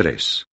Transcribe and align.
3. 0.00 0.46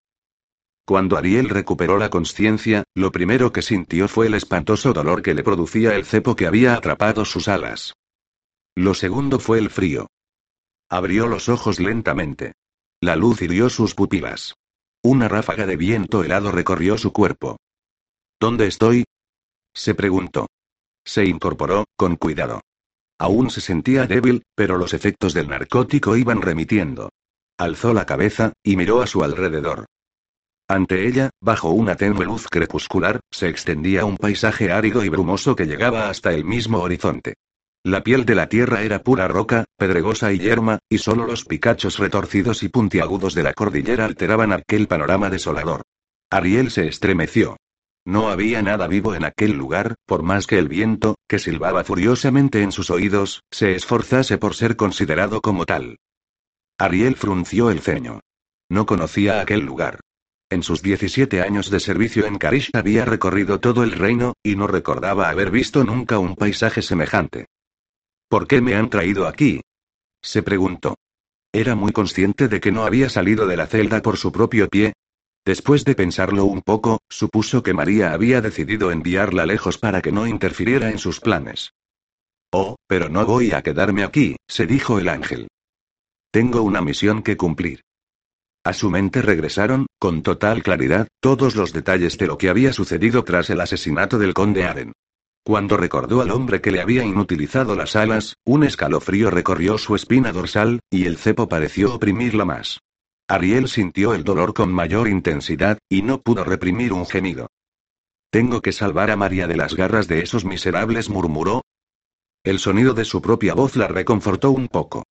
Cuando 0.84 1.16
Ariel 1.16 1.48
recuperó 1.48 1.96
la 1.96 2.10
conciencia, 2.10 2.84
lo 2.94 3.10
primero 3.10 3.50
que 3.50 3.62
sintió 3.62 4.06
fue 4.06 4.26
el 4.26 4.34
espantoso 4.34 4.92
dolor 4.92 5.22
que 5.22 5.32
le 5.32 5.42
producía 5.42 5.96
el 5.96 6.04
cepo 6.04 6.36
que 6.36 6.46
había 6.46 6.74
atrapado 6.74 7.24
sus 7.24 7.48
alas. 7.48 7.94
Lo 8.76 8.92
segundo 8.92 9.38
fue 9.38 9.58
el 9.58 9.70
frío. 9.70 10.08
Abrió 10.90 11.28
los 11.28 11.48
ojos 11.48 11.80
lentamente. 11.80 12.52
La 13.00 13.16
luz 13.16 13.40
hirió 13.40 13.70
sus 13.70 13.94
pupilas. 13.94 14.54
Una 15.02 15.28
ráfaga 15.28 15.64
de 15.64 15.76
viento 15.78 16.22
helado 16.22 16.52
recorrió 16.52 16.98
su 16.98 17.14
cuerpo. 17.14 17.56
¿Dónde 18.38 18.66
estoy? 18.66 19.04
se 19.72 19.94
preguntó. 19.94 20.48
Se 21.06 21.24
incorporó, 21.24 21.86
con 21.96 22.16
cuidado. 22.16 22.60
Aún 23.18 23.48
se 23.48 23.62
sentía 23.62 24.06
débil, 24.06 24.42
pero 24.54 24.76
los 24.76 24.92
efectos 24.92 25.32
del 25.32 25.48
narcótico 25.48 26.18
iban 26.18 26.42
remitiendo. 26.42 27.08
Alzó 27.58 27.92
la 27.92 28.06
cabeza, 28.06 28.52
y 28.62 28.76
miró 28.76 29.02
a 29.02 29.08
su 29.08 29.24
alrededor. 29.24 29.86
Ante 30.68 31.08
ella, 31.08 31.30
bajo 31.40 31.70
una 31.70 31.96
tenue 31.96 32.24
luz 32.24 32.46
crepuscular, 32.48 33.18
se 33.32 33.48
extendía 33.48 34.04
un 34.04 34.16
paisaje 34.16 34.70
árido 34.70 35.04
y 35.04 35.08
brumoso 35.08 35.56
que 35.56 35.66
llegaba 35.66 36.08
hasta 36.08 36.32
el 36.32 36.44
mismo 36.44 36.78
horizonte. 36.78 37.34
La 37.82 38.04
piel 38.04 38.24
de 38.24 38.36
la 38.36 38.48
tierra 38.48 38.82
era 38.82 39.02
pura 39.02 39.26
roca, 39.26 39.64
pedregosa 39.76 40.32
y 40.32 40.38
yerma, 40.38 40.78
y 40.88 40.98
solo 40.98 41.26
los 41.26 41.44
picachos 41.44 41.98
retorcidos 41.98 42.62
y 42.62 42.68
puntiagudos 42.68 43.34
de 43.34 43.42
la 43.42 43.54
cordillera 43.54 44.04
alteraban 44.04 44.52
aquel 44.52 44.86
panorama 44.86 45.28
desolador. 45.28 45.82
Ariel 46.30 46.70
se 46.70 46.86
estremeció. 46.86 47.56
No 48.04 48.28
había 48.28 48.62
nada 48.62 48.86
vivo 48.86 49.14
en 49.14 49.24
aquel 49.24 49.52
lugar, 49.52 49.96
por 50.06 50.22
más 50.22 50.46
que 50.46 50.58
el 50.58 50.68
viento, 50.68 51.16
que 51.26 51.40
silbaba 51.40 51.82
furiosamente 51.82 52.62
en 52.62 52.70
sus 52.70 52.90
oídos, 52.90 53.42
se 53.50 53.74
esforzase 53.74 54.38
por 54.38 54.54
ser 54.54 54.76
considerado 54.76 55.40
como 55.40 55.66
tal. 55.66 55.98
Ariel 56.78 57.16
frunció 57.16 57.70
el 57.70 57.80
ceño. 57.80 58.20
No 58.70 58.86
conocía 58.86 59.40
aquel 59.40 59.60
lugar. 59.60 60.00
En 60.50 60.62
sus 60.62 60.82
17 60.82 61.42
años 61.42 61.70
de 61.70 61.80
servicio 61.80 62.24
en 62.26 62.38
Karish 62.38 62.70
había 62.72 63.04
recorrido 63.04 63.60
todo 63.60 63.82
el 63.82 63.92
reino, 63.92 64.34
y 64.42 64.56
no 64.56 64.66
recordaba 64.66 65.28
haber 65.28 65.50
visto 65.50 65.84
nunca 65.84 66.18
un 66.18 66.36
paisaje 66.36 66.80
semejante. 66.80 67.46
¿Por 68.28 68.46
qué 68.46 68.60
me 68.60 68.74
han 68.74 68.90
traído 68.90 69.26
aquí? 69.26 69.60
se 70.22 70.42
preguntó. 70.42 70.94
Era 71.52 71.74
muy 71.74 71.92
consciente 71.92 72.48
de 72.48 72.60
que 72.60 72.72
no 72.72 72.84
había 72.84 73.08
salido 73.08 73.46
de 73.46 73.56
la 73.56 73.66
celda 73.66 74.00
por 74.00 74.16
su 74.16 74.32
propio 74.32 74.68
pie, 74.68 74.92
Después 75.48 75.86
de 75.86 75.94
pensarlo 75.94 76.44
un 76.44 76.60
poco, 76.60 77.00
supuso 77.08 77.62
que 77.62 77.72
María 77.72 78.12
había 78.12 78.42
decidido 78.42 78.92
enviarla 78.92 79.46
lejos 79.46 79.78
para 79.78 80.02
que 80.02 80.12
no 80.12 80.26
interfiriera 80.26 80.90
en 80.90 80.98
sus 80.98 81.20
planes. 81.20 81.72
Oh, 82.52 82.76
pero 82.86 83.08
no 83.08 83.24
voy 83.24 83.52
a 83.52 83.62
quedarme 83.62 84.04
aquí, 84.04 84.36
se 84.46 84.66
dijo 84.66 84.98
el 84.98 85.08
ángel. 85.08 85.48
Tengo 86.30 86.62
una 86.62 86.82
misión 86.82 87.22
que 87.22 87.38
cumplir. 87.38 87.80
A 88.62 88.74
su 88.74 88.90
mente 88.90 89.22
regresaron, 89.22 89.86
con 89.98 90.22
total 90.22 90.62
claridad, 90.62 91.08
todos 91.20 91.56
los 91.56 91.72
detalles 91.72 92.18
de 92.18 92.26
lo 92.26 92.36
que 92.36 92.50
había 92.50 92.74
sucedido 92.74 93.24
tras 93.24 93.48
el 93.48 93.62
asesinato 93.62 94.18
del 94.18 94.34
conde 94.34 94.64
Aren. 94.64 94.92
Cuando 95.42 95.78
recordó 95.78 96.20
al 96.20 96.30
hombre 96.30 96.60
que 96.60 96.70
le 96.70 96.82
había 96.82 97.02
inutilizado 97.02 97.74
las 97.74 97.96
alas, 97.96 98.34
un 98.44 98.64
escalofrío 98.64 99.30
recorrió 99.30 99.78
su 99.78 99.94
espina 99.94 100.30
dorsal, 100.30 100.80
y 100.90 101.06
el 101.06 101.16
cepo 101.16 101.48
pareció 101.48 101.94
oprimirla 101.94 102.44
más. 102.44 102.80
Ariel 103.26 103.68
sintió 103.68 104.12
el 104.12 104.24
dolor 104.24 104.52
con 104.52 104.70
mayor 104.70 105.08
intensidad, 105.08 105.78
y 105.88 106.02
no 106.02 106.20
pudo 106.20 106.44
reprimir 106.44 106.92
un 106.92 107.06
gemido. 107.06 107.48
Tengo 108.30 108.60
que 108.60 108.72
salvar 108.72 109.10
a 109.10 109.16
María 109.16 109.46
de 109.46 109.56
las 109.56 109.74
garras 109.74 110.08
de 110.08 110.20
esos 110.20 110.44
miserables, 110.44 111.08
murmuró. 111.08 111.62
El 112.44 112.58
sonido 112.58 112.92
de 112.92 113.06
su 113.06 113.22
propia 113.22 113.54
voz 113.54 113.76
la 113.76 113.88
reconfortó 113.88 114.50
un 114.50 114.68
poco. 114.68 115.04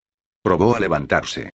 Probó 0.48 0.78
a 0.78 0.80
levantarse. 0.80 1.50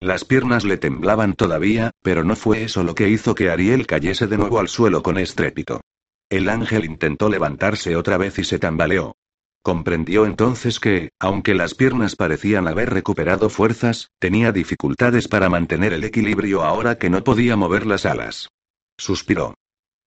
Las 0.00 0.24
piernas 0.24 0.64
le 0.64 0.78
temblaban 0.78 1.34
todavía, 1.34 1.90
pero 2.00 2.24
no 2.24 2.34
fue 2.34 2.62
eso 2.62 2.82
lo 2.82 2.94
que 2.94 3.10
hizo 3.10 3.34
que 3.34 3.50
Ariel 3.50 3.86
cayese 3.86 4.26
de 4.26 4.38
nuevo 4.38 4.58
al 4.58 4.68
suelo 4.68 5.02
con 5.02 5.18
estrépito. 5.18 5.82
El 6.30 6.48
ángel 6.48 6.86
intentó 6.86 7.28
levantarse 7.28 7.94
otra 7.94 8.16
vez 8.16 8.38
y 8.38 8.44
se 8.44 8.58
tambaleó. 8.58 9.16
Comprendió 9.60 10.24
entonces 10.24 10.80
que, 10.80 11.10
aunque 11.18 11.52
las 11.52 11.74
piernas 11.74 12.16
parecían 12.16 12.68
haber 12.68 12.88
recuperado 12.88 13.50
fuerzas, 13.50 14.12
tenía 14.18 14.50
dificultades 14.50 15.28
para 15.28 15.50
mantener 15.50 15.92
el 15.92 16.04
equilibrio 16.04 16.62
ahora 16.62 16.96
que 16.96 17.10
no 17.10 17.22
podía 17.22 17.54
mover 17.54 17.84
las 17.84 18.06
alas. 18.06 18.48
Suspiró. 18.96 19.56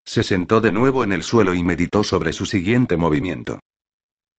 Se 0.04 0.24
sentó 0.24 0.62
de 0.62 0.72
nuevo 0.72 1.04
en 1.04 1.14
el 1.14 1.22
suelo 1.22 1.54
y 1.54 1.62
meditó 1.62 2.04
sobre 2.04 2.34
su 2.34 2.48
siguiente 2.48 2.98
movimiento. 2.98 3.60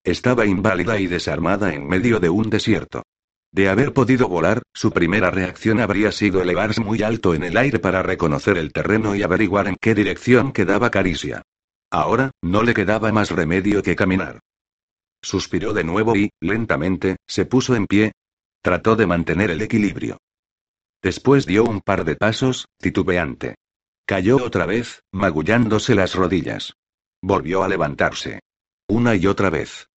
Estaba 0.03 0.45
inválida 0.45 0.99
y 0.99 1.07
desarmada 1.07 1.73
en 1.73 1.87
medio 1.87 2.19
de 2.19 2.29
un 2.29 2.49
desierto. 2.49 3.03
De 3.53 3.69
haber 3.69 3.93
podido 3.93 4.27
volar, 4.27 4.63
su 4.73 4.91
primera 4.91 5.29
reacción 5.29 5.79
habría 5.79 6.11
sido 6.11 6.41
elevarse 6.41 6.81
muy 6.81 7.03
alto 7.03 7.35
en 7.35 7.43
el 7.43 7.55
aire 7.55 7.77
para 7.77 8.01
reconocer 8.01 8.57
el 8.57 8.73
terreno 8.73 9.15
y 9.15 9.21
averiguar 9.21 9.67
en 9.67 9.77
qué 9.79 9.93
dirección 9.93 10.51
quedaba 10.51 10.89
Caricia. 10.89 11.43
Ahora, 11.91 12.31
no 12.41 12.63
le 12.63 12.73
quedaba 12.73 13.11
más 13.11 13.29
remedio 13.29 13.83
que 13.83 13.95
caminar. 13.95 14.39
Suspiró 15.21 15.71
de 15.71 15.83
nuevo 15.83 16.15
y, 16.15 16.31
lentamente, 16.41 17.17
se 17.27 17.45
puso 17.45 17.75
en 17.75 17.85
pie. 17.85 18.13
Trató 18.63 18.95
de 18.95 19.05
mantener 19.05 19.51
el 19.51 19.61
equilibrio. 19.61 20.17
Después 21.03 21.45
dio 21.45 21.63
un 21.63 21.81
par 21.81 22.05
de 22.05 22.15
pasos, 22.15 22.65
titubeante. 22.79 23.53
Cayó 24.07 24.37
otra 24.37 24.65
vez, 24.65 25.03
magullándose 25.11 25.93
las 25.93 26.15
rodillas. 26.15 26.73
Volvió 27.21 27.63
a 27.63 27.67
levantarse. 27.67 28.39
Una 28.87 29.13
y 29.13 29.27
otra 29.27 29.51
vez. 29.51 29.89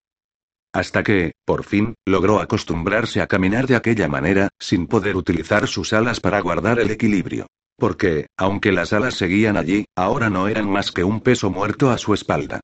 Hasta 0.77 1.01
que, 1.01 1.31
por 1.43 1.63
fin, 1.63 1.95
logró 2.05 2.39
acostumbrarse 2.39 3.19
a 3.19 3.25
caminar 3.25 3.65
de 3.65 3.75
aquella 3.75 4.07
manera, 4.07 4.49
sin 4.59 4.85
poder 4.85 5.15
utilizar 5.15 5.67
sus 5.67 5.91
alas 5.91 6.19
para 6.19 6.39
guardar 6.39 6.79
el 6.79 6.91
equilibrio. 6.91 7.47
Porque, 7.79 8.27
aunque 8.37 8.71
las 8.71 8.93
alas 8.93 9.15
seguían 9.15 9.57
allí, 9.57 9.85
ahora 9.95 10.29
no 10.29 10.47
eran 10.47 10.69
más 10.69 10.91
que 10.91 11.03
un 11.03 11.21
peso 11.21 11.49
muerto 11.49 11.89
a 11.89 11.97
su 11.97 12.13
espalda. 12.13 12.59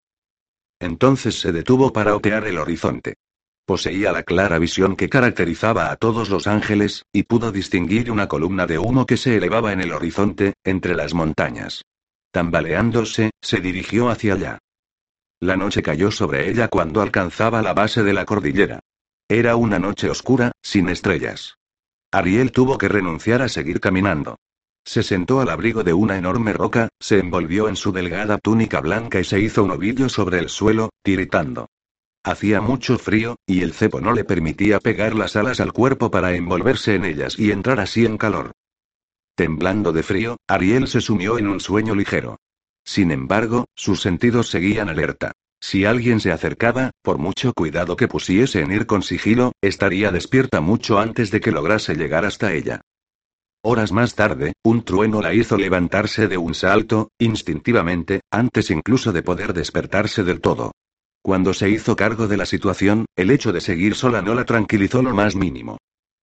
Entonces 0.79 1.40
se 1.40 1.52
detuvo 1.52 1.91
para 1.91 2.16
otear 2.16 2.46
el 2.46 2.59
horizonte. 2.59 3.16
Poseía 3.66 4.12
la 4.12 4.22
clara 4.22 4.59
visión 4.59 4.96
que 4.96 5.09
caracterizaba 5.09 5.90
a 5.90 5.96
todos 5.96 6.29
los 6.29 6.46
ángeles, 6.46 7.07
y 7.12 7.23
pudo 7.23 7.52
distinguir 7.52 8.12
una 8.12 8.28
columna 8.28 8.68
de 8.68 8.78
humo 8.78 9.07
que 9.07 9.18
se 9.18 9.38
elevaba 9.38 9.73
en 9.73 9.81
el 9.81 9.91
horizonte, 9.91 10.53
entre 10.63 10.94
las 10.94 11.16
montañas. 11.16 11.81
Tambaleándose, 12.31 13.31
se 13.41 13.59
dirigió 13.59 14.09
hacia 14.09 14.35
allá. 14.35 14.59
La 15.43 15.57
noche 15.57 15.83
cayó 15.83 16.09
sobre 16.09 16.49
ella 16.49 16.69
cuando 16.69 17.01
alcanzaba 17.01 17.61
la 17.61 17.73
base 17.73 18.01
de 18.01 18.13
la 18.13 18.23
cordillera. 18.23 18.79
Era 19.27 19.57
una 19.57 19.77
noche 19.77 20.09
oscura, 20.09 20.53
sin 20.61 20.87
estrellas. 20.87 21.57
Ariel 22.13 22.53
tuvo 22.53 22.77
que 22.77 22.87
renunciar 22.87 23.41
a 23.41 23.49
seguir 23.49 23.81
caminando. 23.81 24.37
Se 24.85 25.03
sentó 25.03 25.41
al 25.41 25.49
abrigo 25.49 25.83
de 25.83 25.91
una 25.91 26.17
enorme 26.17 26.53
roca, 26.53 26.87
se 26.97 27.19
envolvió 27.19 27.67
en 27.67 27.75
su 27.75 27.91
delgada 27.91 28.37
túnica 28.37 28.79
blanca 28.79 29.19
y 29.19 29.25
se 29.25 29.41
hizo 29.41 29.65
un 29.65 29.71
ovillo 29.71 30.07
sobre 30.07 30.39
el 30.39 30.47
suelo, 30.47 30.91
tiritando. 31.03 31.67
Hacía 32.23 32.61
mucho 32.61 32.97
frío, 32.97 33.35
y 33.45 33.63
el 33.63 33.73
cepo 33.73 33.99
no 33.99 34.13
le 34.13 34.23
permitía 34.23 34.79
pegar 34.79 35.13
las 35.13 35.35
alas 35.35 35.59
al 35.59 35.73
cuerpo 35.73 36.09
para 36.09 36.33
envolverse 36.37 36.95
en 36.95 37.03
ellas 37.03 37.37
y 37.37 37.51
entrar 37.51 37.81
así 37.81 38.05
en 38.05 38.17
calor. 38.17 38.53
Temblando 39.35 39.91
de 39.91 40.03
frío, 40.03 40.37
Ariel 40.47 40.87
se 40.87 41.01
sumió 41.01 41.37
en 41.37 41.49
un 41.49 41.59
sueño 41.59 41.95
ligero. 41.95 42.37
Sin 42.85 43.11
embargo, 43.11 43.66
sus 43.75 44.01
sentidos 44.01 44.49
seguían 44.49 44.89
alerta. 44.89 45.31
Si 45.61 45.85
alguien 45.85 46.19
se 46.19 46.31
acercaba, 46.31 46.91
por 47.01 47.17
mucho 47.17 47.53
cuidado 47.53 47.95
que 47.95 48.09
pusiese 48.09 48.59
en 48.59 48.71
ir 48.71 48.85
con 48.85 49.01
sigilo, 49.01 49.53
estaría 49.61 50.11
despierta 50.11 50.59
mucho 50.59 50.99
antes 50.99 51.31
de 51.31 51.39
que 51.39 51.51
lograse 51.51 51.95
llegar 51.95 52.25
hasta 52.25 52.53
ella. 52.53 52.81
Horas 53.66 53.93
más 53.93 54.13
tarde, 54.16 54.51
un 54.61 54.83
trueno 54.83 55.22
la 55.22 55.33
hizo 55.33 55.55
levantarse 55.55 56.27
de 56.27 56.38
un 56.38 56.53
salto, 56.53 57.11
instintivamente, 57.17 58.19
antes 58.29 58.69
incluso 58.72 59.13
de 59.13 59.23
poder 59.23 59.53
despertarse 59.53 60.25
del 60.25 60.41
todo. 60.41 60.73
Cuando 61.22 61.53
se 61.53 61.69
hizo 61.69 61.95
cargo 61.95 62.27
de 62.27 62.35
la 62.35 62.45
situación, 62.45 63.05
el 63.16 63.31
hecho 63.31 63.53
de 63.53 63.61
seguir 63.61 63.95
sola 63.95 64.22
no 64.22 64.35
la 64.35 64.43
tranquilizó 64.43 65.01
lo 65.01 65.13
más 65.13 65.38
mínimo. 65.38 65.77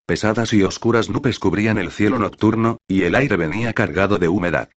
Pesadas 0.04 0.52
y 0.52 0.62
oscuras 0.62 1.08
nubes 1.08 1.38
cubrían 1.38 1.78
el 1.78 1.90
cielo 1.90 2.18
nocturno, 2.18 2.76
y 2.86 3.04
el 3.04 3.14
aire 3.14 3.38
venía 3.38 3.72
cargado 3.72 4.18
de 4.18 4.28
humedad. 4.28 4.68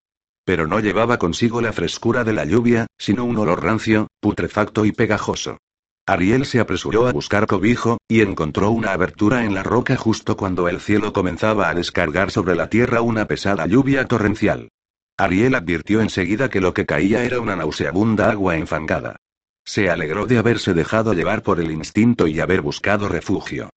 Pero 0.45 0.67
no 0.67 0.79
llevaba 0.79 1.17
consigo 1.17 1.61
la 1.61 1.73
frescura 1.73 2.23
de 2.23 2.33
la 2.33 2.45
lluvia, 2.45 2.87
sino 2.97 3.23
un 3.25 3.37
olor 3.37 3.63
rancio, 3.63 4.07
putrefacto 4.19 4.85
y 4.85 4.91
pegajoso. 4.91 5.57
Ariel 6.05 6.45
se 6.45 6.59
apresuró 6.59 7.07
a 7.07 7.13
buscar 7.13 7.47
cobijo, 7.47 7.97
y 8.09 8.21
encontró 8.21 8.71
una 8.71 8.91
abertura 8.91 9.45
en 9.45 9.53
la 9.53 9.63
roca 9.63 9.95
justo 9.95 10.35
cuando 10.35 10.67
el 10.67 10.81
cielo 10.81 11.13
comenzaba 11.13 11.69
a 11.69 11.73
descargar 11.73 12.29
sobre 12.29 12.55
la 12.55 12.69
tierra 12.69 13.01
una 13.01 13.25
pesada 13.25 13.65
lluvia 13.67 14.05
torrencial. 14.05 14.69
Ariel 15.17 15.55
advirtió 15.55 16.01
enseguida 16.01 16.49
que 16.49 16.59
lo 16.59 16.73
que 16.73 16.85
caía 16.85 17.23
era 17.23 17.39
una 17.39 17.55
nauseabunda 17.55 18.31
agua 18.31 18.57
enfangada. 18.57 19.15
Se 19.63 19.89
alegró 19.89 20.25
de 20.25 20.39
haberse 20.39 20.73
dejado 20.73 21.13
llevar 21.13 21.41
por 21.41 21.61
el 21.61 21.71
instinto 21.71 22.27
y 22.27 22.41
haber 22.41 22.61
buscado 22.61 23.07
refugio. 23.07 23.69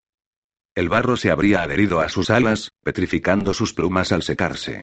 El 0.74 0.88
barro 0.88 1.16
se 1.16 1.30
habría 1.30 1.62
adherido 1.62 2.00
a 2.00 2.08
sus 2.08 2.28
alas, 2.28 2.70
petrificando 2.82 3.54
sus 3.54 3.72
plumas 3.72 4.10
al 4.10 4.22
secarse. 4.22 4.82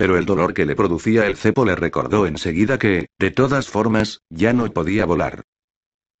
Pero 0.00 0.16
el 0.16 0.24
dolor 0.24 0.54
que 0.54 0.64
le 0.64 0.74
producía 0.74 1.26
el 1.26 1.36
cepo 1.36 1.66
le 1.66 1.76
recordó 1.76 2.26
enseguida 2.26 2.78
que, 2.78 3.08
de 3.18 3.30
todas 3.30 3.68
formas, 3.68 4.22
ya 4.30 4.54
no 4.54 4.66
podía 4.72 5.04
volar. 5.04 5.42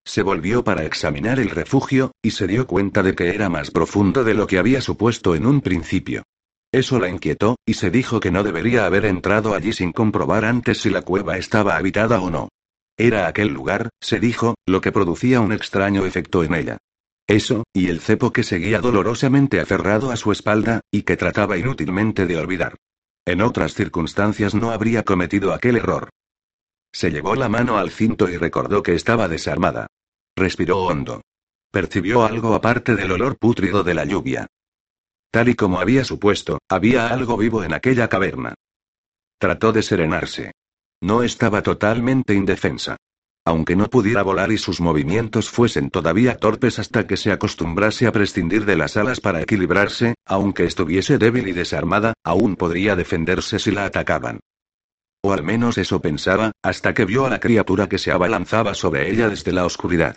Se 0.04 0.20
volvió 0.20 0.62
para 0.62 0.84
examinar 0.84 1.40
el 1.40 1.48
refugio, 1.48 2.12
y 2.20 2.32
se 2.32 2.46
dio 2.46 2.66
cuenta 2.66 3.02
de 3.02 3.14
que 3.14 3.30
era 3.30 3.48
más 3.48 3.70
profundo 3.70 4.22
de 4.22 4.34
lo 4.34 4.46
que 4.46 4.58
había 4.58 4.82
supuesto 4.82 5.34
en 5.34 5.46
un 5.46 5.62
principio. 5.62 6.24
Eso 6.70 6.98
la 6.98 7.08
inquietó, 7.08 7.56
y 7.64 7.72
se 7.72 7.90
dijo 7.90 8.20
que 8.20 8.30
no 8.30 8.42
debería 8.42 8.84
haber 8.84 9.06
entrado 9.06 9.54
allí 9.54 9.72
sin 9.72 9.92
comprobar 9.92 10.44
antes 10.44 10.82
si 10.82 10.90
la 10.90 11.00
cueva 11.00 11.38
estaba 11.38 11.76
habitada 11.76 12.20
o 12.20 12.28
no. 12.28 12.50
Era 12.98 13.28
aquel 13.28 13.48
lugar, 13.48 13.88
se 13.98 14.20
dijo, 14.20 14.56
lo 14.66 14.82
que 14.82 14.92
producía 14.92 15.40
un 15.40 15.54
extraño 15.54 16.04
efecto 16.04 16.44
en 16.44 16.52
ella. 16.52 16.76
Eso, 17.26 17.64
y 17.72 17.88
el 17.88 18.00
cepo 18.00 18.30
que 18.30 18.42
seguía 18.42 18.82
dolorosamente 18.82 19.58
aferrado 19.58 20.10
a 20.10 20.16
su 20.16 20.32
espalda, 20.32 20.82
y 20.92 21.00
que 21.04 21.16
trataba 21.16 21.56
inútilmente 21.56 22.26
de 22.26 22.36
olvidar. 22.36 22.76
En 23.24 23.42
otras 23.42 23.74
circunstancias 23.74 24.54
no 24.54 24.70
habría 24.70 25.02
cometido 25.02 25.52
aquel 25.52 25.76
error. 25.76 26.10
Se 26.92 27.10
llevó 27.10 27.34
la 27.34 27.48
mano 27.48 27.78
al 27.78 27.90
cinto 27.90 28.28
y 28.28 28.36
recordó 28.36 28.82
que 28.82 28.94
estaba 28.94 29.28
desarmada. 29.28 29.86
Respiró 30.36 30.78
hondo. 30.78 31.22
Percibió 31.70 32.24
algo 32.24 32.54
aparte 32.54 32.96
del 32.96 33.12
olor 33.12 33.38
pútrido 33.38 33.84
de 33.84 33.94
la 33.94 34.04
lluvia. 34.04 34.46
Tal 35.30 35.48
y 35.48 35.54
como 35.54 35.78
había 35.78 36.04
supuesto, 36.04 36.58
había 36.68 37.08
algo 37.08 37.36
vivo 37.36 37.62
en 37.62 37.72
aquella 37.72 38.08
caverna. 38.08 38.54
Trató 39.38 39.72
de 39.72 39.82
serenarse. 39.82 40.52
No 41.00 41.22
estaba 41.22 41.62
totalmente 41.62 42.34
indefensa. 42.34 42.96
Aunque 43.44 43.74
no 43.74 43.88
pudiera 43.88 44.22
volar 44.22 44.52
y 44.52 44.58
sus 44.58 44.80
movimientos 44.80 45.48
fuesen 45.48 45.90
todavía 45.90 46.36
torpes 46.36 46.78
hasta 46.78 47.06
que 47.06 47.16
se 47.16 47.32
acostumbrase 47.32 48.06
a 48.06 48.12
prescindir 48.12 48.66
de 48.66 48.76
las 48.76 48.96
alas 48.96 49.20
para 49.20 49.40
equilibrarse, 49.40 50.14
aunque 50.26 50.64
estuviese 50.64 51.16
débil 51.18 51.48
y 51.48 51.52
desarmada, 51.52 52.12
aún 52.22 52.56
podría 52.56 52.96
defenderse 52.96 53.58
si 53.58 53.70
la 53.70 53.86
atacaban. 53.86 54.40
O 55.22 55.32
al 55.32 55.42
menos 55.42 55.78
eso 55.78 56.00
pensaba, 56.00 56.52
hasta 56.62 56.94
que 56.94 57.04
vio 57.04 57.26
a 57.26 57.30
la 57.30 57.40
criatura 57.40 57.88
que 57.88 57.98
se 57.98 58.12
abalanzaba 58.12 58.74
sobre 58.74 59.10
ella 59.10 59.28
desde 59.28 59.52
la 59.52 59.64
oscuridad. 59.64 60.16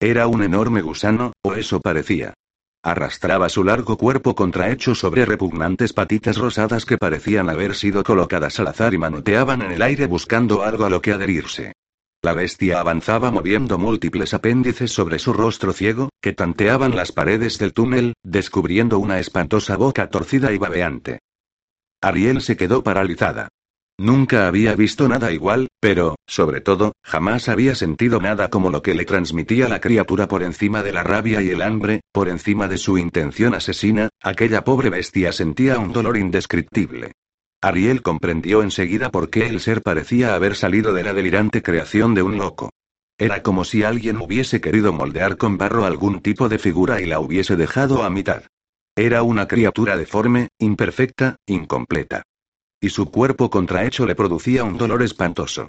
Era 0.00 0.26
un 0.26 0.42
enorme 0.42 0.80
gusano, 0.80 1.34
o 1.42 1.54
eso 1.54 1.80
parecía. 1.80 2.34
Arrastraba 2.82 3.50
su 3.50 3.62
largo 3.62 3.98
cuerpo 3.98 4.34
contrahecho 4.34 4.94
sobre 4.94 5.26
repugnantes 5.26 5.92
patitas 5.92 6.38
rosadas 6.38 6.86
que 6.86 6.96
parecían 6.96 7.50
haber 7.50 7.74
sido 7.74 8.02
colocadas 8.02 8.58
al 8.58 8.68
azar 8.68 8.94
y 8.94 8.98
manoteaban 8.98 9.60
en 9.60 9.72
el 9.72 9.82
aire 9.82 10.06
buscando 10.06 10.62
algo 10.62 10.86
a 10.86 10.90
lo 10.90 11.02
que 11.02 11.12
adherirse. 11.12 11.74
La 12.22 12.34
bestia 12.34 12.80
avanzaba 12.80 13.30
moviendo 13.30 13.78
múltiples 13.78 14.34
apéndices 14.34 14.92
sobre 14.92 15.18
su 15.18 15.32
rostro 15.32 15.72
ciego, 15.72 16.10
que 16.20 16.34
tanteaban 16.34 16.94
las 16.94 17.12
paredes 17.12 17.58
del 17.58 17.72
túnel, 17.72 18.12
descubriendo 18.22 18.98
una 18.98 19.18
espantosa 19.18 19.76
boca 19.78 20.10
torcida 20.10 20.52
y 20.52 20.58
babeante. 20.58 21.20
Ariel 22.02 22.42
se 22.42 22.58
quedó 22.58 22.82
paralizada. 22.82 23.48
Nunca 23.98 24.48
había 24.48 24.74
visto 24.74 25.08
nada 25.08 25.32
igual, 25.32 25.68
pero, 25.80 26.16
sobre 26.26 26.60
todo, 26.60 26.92
jamás 27.02 27.48
había 27.48 27.74
sentido 27.74 28.20
nada 28.20 28.48
como 28.48 28.70
lo 28.70 28.82
que 28.82 28.94
le 28.94 29.06
transmitía 29.06 29.68
la 29.68 29.80
criatura 29.80 30.28
por 30.28 30.42
encima 30.42 30.82
de 30.82 30.92
la 30.92 31.02
rabia 31.02 31.40
y 31.40 31.48
el 31.48 31.62
hambre, 31.62 32.02
por 32.12 32.28
encima 32.28 32.68
de 32.68 32.76
su 32.76 32.98
intención 32.98 33.54
asesina, 33.54 34.10
aquella 34.22 34.62
pobre 34.62 34.90
bestia 34.90 35.32
sentía 35.32 35.78
un 35.78 35.92
dolor 35.92 36.18
indescriptible. 36.18 37.12
Ariel 37.60 38.02
comprendió 38.02 38.62
enseguida 38.62 39.10
por 39.10 39.30
qué 39.30 39.46
el 39.46 39.60
ser 39.60 39.82
parecía 39.82 40.34
haber 40.34 40.56
salido 40.56 40.92
de 40.92 41.04
la 41.04 41.12
delirante 41.12 41.62
creación 41.62 42.14
de 42.14 42.22
un 42.22 42.38
loco. 42.38 42.70
Era 43.18 43.42
como 43.42 43.64
si 43.64 43.82
alguien 43.82 44.16
hubiese 44.16 44.60
querido 44.60 44.92
moldear 44.92 45.36
con 45.36 45.58
barro 45.58 45.84
algún 45.84 46.20
tipo 46.20 46.48
de 46.48 46.58
figura 46.58 47.00
y 47.00 47.06
la 47.06 47.20
hubiese 47.20 47.56
dejado 47.56 48.02
a 48.02 48.10
mitad. 48.10 48.44
Era 48.96 49.22
una 49.22 49.46
criatura 49.46 49.96
deforme, 49.96 50.48
imperfecta, 50.58 51.36
incompleta 51.46 52.22
y 52.80 52.88
su 52.88 53.10
cuerpo 53.10 53.50
contrahecho 53.50 54.06
le 54.06 54.14
producía 54.14 54.64
un 54.64 54.78
dolor 54.78 55.02
espantoso. 55.02 55.68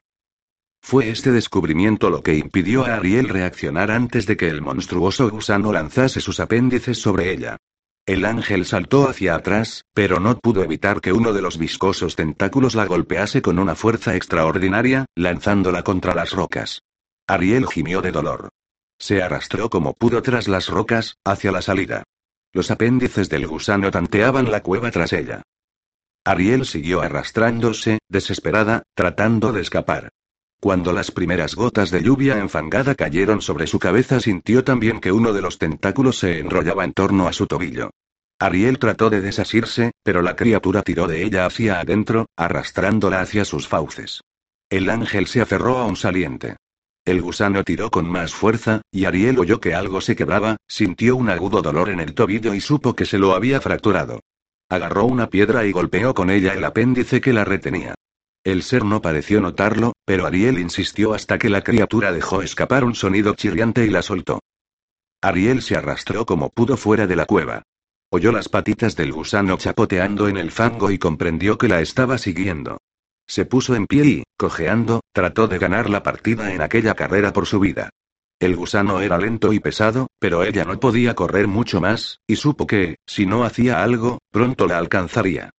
Fue 0.81 1.09
este 1.09 1.31
descubrimiento 1.31 2.09
lo 2.09 2.23
que 2.23 2.35
impidió 2.35 2.85
a 2.85 2.95
Ariel 2.95 3.29
reaccionar 3.29 3.91
antes 3.91 4.25
de 4.25 4.37
que 4.37 4.47
el 4.47 4.61
monstruoso 4.61 5.29
gusano 5.29 5.71
lanzase 5.71 6.21
sus 6.21 6.39
apéndices 6.39 6.97
sobre 6.97 7.31
ella. 7.31 7.57
El 8.05 8.25
ángel 8.25 8.65
saltó 8.65 9.07
hacia 9.07 9.35
atrás, 9.35 9.85
pero 9.93 10.19
no 10.19 10.39
pudo 10.39 10.63
evitar 10.63 11.01
que 11.01 11.13
uno 11.13 11.33
de 11.33 11.41
los 11.41 11.57
viscosos 11.57 12.15
tentáculos 12.15 12.73
la 12.73 12.85
golpease 12.85 13.41
con 13.41 13.59
una 13.59 13.75
fuerza 13.75 14.15
extraordinaria, 14.15 15.05
lanzándola 15.15 15.83
contra 15.83 16.15
las 16.15 16.31
rocas. 16.31 16.81
Ariel 17.27 17.67
gimió 17.67 18.01
de 18.01 18.11
dolor. 18.11 18.49
Se 18.99 19.21
arrastró 19.21 19.69
como 19.69 19.93
pudo 19.93 20.21
tras 20.21 20.47
las 20.47 20.67
rocas, 20.67 21.17
hacia 21.23 21.51
la 21.51 21.61
salida. 21.61 22.03
Los 22.53 22.71
apéndices 22.71 23.29
del 23.29 23.47
gusano 23.47 23.91
tanteaban 23.91 24.51
la 24.51 24.61
cueva 24.61 24.91
tras 24.91 25.13
ella. 25.13 25.43
Ariel 26.25 26.65
siguió 26.65 27.01
arrastrándose, 27.01 27.99
desesperada, 28.09 28.83
tratando 28.95 29.51
de 29.53 29.61
escapar. 29.61 30.09
Cuando 30.61 30.93
las 30.93 31.09
primeras 31.09 31.55
gotas 31.55 31.89
de 31.89 32.03
lluvia 32.03 32.37
enfangada 32.37 32.93
cayeron 32.93 33.41
sobre 33.41 33.65
su 33.65 33.79
cabeza 33.79 34.19
sintió 34.19 34.63
también 34.63 35.01
que 35.01 35.11
uno 35.11 35.33
de 35.33 35.41
los 35.41 35.57
tentáculos 35.57 36.19
se 36.19 36.37
enrollaba 36.37 36.85
en 36.85 36.93
torno 36.93 37.27
a 37.27 37.33
su 37.33 37.47
tobillo. 37.47 37.89
Ariel 38.37 38.77
trató 38.77 39.09
de 39.09 39.21
desasirse, 39.21 39.89
pero 40.03 40.21
la 40.21 40.35
criatura 40.35 40.83
tiró 40.83 41.07
de 41.07 41.23
ella 41.23 41.47
hacia 41.47 41.79
adentro, 41.79 42.27
arrastrándola 42.37 43.21
hacia 43.21 43.43
sus 43.43 43.67
fauces. 43.67 44.21
El 44.69 44.91
ángel 44.91 45.25
se 45.25 45.41
aferró 45.41 45.79
a 45.79 45.87
un 45.87 45.95
saliente. 45.95 46.57
El 47.05 47.23
gusano 47.23 47.63
tiró 47.63 47.89
con 47.89 48.07
más 48.07 48.35
fuerza, 48.35 48.83
y 48.91 49.05
Ariel 49.05 49.39
oyó 49.39 49.59
que 49.59 49.73
algo 49.73 49.99
se 49.99 50.15
quebraba, 50.15 50.57
sintió 50.67 51.15
un 51.15 51.31
agudo 51.31 51.63
dolor 51.63 51.89
en 51.89 52.01
el 52.01 52.13
tobillo 52.13 52.53
y 52.53 52.61
supo 52.61 52.95
que 52.95 53.05
se 53.05 53.17
lo 53.17 53.33
había 53.33 53.61
fracturado. 53.61 54.19
Agarró 54.69 55.05
una 55.05 55.27
piedra 55.27 55.65
y 55.65 55.71
golpeó 55.71 56.13
con 56.13 56.29
ella 56.29 56.53
el 56.53 56.63
apéndice 56.63 57.19
que 57.19 57.33
la 57.33 57.45
retenía. 57.45 57.95
El 58.43 58.63
ser 58.63 58.83
no 58.83 59.01
pareció 59.01 59.39
notarlo, 59.39 59.93
pero 60.03 60.25
Ariel 60.25 60.57
insistió 60.57 61.13
hasta 61.13 61.37
que 61.37 61.49
la 61.49 61.61
criatura 61.61 62.11
dejó 62.11 62.41
escapar 62.41 62.83
un 62.83 62.95
sonido 62.95 63.35
chirriante 63.35 63.85
y 63.85 63.89
la 63.89 64.01
soltó. 64.01 64.39
Ariel 65.21 65.61
se 65.61 65.75
arrastró 65.75 66.25
como 66.25 66.49
pudo 66.49 66.75
fuera 66.75 67.05
de 67.05 67.15
la 67.15 67.25
cueva. 67.25 67.61
Oyó 68.09 68.31
las 68.31 68.49
patitas 68.49 68.95
del 68.95 69.13
gusano 69.13 69.57
chapoteando 69.57 70.27
en 70.27 70.37
el 70.37 70.51
fango 70.51 70.89
y 70.89 70.97
comprendió 70.97 71.59
que 71.59 71.67
la 71.67 71.81
estaba 71.81 72.17
siguiendo. 72.17 72.79
Se 73.27 73.45
puso 73.45 73.75
en 73.75 73.85
pie 73.85 74.05
y, 74.05 74.23
cojeando, 74.37 75.01
trató 75.13 75.47
de 75.47 75.59
ganar 75.59 75.89
la 75.89 76.01
partida 76.01 76.51
en 76.53 76.61
aquella 76.61 76.95
carrera 76.95 77.31
por 77.31 77.45
su 77.45 77.59
vida. 77.59 77.91
El 78.39 78.55
gusano 78.55 79.01
era 79.01 79.19
lento 79.19 79.53
y 79.53 79.59
pesado, 79.59 80.07
pero 80.17 80.43
ella 80.43 80.65
no 80.65 80.79
podía 80.79 81.13
correr 81.13 81.47
mucho 81.47 81.79
más, 81.79 82.19
y 82.25 82.37
supo 82.37 82.65
que, 82.65 82.95
si 83.05 83.27
no 83.27 83.45
hacía 83.45 83.83
algo, 83.83 84.17
pronto 84.31 84.65
la 84.65 84.79
alcanzaría. 84.79 85.51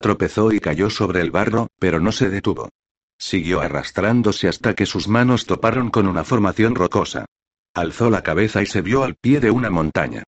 Tropezó 0.00 0.50
y 0.50 0.60
cayó 0.60 0.88
sobre 0.88 1.20
el 1.20 1.30
barro, 1.30 1.68
pero 1.78 2.00
no 2.00 2.10
se 2.10 2.30
detuvo. 2.30 2.70
Siguió 3.18 3.60
arrastrándose 3.60 4.48
hasta 4.48 4.74
que 4.74 4.86
sus 4.86 5.08
manos 5.08 5.44
toparon 5.44 5.90
con 5.90 6.08
una 6.08 6.24
formación 6.24 6.74
rocosa. 6.74 7.26
Alzó 7.74 8.08
la 8.08 8.22
cabeza 8.22 8.62
y 8.62 8.66
se 8.66 8.80
vio 8.80 9.04
al 9.04 9.14
pie 9.14 9.40
de 9.40 9.50
una 9.50 9.68
montaña. 9.68 10.22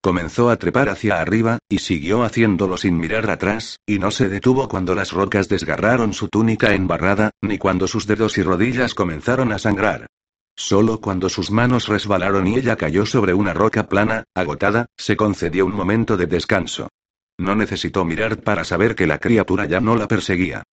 Comenzó 0.00 0.48
a 0.48 0.56
trepar 0.56 0.88
hacia 0.88 1.20
arriba, 1.20 1.58
y 1.68 1.80
siguió 1.80 2.22
haciéndolo 2.24 2.78
sin 2.78 2.96
mirar 2.96 3.30
atrás, 3.30 3.76
y 3.84 3.98
no 3.98 4.10
se 4.10 4.30
detuvo 4.30 4.66
cuando 4.66 4.94
las 4.94 5.12
rocas 5.12 5.50
desgarraron 5.50 6.14
su 6.14 6.28
túnica 6.28 6.72
embarrada, 6.72 7.30
ni 7.42 7.58
cuando 7.58 7.86
sus 7.86 8.06
dedos 8.06 8.38
y 8.38 8.42
rodillas 8.42 8.94
comenzaron 8.94 9.52
a 9.52 9.58
sangrar. 9.58 10.06
Solo 10.56 11.02
cuando 11.02 11.28
sus 11.28 11.50
manos 11.50 11.86
resbalaron 11.86 12.46
y 12.46 12.56
ella 12.56 12.76
cayó 12.76 13.04
sobre 13.04 13.34
una 13.34 13.52
roca 13.52 13.88
plana, 13.88 14.24
agotada, 14.34 14.86
se 14.96 15.16
concedió 15.16 15.66
un 15.66 15.74
momento 15.74 16.16
de 16.16 16.26
descanso. 16.26 16.88
No 17.38 17.54
necesitó 17.54 18.04
mirar 18.04 18.42
para 18.42 18.64
saber 18.64 18.94
que 18.94 19.06
la 19.06 19.18
criatura 19.18 19.66
ya 19.66 19.80
no 19.80 19.96
la 19.96 20.08
perseguía. 20.08 20.64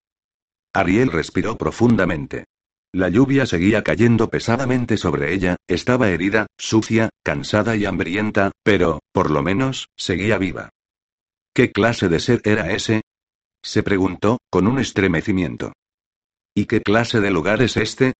Ariel 0.74 1.10
respiró 1.10 1.56
profundamente. 1.56 2.44
La 2.92 3.08
lluvia 3.08 3.46
seguía 3.46 3.82
cayendo 3.82 4.30
pesadamente 4.30 4.96
sobre 4.96 5.32
ella, 5.32 5.56
estaba 5.68 6.08
herida, 6.08 6.46
sucia, 6.58 7.10
cansada 7.22 7.76
y 7.76 7.84
hambrienta, 7.84 8.52
pero, 8.62 9.00
por 9.12 9.30
lo 9.30 9.42
menos, 9.42 9.88
seguía 9.96 10.38
viva. 10.38 10.70
¿Qué 11.54 11.72
clase 11.72 12.08
de 12.08 12.20
ser 12.20 12.40
era 12.44 12.72
ese? 12.72 13.02
se 13.62 13.82
preguntó, 13.82 14.38
con 14.50 14.66
un 14.66 14.78
estremecimiento. 14.78 15.72
¿Y 16.54 16.66
qué 16.66 16.80
clase 16.80 17.20
de 17.20 17.30
lugar 17.30 17.62
es 17.62 17.76
este? 17.76 18.12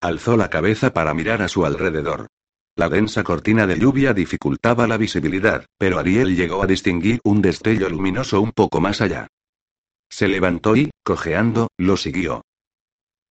Alzó 0.00 0.36
la 0.36 0.48
cabeza 0.50 0.92
para 0.92 1.14
mirar 1.14 1.42
a 1.42 1.48
su 1.48 1.66
alrededor. 1.66 2.26
La 2.74 2.88
densa 2.88 3.22
cortina 3.22 3.66
de 3.66 3.78
lluvia 3.78 4.14
dificultaba 4.14 4.86
la 4.86 4.96
visibilidad, 4.96 5.66
pero 5.78 5.98
Ariel 5.98 6.34
llegó 6.34 6.62
a 6.62 6.66
distinguir 6.66 7.20
un 7.22 7.42
destello 7.42 7.88
luminoso 7.90 8.40
un 8.40 8.52
poco 8.52 8.80
más 8.80 9.02
allá. 9.02 9.28
Se 10.10 10.26
levantó 10.26 10.74
y, 10.74 10.90
cojeando, 11.04 11.68
lo 11.76 11.98
siguió. 11.98 12.42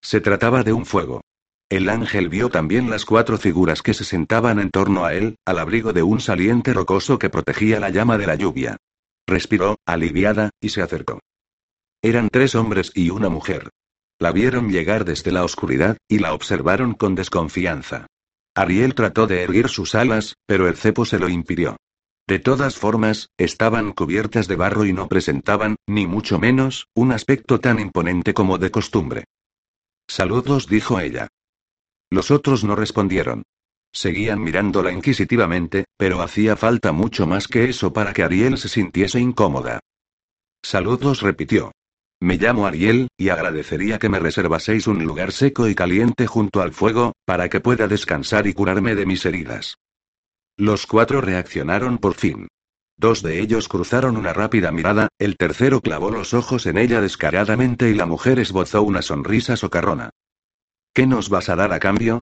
Se 0.02 0.22
trataba 0.22 0.64
de 0.64 0.74
un 0.74 0.86
fuego. 0.86 1.22
El 1.70 1.90
ángel 1.90 2.30
vio 2.30 2.50
también 2.50 2.90
las 2.90 3.06
cuatro 3.06 3.38
figuras 3.38 3.82
que 3.82 3.94
se 3.94 4.04
sentaban 4.04 4.60
en 4.60 4.70
torno 4.70 5.06
a 5.06 5.14
él, 5.14 5.38
al 5.46 5.58
abrigo 5.58 5.94
de 5.94 6.04
un 6.04 6.20
saliente 6.20 6.74
rocoso 6.74 7.18
que 7.18 7.30
protegía 7.30 7.80
la 7.80 7.90
llama 7.90 8.18
de 8.18 8.28
la 8.28 8.36
lluvia. 8.36 8.78
Respiró, 9.26 9.78
aliviada, 9.86 10.52
y 10.60 10.70
se 10.70 10.82
acercó. 10.82 11.20
Eran 12.04 12.30
tres 12.30 12.56
hombres 12.56 12.92
y 12.94 13.10
una 13.10 13.30
mujer. 13.30 13.70
La 14.20 14.32
vieron 14.32 14.70
llegar 14.70 15.06
desde 15.06 15.32
la 15.32 15.44
oscuridad, 15.44 15.98
y 16.08 16.20
la 16.20 16.34
observaron 16.34 16.94
con 16.94 17.16
desconfianza. 17.16 18.08
Ariel 18.56 18.96
trató 18.96 19.28
de 19.28 19.44
erguir 19.44 19.70
sus 19.70 19.96
alas, 19.96 20.36
pero 20.46 20.68
el 20.68 20.76
cepo 20.76 21.06
se 21.06 21.20
lo 21.20 21.30
impidió. 21.30 21.78
De 22.28 22.40
todas 22.40 22.76
formas, 22.76 23.30
estaban 23.38 23.94
cubiertas 23.94 24.48
de 24.48 24.56
barro 24.56 24.86
y 24.86 24.94
no 24.94 25.08
presentaban, 25.08 25.76
ni 25.88 26.08
mucho 26.08 26.40
menos, 26.40 26.88
un 26.94 27.12
aspecto 27.12 27.60
tan 27.60 27.80
imponente 27.80 28.34
como 28.34 28.58
de 28.58 28.72
costumbre. 28.72 29.24
Saludos, 30.08 30.68
dijo 30.68 31.00
ella. 31.00 31.28
Los 32.10 32.32
otros 32.32 32.64
no 32.64 32.76
respondieron. 32.76 33.44
Seguían 33.94 34.42
mirándola 34.42 34.92
inquisitivamente, 34.92 35.86
pero 35.98 36.22
hacía 36.22 36.56
falta 36.56 36.92
mucho 36.92 37.28
más 37.28 37.48
que 37.48 37.66
eso 37.70 37.92
para 37.92 38.14
que 38.14 38.24
Ariel 38.24 38.58
se 38.58 38.70
sintiese 38.70 39.20
incómoda. 39.20 39.80
Saludos, 40.64 41.22
repitió. 41.22 41.72
Me 42.22 42.38
llamo 42.38 42.68
Ariel, 42.68 43.08
y 43.18 43.30
agradecería 43.30 43.98
que 43.98 44.08
me 44.08 44.20
reservaseis 44.20 44.86
un 44.86 45.04
lugar 45.04 45.32
seco 45.32 45.68
y 45.68 45.74
caliente 45.74 46.28
junto 46.28 46.62
al 46.62 46.72
fuego, 46.72 47.14
para 47.26 47.50
que 47.50 47.62
pueda 47.62 47.88
descansar 47.88 48.46
y 48.46 48.54
curarme 48.54 48.94
de 48.94 49.08
mis 49.08 49.26
heridas. 49.26 49.78
Los 50.56 50.86
cuatro 50.86 51.22
reaccionaron 51.22 51.98
por 51.98 52.14
fin. 52.14 52.48
Dos 52.96 53.24
de 53.24 53.40
ellos 53.40 53.68
cruzaron 53.68 54.18
una 54.18 54.34
rápida 54.34 54.72
mirada, 54.72 55.08
el 55.18 55.36
tercero 55.36 55.82
clavó 55.82 56.12
los 56.12 56.36
ojos 56.36 56.68
en 56.68 56.78
ella 56.78 57.02
descaradamente 57.02 57.90
y 57.90 57.96
la 57.96 58.06
mujer 58.06 58.38
esbozó 58.38 58.84
una 58.84 59.02
sonrisa 59.02 59.58
socarrona. 59.58 60.12
¿Qué 60.94 61.08
nos 61.08 61.30
vas 61.30 61.50
a 61.50 61.56
dar 61.56 61.74
a 61.74 61.80
cambio? 61.80 62.22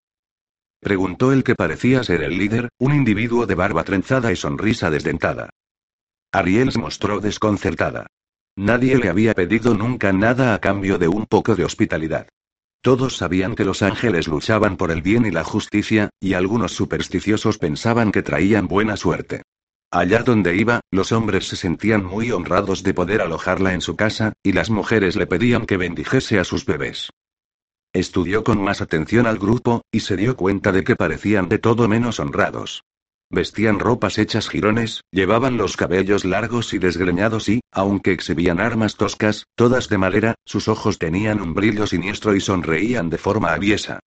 Preguntó 0.79 1.33
el 1.33 1.43
que 1.43 1.55
parecía 1.55 2.05
ser 2.05 2.23
el 2.23 2.37
líder, 2.37 2.69
un 2.77 2.95
individuo 2.95 3.45
de 3.45 3.55
barba 3.55 3.83
trenzada 3.83 4.31
y 4.31 4.37
sonrisa 4.37 4.89
desdentada. 4.89 5.49
Ariel 6.31 6.71
se 6.71 6.79
mostró 6.79 7.19
desconcertada. 7.19 8.07
Nadie 8.61 8.97
le 8.97 9.07
había 9.07 9.33
pedido 9.33 9.73
nunca 9.73 10.11
nada 10.11 10.53
a 10.53 10.59
cambio 10.59 10.97
de 10.97 11.07
un 11.07 11.25
poco 11.27 11.55
de 11.55 11.63
hospitalidad. 11.63 12.27
Todos 12.81 13.15
sabían 13.15 13.55
que 13.55 13.63
los 13.63 13.81
ángeles 13.81 14.27
luchaban 14.27 14.75
por 14.75 14.91
el 14.91 15.01
bien 15.01 15.25
y 15.25 15.31
la 15.31 15.45
justicia, 15.45 16.09
y 16.19 16.33
algunos 16.33 16.73
supersticiosos 16.73 17.57
pensaban 17.57 18.11
que 18.11 18.21
traían 18.21 18.67
buena 18.67 18.97
suerte. 18.97 19.43
Allá 19.91 20.23
donde 20.23 20.57
iba, 20.57 20.81
los 20.91 21.13
hombres 21.13 21.47
se 21.47 21.55
sentían 21.55 22.03
muy 22.03 22.31
honrados 22.31 22.83
de 22.83 22.93
poder 22.93 23.21
alojarla 23.21 23.73
en 23.73 23.79
su 23.79 23.95
casa, 23.95 24.33
y 24.43 24.51
las 24.51 24.69
mujeres 24.69 25.15
le 25.15 25.25
pedían 25.25 25.65
que 25.65 25.77
bendijese 25.77 26.37
a 26.37 26.43
sus 26.43 26.65
bebés. 26.65 27.11
Estudió 27.93 28.43
con 28.43 28.61
más 28.61 28.81
atención 28.81 29.25
al 29.25 29.39
grupo, 29.39 29.83
y 29.89 30.01
se 30.01 30.17
dio 30.17 30.35
cuenta 30.35 30.73
de 30.73 30.83
que 30.83 30.97
parecían 30.97 31.47
de 31.47 31.59
todo 31.59 31.87
menos 31.87 32.19
honrados. 32.19 32.83
Vestían 33.31 33.77
ropas 33.77 34.17
hechas 34.17 34.49
jirones, 34.49 35.01
llevaban 35.11 35.55
los 35.55 35.77
cabellos 35.77 36.25
largos 36.25 36.73
y 36.73 36.79
desgreñados 36.79 37.47
y, 37.47 37.61
aunque 37.71 38.11
exhibían 38.11 38.59
armas 38.59 38.95
toscas, 38.95 39.45
todas 39.55 39.87
de 39.87 39.99
madera, 39.99 40.35
sus 40.45 40.67
ojos 40.67 40.97
tenían 40.97 41.39
un 41.39 41.53
brillo 41.53 41.85
siniestro 41.85 42.35
y 42.35 42.41
sonreían 42.41 43.11
de 43.11 43.19
forma 43.19 43.53
aviesa. 43.53 43.99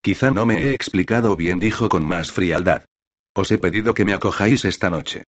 Quizá 0.00 0.30
no 0.30 0.46
me 0.46 0.62
he 0.62 0.72
explicado 0.72 1.36
bien, 1.36 1.58
dijo 1.58 1.90
con 1.90 2.06
más 2.06 2.32
frialdad. 2.32 2.86
Os 3.34 3.50
he 3.50 3.58
pedido 3.58 3.92
que 3.92 4.06
me 4.06 4.14
acojáis 4.14 4.64
esta 4.64 4.88
noche. 4.88 5.24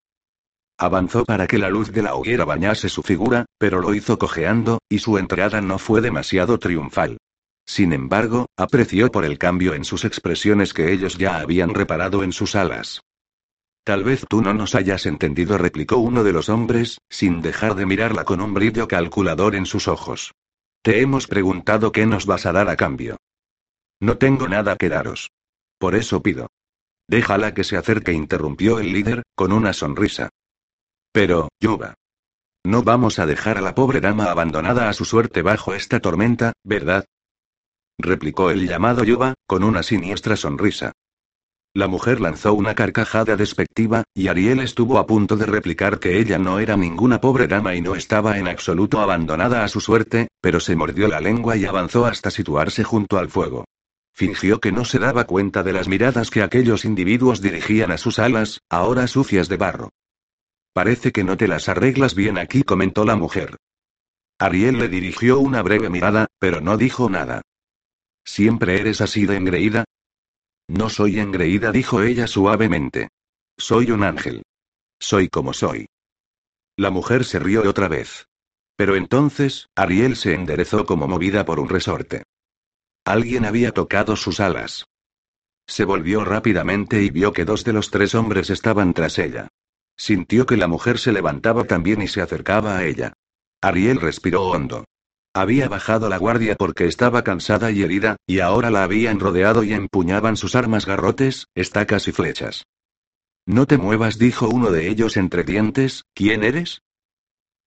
Avanzó 0.78 1.26
para 1.26 1.46
que 1.46 1.58
la 1.58 1.68
luz 1.68 1.92
de 1.92 2.00
la 2.00 2.14
hoguera 2.14 2.46
bañase 2.46 2.88
su 2.88 3.02
figura, 3.02 3.44
pero 3.58 3.82
lo 3.82 3.92
hizo 3.92 4.18
cojeando, 4.18 4.78
y 4.88 5.00
su 5.00 5.18
entrada 5.18 5.60
no 5.60 5.78
fue 5.78 6.00
demasiado 6.00 6.58
triunfal. 6.58 7.18
Sin 7.66 7.92
embargo, 7.92 8.46
apreció 8.56 9.10
por 9.10 9.26
el 9.26 9.36
cambio 9.36 9.74
en 9.74 9.84
sus 9.84 10.06
expresiones 10.06 10.72
que 10.72 10.90
ellos 10.90 11.18
ya 11.18 11.38
habían 11.38 11.74
reparado 11.74 12.24
en 12.24 12.32
sus 12.32 12.56
alas. 12.56 13.02
Tal 13.84 14.04
vez 14.04 14.24
tú 14.28 14.42
no 14.42 14.52
nos 14.52 14.74
hayas 14.74 15.06
entendido, 15.06 15.56
replicó 15.56 15.96
uno 15.96 16.22
de 16.22 16.32
los 16.32 16.48
hombres, 16.48 16.98
sin 17.08 17.40
dejar 17.40 17.74
de 17.74 17.86
mirarla 17.86 18.24
con 18.24 18.40
un 18.40 18.52
brillo 18.52 18.86
calculador 18.86 19.54
en 19.54 19.66
sus 19.66 19.88
ojos. 19.88 20.32
Te 20.82 21.00
hemos 21.00 21.26
preguntado 21.26 21.92
qué 21.92 22.06
nos 22.06 22.26
vas 22.26 22.46
a 22.46 22.52
dar 22.52 22.68
a 22.68 22.76
cambio. 22.76 23.16
No 24.00 24.18
tengo 24.18 24.48
nada 24.48 24.76
que 24.76 24.88
daros. 24.88 25.30
Por 25.78 25.94
eso 25.94 26.22
pido. 26.22 26.48
Déjala 27.08 27.54
que 27.54 27.64
se 27.64 27.76
acerque, 27.76 28.12
interrumpió 28.12 28.78
el 28.78 28.92
líder, 28.92 29.22
con 29.34 29.52
una 29.52 29.72
sonrisa. 29.72 30.28
Pero, 31.12 31.48
Yuba. 31.60 31.94
No 32.64 32.82
vamos 32.82 33.18
a 33.18 33.26
dejar 33.26 33.58
a 33.58 33.62
la 33.62 33.74
pobre 33.74 34.00
dama 34.00 34.30
abandonada 34.30 34.88
a 34.88 34.92
su 34.92 35.04
suerte 35.04 35.42
bajo 35.42 35.74
esta 35.74 36.00
tormenta, 36.00 36.52
¿verdad? 36.62 37.06
replicó 37.98 38.50
el 38.50 38.66
llamado 38.66 39.04
Yuba, 39.04 39.34
con 39.46 39.64
una 39.64 39.82
siniestra 39.82 40.36
sonrisa. 40.36 40.92
La 41.72 41.86
mujer 41.86 42.20
lanzó 42.20 42.52
una 42.54 42.74
carcajada 42.74 43.36
despectiva, 43.36 44.02
y 44.12 44.26
Ariel 44.26 44.58
estuvo 44.58 44.98
a 44.98 45.06
punto 45.06 45.36
de 45.36 45.46
replicar 45.46 46.00
que 46.00 46.18
ella 46.18 46.36
no 46.36 46.58
era 46.58 46.76
ninguna 46.76 47.20
pobre 47.20 47.46
dama 47.46 47.76
y 47.76 47.80
no 47.80 47.94
estaba 47.94 48.38
en 48.38 48.48
absoluto 48.48 48.98
abandonada 48.98 49.62
a 49.62 49.68
su 49.68 49.80
suerte, 49.80 50.26
pero 50.40 50.58
se 50.58 50.74
mordió 50.74 51.06
la 51.06 51.20
lengua 51.20 51.56
y 51.56 51.66
avanzó 51.66 52.06
hasta 52.06 52.32
situarse 52.32 52.82
junto 52.82 53.18
al 53.18 53.28
fuego. 53.28 53.66
Fingió 54.12 54.58
que 54.60 54.72
no 54.72 54.84
se 54.84 54.98
daba 54.98 55.24
cuenta 55.24 55.62
de 55.62 55.72
las 55.72 55.86
miradas 55.86 56.30
que 56.30 56.42
aquellos 56.42 56.84
individuos 56.84 57.40
dirigían 57.40 57.92
a 57.92 57.98
sus 57.98 58.18
alas, 58.18 58.60
ahora 58.68 59.06
sucias 59.06 59.48
de 59.48 59.56
barro. 59.56 59.90
Parece 60.72 61.12
que 61.12 61.22
no 61.22 61.36
te 61.36 61.46
las 61.46 61.68
arreglas 61.68 62.16
bien 62.16 62.36
aquí, 62.36 62.64
comentó 62.64 63.04
la 63.04 63.14
mujer. 63.14 63.56
Ariel 64.40 64.78
le 64.78 64.88
dirigió 64.88 65.38
una 65.38 65.62
breve 65.62 65.88
mirada, 65.88 66.26
pero 66.40 66.60
no 66.60 66.76
dijo 66.76 67.08
nada. 67.08 67.42
¿Siempre 68.24 68.80
eres 68.80 69.00
así 69.00 69.24
de 69.24 69.36
engreída? 69.36 69.84
No 70.70 70.88
soy 70.88 71.18
engreída, 71.18 71.72
dijo 71.72 72.00
ella 72.00 72.28
suavemente. 72.28 73.08
Soy 73.58 73.90
un 73.90 74.04
ángel. 74.04 74.44
Soy 75.00 75.28
como 75.28 75.52
soy. 75.52 75.88
La 76.76 76.90
mujer 76.90 77.24
se 77.24 77.40
rió 77.40 77.68
otra 77.68 77.88
vez. 77.88 78.28
Pero 78.76 78.94
entonces, 78.94 79.68
Ariel 79.74 80.14
se 80.14 80.32
enderezó 80.32 80.86
como 80.86 81.08
movida 81.08 81.44
por 81.44 81.58
un 81.58 81.68
resorte. 81.68 82.22
Alguien 83.04 83.46
había 83.46 83.72
tocado 83.72 84.14
sus 84.14 84.38
alas. 84.38 84.86
Se 85.66 85.84
volvió 85.84 86.24
rápidamente 86.24 87.02
y 87.02 87.10
vio 87.10 87.32
que 87.32 87.44
dos 87.44 87.64
de 87.64 87.72
los 87.72 87.90
tres 87.90 88.14
hombres 88.14 88.48
estaban 88.48 88.94
tras 88.94 89.18
ella. 89.18 89.48
Sintió 89.96 90.46
que 90.46 90.56
la 90.56 90.68
mujer 90.68 90.98
se 90.98 91.10
levantaba 91.10 91.64
también 91.64 92.00
y 92.00 92.06
se 92.06 92.22
acercaba 92.22 92.76
a 92.76 92.84
ella. 92.84 93.12
Ariel 93.60 94.00
respiró 94.00 94.44
hondo. 94.44 94.84
Había 95.32 95.68
bajado 95.68 96.08
la 96.08 96.18
guardia 96.18 96.56
porque 96.56 96.86
estaba 96.86 97.22
cansada 97.22 97.70
y 97.70 97.82
herida, 97.82 98.16
y 98.26 98.40
ahora 98.40 98.70
la 98.70 98.82
habían 98.82 99.20
rodeado 99.20 99.62
y 99.62 99.72
empuñaban 99.72 100.36
sus 100.36 100.56
armas 100.56 100.86
garrotes, 100.86 101.46
estacas 101.54 102.08
y 102.08 102.12
flechas. 102.12 102.64
No 103.46 103.66
te 103.66 103.78
muevas, 103.78 104.18
dijo 104.18 104.48
uno 104.48 104.70
de 104.70 104.88
ellos 104.88 105.16
entre 105.16 105.44
dientes, 105.44 106.04
¿quién 106.14 106.42
eres? 106.42 106.82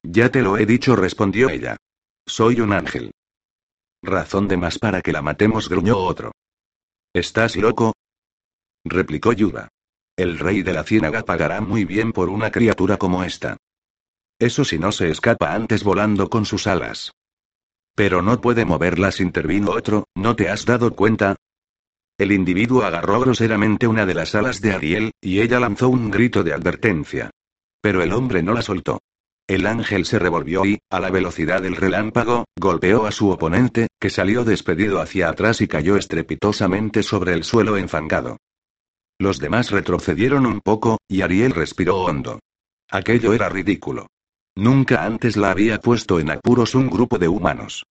Ya 0.03 0.29
te 0.29 0.41
lo 0.41 0.57
he 0.57 0.65
dicho, 0.65 0.97
respondió 0.97 1.49
ella. 1.49 1.77
Soy 2.25 2.59
un 2.59 2.73
ángel. 2.73 3.11
Razón 4.01 4.49
de 4.49 4.57
más 4.57 4.77
para 4.77 5.01
que 5.01 5.13
la 5.13 5.21
matemos, 5.21 5.69
gruñó 5.69 5.97
otro. 5.97 6.33
¿Estás 7.13 7.55
loco? 7.55 7.93
replicó 8.83 9.31
Yuba. 9.31 9.69
El 10.17 10.37
rey 10.37 10.61
de 10.63 10.73
la 10.73 10.83
ciénaga 10.83 11.23
pagará 11.23 11.61
muy 11.61 11.85
bien 11.85 12.11
por 12.11 12.27
una 12.27 12.51
criatura 12.51 12.97
como 12.97 13.23
esta. 13.23 13.55
Eso 14.37 14.65
si 14.65 14.77
no 14.77 14.91
se 14.91 15.09
escapa 15.09 15.53
antes 15.53 15.83
volando 15.83 16.29
con 16.29 16.45
sus 16.45 16.67
alas. 16.67 17.13
Pero 17.95 18.21
no 18.21 18.41
puede 18.41 18.65
moverlas, 18.65 19.19
intervino 19.19 19.71
otro, 19.71 20.05
¿no 20.15 20.35
te 20.35 20.49
has 20.49 20.65
dado 20.65 20.95
cuenta? 20.95 21.35
El 22.17 22.31
individuo 22.31 22.83
agarró 22.83 23.19
groseramente 23.19 23.87
una 23.87 24.05
de 24.05 24.13
las 24.13 24.33
alas 24.35 24.61
de 24.61 24.73
Ariel, 24.73 25.11
y 25.21 25.41
ella 25.41 25.59
lanzó 25.59 25.89
un 25.89 26.09
grito 26.09 26.43
de 26.43 26.53
advertencia. 26.53 27.29
Pero 27.81 28.01
el 28.01 28.13
hombre 28.13 28.41
no 28.41 28.53
la 28.53 28.61
soltó. 28.61 28.99
El 29.47 29.67
ángel 29.67 30.05
se 30.05 30.19
revolvió 30.19 30.65
y, 30.65 30.79
a 30.89 30.99
la 30.99 31.09
velocidad 31.09 31.61
del 31.61 31.75
relámpago, 31.75 32.45
golpeó 32.57 33.05
a 33.05 33.11
su 33.11 33.29
oponente, 33.29 33.87
que 33.99 34.09
salió 34.09 34.45
despedido 34.45 35.01
hacia 35.01 35.29
atrás 35.29 35.59
y 35.61 35.67
cayó 35.67 35.97
estrepitosamente 35.97 37.03
sobre 37.03 37.33
el 37.33 37.43
suelo 37.43 37.77
enfangado. 37.77 38.37
Los 39.19 39.39
demás 39.39 39.71
retrocedieron 39.71 40.45
un 40.45 40.61
poco, 40.61 40.97
y 41.07 41.21
Ariel 41.21 41.51
respiró 41.51 41.97
hondo. 41.97 42.39
Aquello 42.89 43.33
era 43.33 43.49
ridículo. 43.49 44.07
Nunca 44.55 45.05
antes 45.05 45.35
la 45.35 45.51
había 45.51 45.79
puesto 45.79 46.19
en 46.19 46.29
apuros 46.31 46.75
un 46.75 46.89
grupo 46.89 47.17
de 47.17 47.27
humanos. 47.27 47.85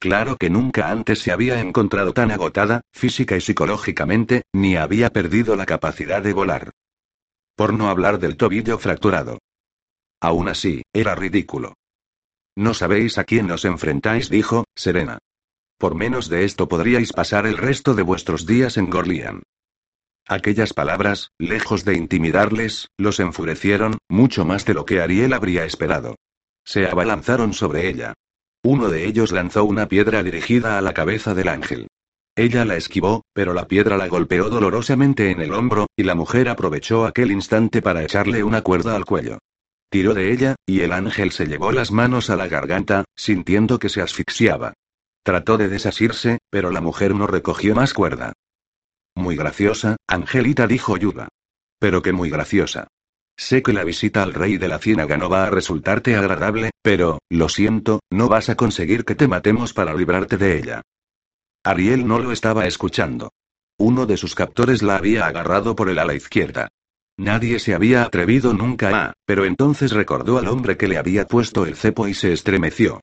Claro 0.00 0.36
que 0.36 0.50
nunca 0.50 0.90
antes 0.90 1.20
se 1.20 1.32
había 1.32 1.60
encontrado 1.60 2.12
tan 2.12 2.30
agotada, 2.30 2.82
física 2.92 3.36
y 3.36 3.40
psicológicamente, 3.40 4.42
ni 4.52 4.76
había 4.76 5.10
perdido 5.10 5.56
la 5.56 5.66
capacidad 5.66 6.22
de 6.22 6.32
volar. 6.32 6.70
Por 7.56 7.72
no 7.72 7.88
hablar 7.88 8.18
del 8.18 8.36
tobillo 8.36 8.78
fracturado. 8.78 9.38
Aún 10.20 10.48
así, 10.48 10.82
era 10.92 11.14
ridículo. 11.14 11.74
No 12.56 12.74
sabéis 12.74 13.18
a 13.18 13.24
quién 13.24 13.50
os 13.50 13.64
enfrentáis, 13.64 14.30
dijo, 14.30 14.64
Serena. 14.74 15.18
Por 15.78 15.94
menos 15.94 16.28
de 16.28 16.44
esto 16.44 16.68
podríais 16.68 17.12
pasar 17.12 17.46
el 17.46 17.56
resto 17.56 17.94
de 17.94 18.02
vuestros 18.02 18.46
días 18.46 18.76
en 18.76 18.90
Gorlian. 18.90 19.42
Aquellas 20.30 20.74
palabras, 20.74 21.32
lejos 21.38 21.86
de 21.86 21.96
intimidarles, 21.96 22.90
los 22.98 23.18
enfurecieron, 23.18 23.96
mucho 24.10 24.44
más 24.44 24.66
de 24.66 24.74
lo 24.74 24.84
que 24.84 25.00
Ariel 25.00 25.32
habría 25.32 25.64
esperado. 25.64 26.16
Se 26.66 26.86
abalanzaron 26.86 27.54
sobre 27.54 27.88
ella. 27.88 28.12
Uno 28.62 28.90
de 28.90 29.06
ellos 29.06 29.32
lanzó 29.32 29.64
una 29.64 29.88
piedra 29.88 30.22
dirigida 30.22 30.76
a 30.76 30.82
la 30.82 30.92
cabeza 30.92 31.34
del 31.34 31.48
ángel. 31.48 31.86
Ella 32.36 32.66
la 32.66 32.76
esquivó, 32.76 33.22
pero 33.32 33.54
la 33.54 33.66
piedra 33.68 33.96
la 33.96 34.06
golpeó 34.08 34.50
dolorosamente 34.50 35.30
en 35.30 35.40
el 35.40 35.54
hombro, 35.54 35.86
y 35.96 36.02
la 36.02 36.14
mujer 36.14 36.50
aprovechó 36.50 37.06
aquel 37.06 37.32
instante 37.32 37.80
para 37.80 38.04
echarle 38.04 38.44
una 38.44 38.60
cuerda 38.60 38.96
al 38.96 39.06
cuello. 39.06 39.38
Tiró 39.90 40.12
de 40.12 40.30
ella, 40.30 40.56
y 40.66 40.82
el 40.82 40.92
ángel 40.92 41.32
se 41.32 41.46
llevó 41.46 41.72
las 41.72 41.90
manos 41.90 42.28
a 42.28 42.36
la 42.36 42.48
garganta, 42.48 43.04
sintiendo 43.16 43.78
que 43.78 43.88
se 43.88 44.02
asfixiaba. 44.02 44.74
Trató 45.22 45.56
de 45.56 45.68
desasirse, 45.68 46.36
pero 46.50 46.70
la 46.70 46.82
mujer 46.82 47.14
no 47.14 47.26
recogió 47.26 47.74
más 47.74 47.94
cuerda. 47.94 48.34
Muy 49.18 49.34
graciosa, 49.34 49.96
Angelita 50.06 50.68
dijo 50.68 50.96
Yuba. 50.96 51.26
Pero 51.80 52.02
que 52.02 52.12
muy 52.12 52.30
graciosa. 52.30 52.86
Sé 53.36 53.64
que 53.64 53.72
la 53.72 53.82
visita 53.82 54.22
al 54.22 54.32
rey 54.32 54.58
de 54.58 54.68
la 54.68 54.78
ciénaga 54.78 55.16
no 55.16 55.28
va 55.28 55.42
a 55.42 55.50
resultarte 55.50 56.14
agradable, 56.14 56.70
pero, 56.82 57.18
lo 57.28 57.48
siento, 57.48 57.98
no 58.10 58.28
vas 58.28 58.48
a 58.48 58.54
conseguir 58.54 59.04
que 59.04 59.16
te 59.16 59.26
matemos 59.26 59.72
para 59.72 59.92
librarte 59.92 60.36
de 60.36 60.56
ella. 60.56 60.82
Ariel 61.64 62.06
no 62.06 62.20
lo 62.20 62.30
estaba 62.30 62.66
escuchando. 62.66 63.32
Uno 63.76 64.06
de 64.06 64.16
sus 64.16 64.36
captores 64.36 64.84
la 64.84 64.94
había 64.94 65.26
agarrado 65.26 65.74
por 65.74 65.88
el 65.88 65.98
ala 65.98 66.14
izquierda. 66.14 66.68
Nadie 67.16 67.58
se 67.58 67.74
había 67.74 68.04
atrevido 68.04 68.54
nunca 68.54 69.06
a, 69.06 69.14
pero 69.26 69.46
entonces 69.46 69.90
recordó 69.90 70.38
al 70.38 70.46
hombre 70.46 70.76
que 70.76 70.86
le 70.86 70.96
había 70.96 71.26
puesto 71.26 71.66
el 71.66 71.74
cepo 71.74 72.06
y 72.06 72.14
se 72.14 72.32
estremeció. 72.32 73.00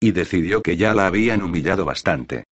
Y 0.00 0.12
decidió 0.12 0.62
que 0.62 0.78
ya 0.78 0.94
la 0.94 1.06
habían 1.06 1.42
humillado 1.42 1.84
bastante. 1.84 2.44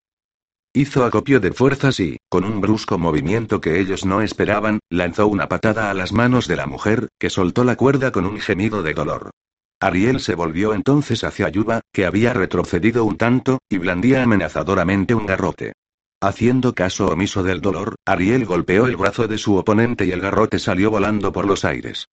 Hizo 0.77 1.05
acopio 1.05 1.39
de 1.39 1.53
fuerzas 1.53 2.01
y, 2.01 2.19
con 2.29 2.43
un 2.43 2.61
brusco 2.61 2.99
movimiento 2.99 3.61
que 3.61 3.79
ellos 3.79 4.05
no 4.05 4.23
esperaban, 4.23 4.81
lanzó 4.91 5.29
una 5.29 5.49
patada 5.49 5.89
a 5.89 5.95
las 5.95 6.13
manos 6.13 6.49
de 6.49 6.57
la 6.57 6.67
mujer, 6.67 7.11
que 7.21 7.31
soltó 7.31 7.63
la 7.63 7.77
cuerda 7.77 8.11
con 8.11 8.27
un 8.27 8.41
gemido 8.41 8.83
de 8.83 8.93
dolor. 8.93 9.31
Ariel 9.79 10.19
se 10.19 10.35
volvió 10.35 10.75
entonces 10.75 11.23
hacia 11.23 11.49
Yuba, 11.49 11.81
que 11.93 12.07
había 12.07 12.33
retrocedido 12.33 13.05
un 13.05 13.17
tanto, 13.17 13.61
y 13.69 13.79
blandía 13.79 14.25
amenazadoramente 14.25 15.15
un 15.15 15.27
garrote. 15.27 15.75
Haciendo 16.21 16.75
caso 16.75 17.07
omiso 17.07 17.45
del 17.45 17.61
dolor, 17.61 17.95
Ariel 18.05 18.45
golpeó 18.45 18.87
el 18.87 18.97
brazo 18.97 19.29
de 19.29 19.39
su 19.39 19.55
oponente 19.55 20.07
y 20.07 20.11
el 20.11 20.21
garrote 20.21 20.59
salió 20.59 20.91
volando 20.91 21.31
por 21.31 21.47
los 21.47 21.65
aires. 21.65 22.09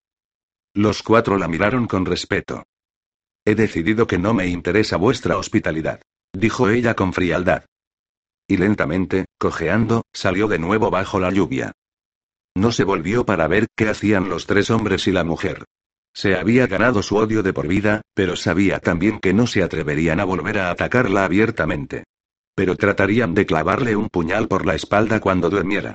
Los 0.75 1.03
cuatro 1.03 1.39
la 1.39 1.49
miraron 1.49 1.87
con 1.87 2.05
respeto. 2.05 2.65
He 3.47 3.55
decidido 3.55 4.07
que 4.07 4.19
no 4.19 4.35
me 4.35 4.49
interesa 4.49 4.99
vuestra 4.99 5.39
hospitalidad, 5.39 6.03
dijo 6.35 6.69
ella 6.69 6.93
con 6.95 7.15
frialdad. 7.15 7.65
Y 8.51 8.57
lentamente, 8.57 9.27
cojeando, 9.39 10.03
salió 10.13 10.49
de 10.49 10.59
nuevo 10.59 10.91
bajo 10.91 11.21
la 11.21 11.31
lluvia. 11.31 11.71
No 12.57 12.73
se 12.73 12.83
volvió 12.83 13.25
para 13.25 13.47
ver 13.47 13.69
qué 13.77 13.89
hacían 13.89 14.29
los 14.29 14.47
tres 14.47 14.71
hombres 14.71 15.07
y 15.07 15.13
la 15.13 15.23
mujer. 15.23 15.67
Se 16.13 16.35
había 16.35 16.67
ganado 16.67 17.01
su 17.05 17.15
odio 17.15 17.45
de 17.45 17.53
por 17.53 17.69
vida, 17.69 18.03
pero 18.13 18.35
sabía 18.35 18.81
también 18.81 19.21
que 19.21 19.33
no 19.33 19.47
se 19.47 19.63
atreverían 19.63 20.19
a 20.19 20.25
volver 20.25 20.59
a 20.59 20.73
atacarla 20.73 21.25
abiertamente. 21.25 22.03
Pero 22.57 22.75
tratarían 22.75 23.35
de 23.35 23.47
clavarle 23.47 23.95
un 23.95 24.09
puñal 24.09 24.49
por 24.49 24.67
la 24.67 24.75
espalda 24.75 25.21
cuando 25.21 25.49
durmiera. 25.49 25.95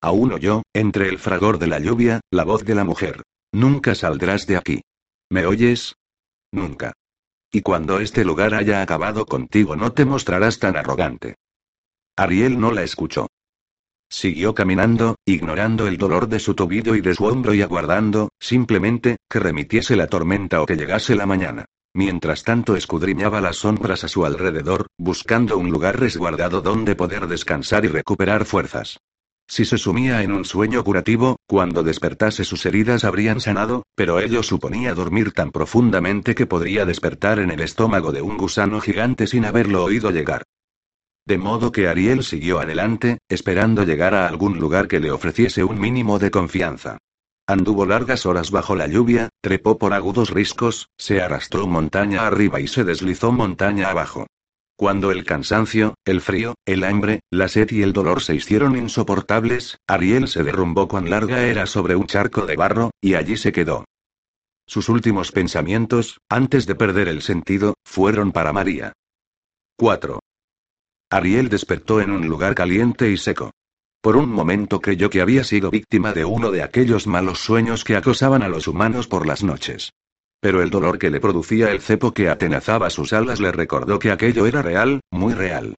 Aún 0.00 0.32
oyó, 0.32 0.62
entre 0.74 1.08
el 1.08 1.18
fragor 1.18 1.58
de 1.58 1.66
la 1.66 1.80
lluvia, 1.80 2.20
la 2.30 2.44
voz 2.44 2.64
de 2.64 2.76
la 2.76 2.84
mujer. 2.84 3.24
Nunca 3.50 3.96
saldrás 3.96 4.46
de 4.46 4.58
aquí. 4.58 4.82
¿Me 5.28 5.44
oyes? 5.44 5.96
Nunca. 6.52 6.92
Y 7.50 7.62
cuando 7.62 7.98
este 7.98 8.24
lugar 8.24 8.54
haya 8.54 8.80
acabado 8.80 9.26
contigo 9.26 9.74
no 9.74 9.92
te 9.92 10.04
mostrarás 10.04 10.60
tan 10.60 10.76
arrogante. 10.76 11.34
Ariel 12.16 12.60
no 12.60 12.70
la 12.70 12.84
escuchó. 12.84 13.26
Siguió 14.08 14.54
caminando, 14.54 15.16
ignorando 15.26 15.88
el 15.88 15.96
dolor 15.96 16.28
de 16.28 16.38
su 16.38 16.54
tobillo 16.54 16.94
y 16.94 17.00
de 17.00 17.14
su 17.14 17.24
hombro 17.24 17.54
y 17.54 17.62
aguardando, 17.62 18.28
simplemente, 18.38 19.16
que 19.28 19.40
remitiese 19.40 19.96
la 19.96 20.06
tormenta 20.06 20.62
o 20.62 20.66
que 20.66 20.76
llegase 20.76 21.16
la 21.16 21.26
mañana. 21.26 21.64
Mientras 21.92 22.44
tanto 22.44 22.76
escudriñaba 22.76 23.40
las 23.40 23.56
sombras 23.56 24.04
a 24.04 24.08
su 24.08 24.24
alrededor, 24.24 24.86
buscando 24.96 25.58
un 25.58 25.70
lugar 25.70 25.98
resguardado 25.98 26.60
donde 26.60 26.94
poder 26.94 27.26
descansar 27.26 27.84
y 27.84 27.88
recuperar 27.88 28.44
fuerzas. 28.44 28.98
Si 29.48 29.64
se 29.64 29.76
sumía 29.76 30.22
en 30.22 30.32
un 30.32 30.44
sueño 30.44 30.84
curativo, 30.84 31.36
cuando 31.46 31.82
despertase 31.82 32.44
sus 32.44 32.64
heridas 32.64 33.04
habrían 33.04 33.40
sanado, 33.40 33.82
pero 33.96 34.20
ello 34.20 34.42
suponía 34.44 34.94
dormir 34.94 35.32
tan 35.32 35.50
profundamente 35.50 36.36
que 36.36 36.46
podría 36.46 36.86
despertar 36.86 37.40
en 37.40 37.50
el 37.50 37.60
estómago 37.60 38.12
de 38.12 38.22
un 38.22 38.36
gusano 38.36 38.80
gigante 38.80 39.26
sin 39.26 39.44
haberlo 39.44 39.82
oído 39.82 40.10
llegar. 40.10 40.44
De 41.26 41.38
modo 41.38 41.72
que 41.72 41.88
Ariel 41.88 42.22
siguió 42.22 42.60
adelante, 42.60 43.18
esperando 43.28 43.84
llegar 43.84 44.14
a 44.14 44.28
algún 44.28 44.58
lugar 44.58 44.88
que 44.88 45.00
le 45.00 45.10
ofreciese 45.10 45.64
un 45.64 45.80
mínimo 45.80 46.18
de 46.18 46.30
confianza. 46.30 46.98
Anduvo 47.46 47.86
largas 47.86 48.26
horas 48.26 48.50
bajo 48.50 48.76
la 48.76 48.86
lluvia, 48.86 49.30
trepó 49.40 49.78
por 49.78 49.92
agudos 49.92 50.30
riscos, 50.30 50.88
se 50.98 51.22
arrastró 51.22 51.66
montaña 51.66 52.26
arriba 52.26 52.60
y 52.60 52.68
se 52.68 52.84
deslizó 52.84 53.32
montaña 53.32 53.90
abajo. 53.90 54.26
Cuando 54.76 55.12
el 55.12 55.24
cansancio, 55.24 55.94
el 56.04 56.20
frío, 56.20 56.54
el 56.66 56.84
hambre, 56.84 57.20
la 57.30 57.48
sed 57.48 57.70
y 57.70 57.82
el 57.82 57.92
dolor 57.92 58.22
se 58.22 58.34
hicieron 58.34 58.76
insoportables, 58.76 59.78
Ariel 59.86 60.26
se 60.26 60.42
derrumbó 60.42 60.88
cuán 60.88 61.10
larga 61.10 61.46
era 61.46 61.66
sobre 61.66 61.96
un 61.96 62.06
charco 62.06 62.44
de 62.44 62.56
barro, 62.56 62.90
y 63.00 63.14
allí 63.14 63.36
se 63.36 63.52
quedó. 63.52 63.84
Sus 64.66 64.88
últimos 64.88 65.30
pensamientos, 65.30 66.18
antes 66.28 66.66
de 66.66 66.74
perder 66.74 67.08
el 67.08 67.22
sentido, 67.22 67.74
fueron 67.84 68.32
para 68.32 68.52
María. 68.52 68.92
4. 69.76 70.20
Ariel 71.10 71.48
despertó 71.48 72.00
en 72.00 72.10
un 72.10 72.26
lugar 72.26 72.54
caliente 72.54 73.10
y 73.10 73.16
seco. 73.16 73.50
Por 74.00 74.16
un 74.16 74.30
momento 74.30 74.80
creyó 74.80 75.08
que 75.08 75.20
había 75.20 75.44
sido 75.44 75.70
víctima 75.70 76.12
de 76.12 76.24
uno 76.24 76.50
de 76.50 76.62
aquellos 76.62 77.06
malos 77.06 77.38
sueños 77.38 77.84
que 77.84 77.96
acosaban 77.96 78.42
a 78.42 78.48
los 78.48 78.68
humanos 78.68 79.06
por 79.06 79.26
las 79.26 79.42
noches. 79.42 79.92
Pero 80.40 80.60
el 80.60 80.68
dolor 80.68 80.98
que 80.98 81.08
le 81.08 81.20
producía 81.20 81.70
el 81.70 81.80
cepo 81.80 82.12
que 82.12 82.28
atenazaba 82.28 82.90
sus 82.90 83.12
alas 83.14 83.40
le 83.40 83.50
recordó 83.50 83.98
que 83.98 84.10
aquello 84.10 84.46
era 84.46 84.60
real, 84.60 85.00
muy 85.10 85.32
real. 85.32 85.74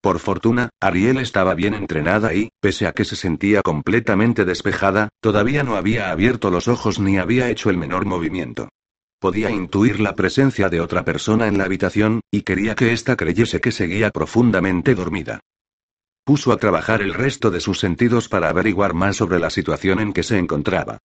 Por 0.00 0.18
fortuna, 0.20 0.70
Ariel 0.80 1.18
estaba 1.18 1.54
bien 1.54 1.74
entrenada 1.74 2.32
y, 2.34 2.50
pese 2.60 2.86
a 2.86 2.92
que 2.92 3.04
se 3.04 3.16
sentía 3.16 3.62
completamente 3.62 4.44
despejada, 4.44 5.08
todavía 5.20 5.64
no 5.64 5.76
había 5.76 6.10
abierto 6.10 6.50
los 6.50 6.68
ojos 6.68 6.98
ni 6.98 7.18
había 7.18 7.50
hecho 7.50 7.70
el 7.70 7.76
menor 7.76 8.04
movimiento. 8.04 8.68
Podía 9.20 9.50
intuir 9.50 10.00
la 10.00 10.14
presencia 10.14 10.68
de 10.68 10.80
otra 10.80 11.04
persona 11.04 11.48
en 11.48 11.58
la 11.58 11.64
habitación, 11.64 12.20
y 12.30 12.42
quería 12.42 12.74
que 12.74 12.92
ésta 12.92 13.16
creyese 13.16 13.60
que 13.60 13.72
seguía 13.72 14.10
profundamente 14.10 14.94
dormida 14.94 15.40
puso 16.28 16.52
a 16.52 16.58
trabajar 16.58 17.00
el 17.00 17.14
resto 17.14 17.50
de 17.50 17.58
sus 17.58 17.78
sentidos 17.78 18.28
para 18.28 18.50
averiguar 18.50 18.92
más 18.92 19.16
sobre 19.16 19.38
la 19.38 19.48
situación 19.48 19.98
en 19.98 20.12
que 20.12 20.22
se 20.22 20.36
encontraba. 20.36 20.98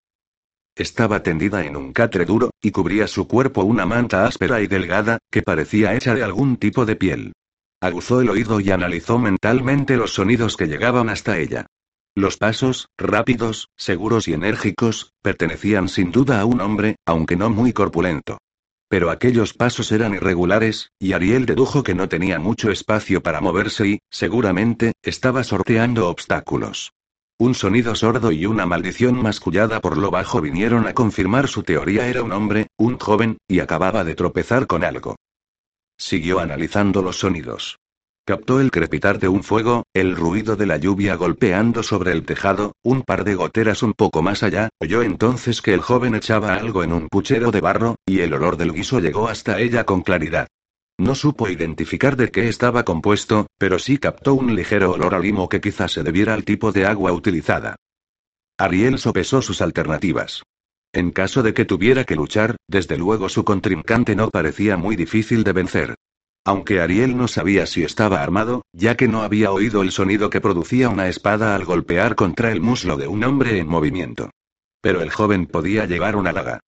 Estaba 0.75 1.23
tendida 1.23 1.63
en 1.63 1.77
un 1.77 1.93
catre 1.93 2.25
duro, 2.25 2.49
y 2.61 2.71
cubría 2.71 3.07
su 3.07 3.25
cuerpo 3.25 3.63
una 3.63 3.85
manta 3.85 4.25
áspera 4.25 4.59
y 4.59 4.67
delgada, 4.67 5.19
que 5.31 5.41
parecía 5.41 5.95
hecha 5.95 6.13
de 6.13 6.23
algún 6.23 6.57
tipo 6.57 6.85
de 6.85 6.97
piel. 6.97 7.31
Aguzó 7.79 8.19
el 8.19 8.29
oído 8.29 8.59
y 8.59 8.71
analizó 8.71 9.17
mentalmente 9.17 9.95
los 9.95 10.13
sonidos 10.13 10.57
que 10.57 10.67
llegaban 10.67 11.07
hasta 11.07 11.37
ella. 11.37 11.67
Los 12.15 12.37
pasos, 12.37 12.89
rápidos, 12.95 13.69
seguros 13.75 14.27
y 14.27 14.33
enérgicos, 14.33 15.13
pertenecían 15.23 15.89
sin 15.89 16.11
duda 16.11 16.39
a 16.39 16.45
un 16.45 16.61
hombre, 16.61 16.97
aunque 17.05 17.35
no 17.35 17.49
muy 17.49 17.73
corpulento. 17.73 18.37
Pero 18.87 19.09
aquellos 19.09 19.55
pasos 19.55 19.91
eran 19.91 20.13
irregulares, 20.13 20.91
y 20.99 21.13
Ariel 21.13 21.47
dedujo 21.47 21.81
que 21.81 21.95
no 21.95 22.09
tenía 22.09 22.37
mucho 22.37 22.69
espacio 22.69 23.23
para 23.23 23.41
moverse 23.41 23.87
y, 23.87 23.99
seguramente, 24.11 24.93
estaba 25.01 25.43
sorteando 25.43 26.07
obstáculos. 26.07 26.91
Un 27.39 27.55
sonido 27.55 27.95
sordo 27.95 28.31
y 28.31 28.45
una 28.45 28.67
maldición 28.67 29.19
mascullada 29.19 29.81
por 29.81 29.97
lo 29.97 30.11
bajo 30.11 30.39
vinieron 30.39 30.85
a 30.85 30.93
confirmar 30.93 31.47
su 31.47 31.63
teoría. 31.63 32.07
Era 32.07 32.21
un 32.21 32.31
hombre, 32.31 32.67
un 32.77 32.99
joven, 32.99 33.37
y 33.47 33.59
acababa 33.59 34.03
de 34.03 34.13
tropezar 34.13 34.67
con 34.67 34.83
algo. 34.83 35.15
Siguió 35.97 36.39
analizando 36.39 37.01
los 37.01 37.17
sonidos. 37.17 37.79
Captó 38.25 38.61
el 38.61 38.71
crepitar 38.71 39.19
de 39.19 39.27
un 39.27 39.43
fuego, 39.43 39.83
el 39.93 40.15
ruido 40.15 40.55
de 40.55 40.65
la 40.65 40.77
lluvia 40.77 41.15
golpeando 41.15 41.83
sobre 41.83 42.13
el 42.13 42.23
tejado, 42.23 42.71
un 42.81 43.01
par 43.01 43.25
de 43.25 43.35
goteras 43.35 43.83
un 43.83 43.91
poco 43.91 44.21
más 44.21 44.43
allá, 44.43 44.69
oyó 44.79 45.03
entonces 45.03 45.61
que 45.61 45.73
el 45.73 45.81
joven 45.81 46.15
echaba 46.15 46.53
algo 46.53 46.85
en 46.85 46.93
un 46.93 47.09
puchero 47.09 47.51
de 47.51 47.59
barro, 47.59 47.97
y 48.05 48.21
el 48.21 48.33
olor 48.33 48.55
del 48.55 48.71
guiso 48.71 49.01
llegó 49.01 49.27
hasta 49.27 49.59
ella 49.59 49.83
con 49.83 50.03
claridad. 50.03 50.47
No 50.97 51.15
supo 51.15 51.49
identificar 51.49 52.15
de 52.15 52.31
qué 52.31 52.47
estaba 52.47 52.85
compuesto, 52.85 53.47
pero 53.57 53.77
sí 53.77 53.97
captó 53.97 54.35
un 54.35 54.55
ligero 54.55 54.91
olor 54.91 55.15
a 55.15 55.19
limo 55.19 55.49
que 55.49 55.59
quizás 55.59 55.91
se 55.91 56.03
debiera 56.03 56.33
al 56.33 56.45
tipo 56.45 56.71
de 56.71 56.85
agua 56.85 57.11
utilizada. 57.11 57.75
Ariel 58.57 58.99
sopesó 58.99 59.41
sus 59.41 59.61
alternativas. 59.61 60.43
En 60.93 61.11
caso 61.11 61.43
de 61.43 61.53
que 61.53 61.65
tuviera 61.65 62.05
que 62.05 62.15
luchar, 62.15 62.55
desde 62.69 62.97
luego 62.97 63.27
su 63.27 63.43
contrincante 63.43 64.15
no 64.15 64.29
parecía 64.29 64.77
muy 64.77 64.95
difícil 64.95 65.43
de 65.43 65.51
vencer. 65.51 65.95
Aunque 66.45 66.81
Ariel 66.81 67.15
no 67.15 67.29
sabía 67.29 67.65
si 67.65 67.83
estaba 67.83 68.21
armado, 68.21 68.63
ya 68.73 68.95
que 68.95 69.07
no 69.07 69.23
había 69.23 69.51
oído 69.51 69.81
el 69.81 69.91
sonido 69.91 70.29
que 70.29 70.41
producía 70.41 70.89
una 70.89 71.07
espada 71.07 71.55
al 71.55 71.63
golpear 71.63 72.15
contra 72.15 72.51
el 72.51 72.59
muslo 72.59 72.97
de 72.97 73.07
un 73.07 73.23
hombre 73.23 73.59
en 73.59 73.67
movimiento. 73.67 74.29
Pero 74.81 75.01
el 75.01 75.09
joven 75.09 75.45
podía 75.45 75.85
llevar 75.85 76.17
una 76.17 76.33
daga. 76.33 76.59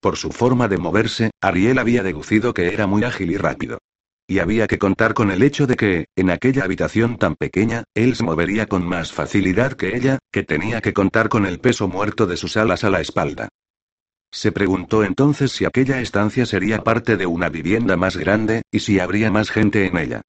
Por 0.00 0.16
su 0.16 0.30
forma 0.30 0.68
de 0.68 0.78
moverse, 0.78 1.30
Ariel 1.40 1.78
había 1.78 2.04
deducido 2.04 2.54
que 2.54 2.72
era 2.72 2.86
muy 2.86 3.02
ágil 3.02 3.32
y 3.32 3.36
rápido. 3.36 3.78
Y 4.28 4.38
había 4.38 4.68
que 4.68 4.78
contar 4.78 5.14
con 5.14 5.30
el 5.30 5.42
hecho 5.42 5.66
de 5.66 5.74
que, 5.74 6.06
en 6.14 6.30
aquella 6.30 6.64
habitación 6.64 7.18
tan 7.18 7.34
pequeña, 7.34 7.84
él 7.94 8.14
se 8.14 8.22
movería 8.22 8.66
con 8.66 8.86
más 8.86 9.12
facilidad 9.12 9.72
que 9.72 9.96
ella, 9.96 10.18
que 10.32 10.44
tenía 10.44 10.80
que 10.80 10.94
contar 10.94 11.28
con 11.28 11.44
el 11.44 11.58
peso 11.58 11.88
muerto 11.88 12.26
de 12.26 12.36
sus 12.36 12.56
alas 12.56 12.84
a 12.84 12.90
la 12.90 13.00
espalda. 13.00 13.48
Se 14.34 14.50
preguntó 14.50 15.04
entonces 15.04 15.52
si 15.52 15.64
aquella 15.64 16.00
estancia 16.00 16.44
sería 16.44 16.82
parte 16.82 17.16
de 17.16 17.24
una 17.24 17.48
vivienda 17.50 17.96
más 17.96 18.16
grande, 18.16 18.62
y 18.72 18.80
si 18.80 18.98
habría 18.98 19.30
más 19.30 19.48
gente 19.48 19.86
en 19.86 19.96
ella. 19.96 20.22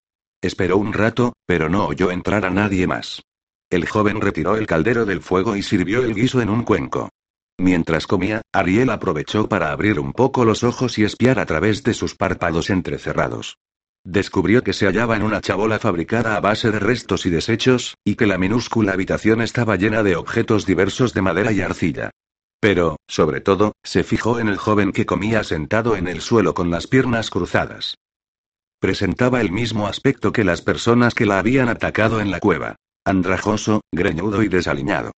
Esperó 0.44 0.78
un 0.78 0.94
rato, 0.94 1.34
pero 1.48 1.70
no 1.70 1.88
oyó 1.88 2.12
entrar 2.12 2.46
a 2.46 2.52
nadie 2.52 2.86
más. 2.86 3.24
El 3.72 3.90
joven 3.90 4.22
retiró 4.22 4.58
el 4.58 4.68
caldero 4.68 5.06
del 5.06 5.22
fuego 5.22 5.56
y 5.56 5.64
sirvió 5.64 6.04
el 6.04 6.14
guiso 6.14 6.40
en 6.40 6.50
un 6.50 6.62
cuenco. 6.62 7.10
Mientras 7.58 8.06
comía, 8.06 8.44
Ariel 8.54 8.92
aprovechó 8.92 9.50
para 9.50 9.72
abrir 9.72 10.00
un 10.00 10.14
poco 10.14 10.46
los 10.46 10.64
ojos 10.64 11.00
y 11.00 11.04
espiar 11.04 11.40
a 11.40 11.48
través 11.48 11.82
de 11.82 11.96
sus 11.96 12.14
párpados 12.14 12.70
entrecerrados. 12.70 13.58
Descubrió 14.04 14.64
que 14.64 14.74
se 14.74 14.86
hallaba 14.86 15.16
en 15.16 15.24
una 15.24 15.42
chabola 15.42 15.80
fabricada 15.80 16.36
a 16.36 16.42
base 16.42 16.70
de 16.70 16.78
restos 16.78 17.26
y 17.26 17.32
desechos, 17.32 17.96
y 18.06 18.14
que 18.14 18.28
la 18.28 18.38
minúscula 18.38 18.94
habitación 18.94 19.42
estaba 19.42 19.78
llena 19.78 20.04
de 20.04 20.16
objetos 20.16 20.68
diversos 20.68 21.16
de 21.16 21.24
madera 21.24 21.52
y 21.52 21.62
arcilla. 21.62 22.12
Pero, 22.66 22.98
sobre 23.08 23.42
todo, 23.42 23.74
se 23.84 24.04
fijó 24.04 24.40
en 24.40 24.48
el 24.48 24.58
joven 24.58 24.92
que 24.92 25.06
comía 25.06 25.44
sentado 25.44 25.96
en 25.96 26.08
el 26.08 26.20
suelo 26.20 26.56
con 26.56 26.72
las 26.72 26.88
piernas 26.88 27.30
cruzadas. 27.30 28.00
Presentaba 28.80 29.40
el 29.40 29.52
mismo 29.52 29.86
aspecto 29.86 30.32
que 30.32 30.44
las 30.44 30.64
personas 30.64 31.14
que 31.14 31.28
la 31.28 31.38
habían 31.38 31.70
atacado 31.70 32.22
en 32.22 32.32
la 32.32 32.40
cueva. 32.40 32.76
Andrajoso, 33.06 33.82
greñudo 33.92 34.42
y 34.42 34.48
desaliñado. 34.48 35.12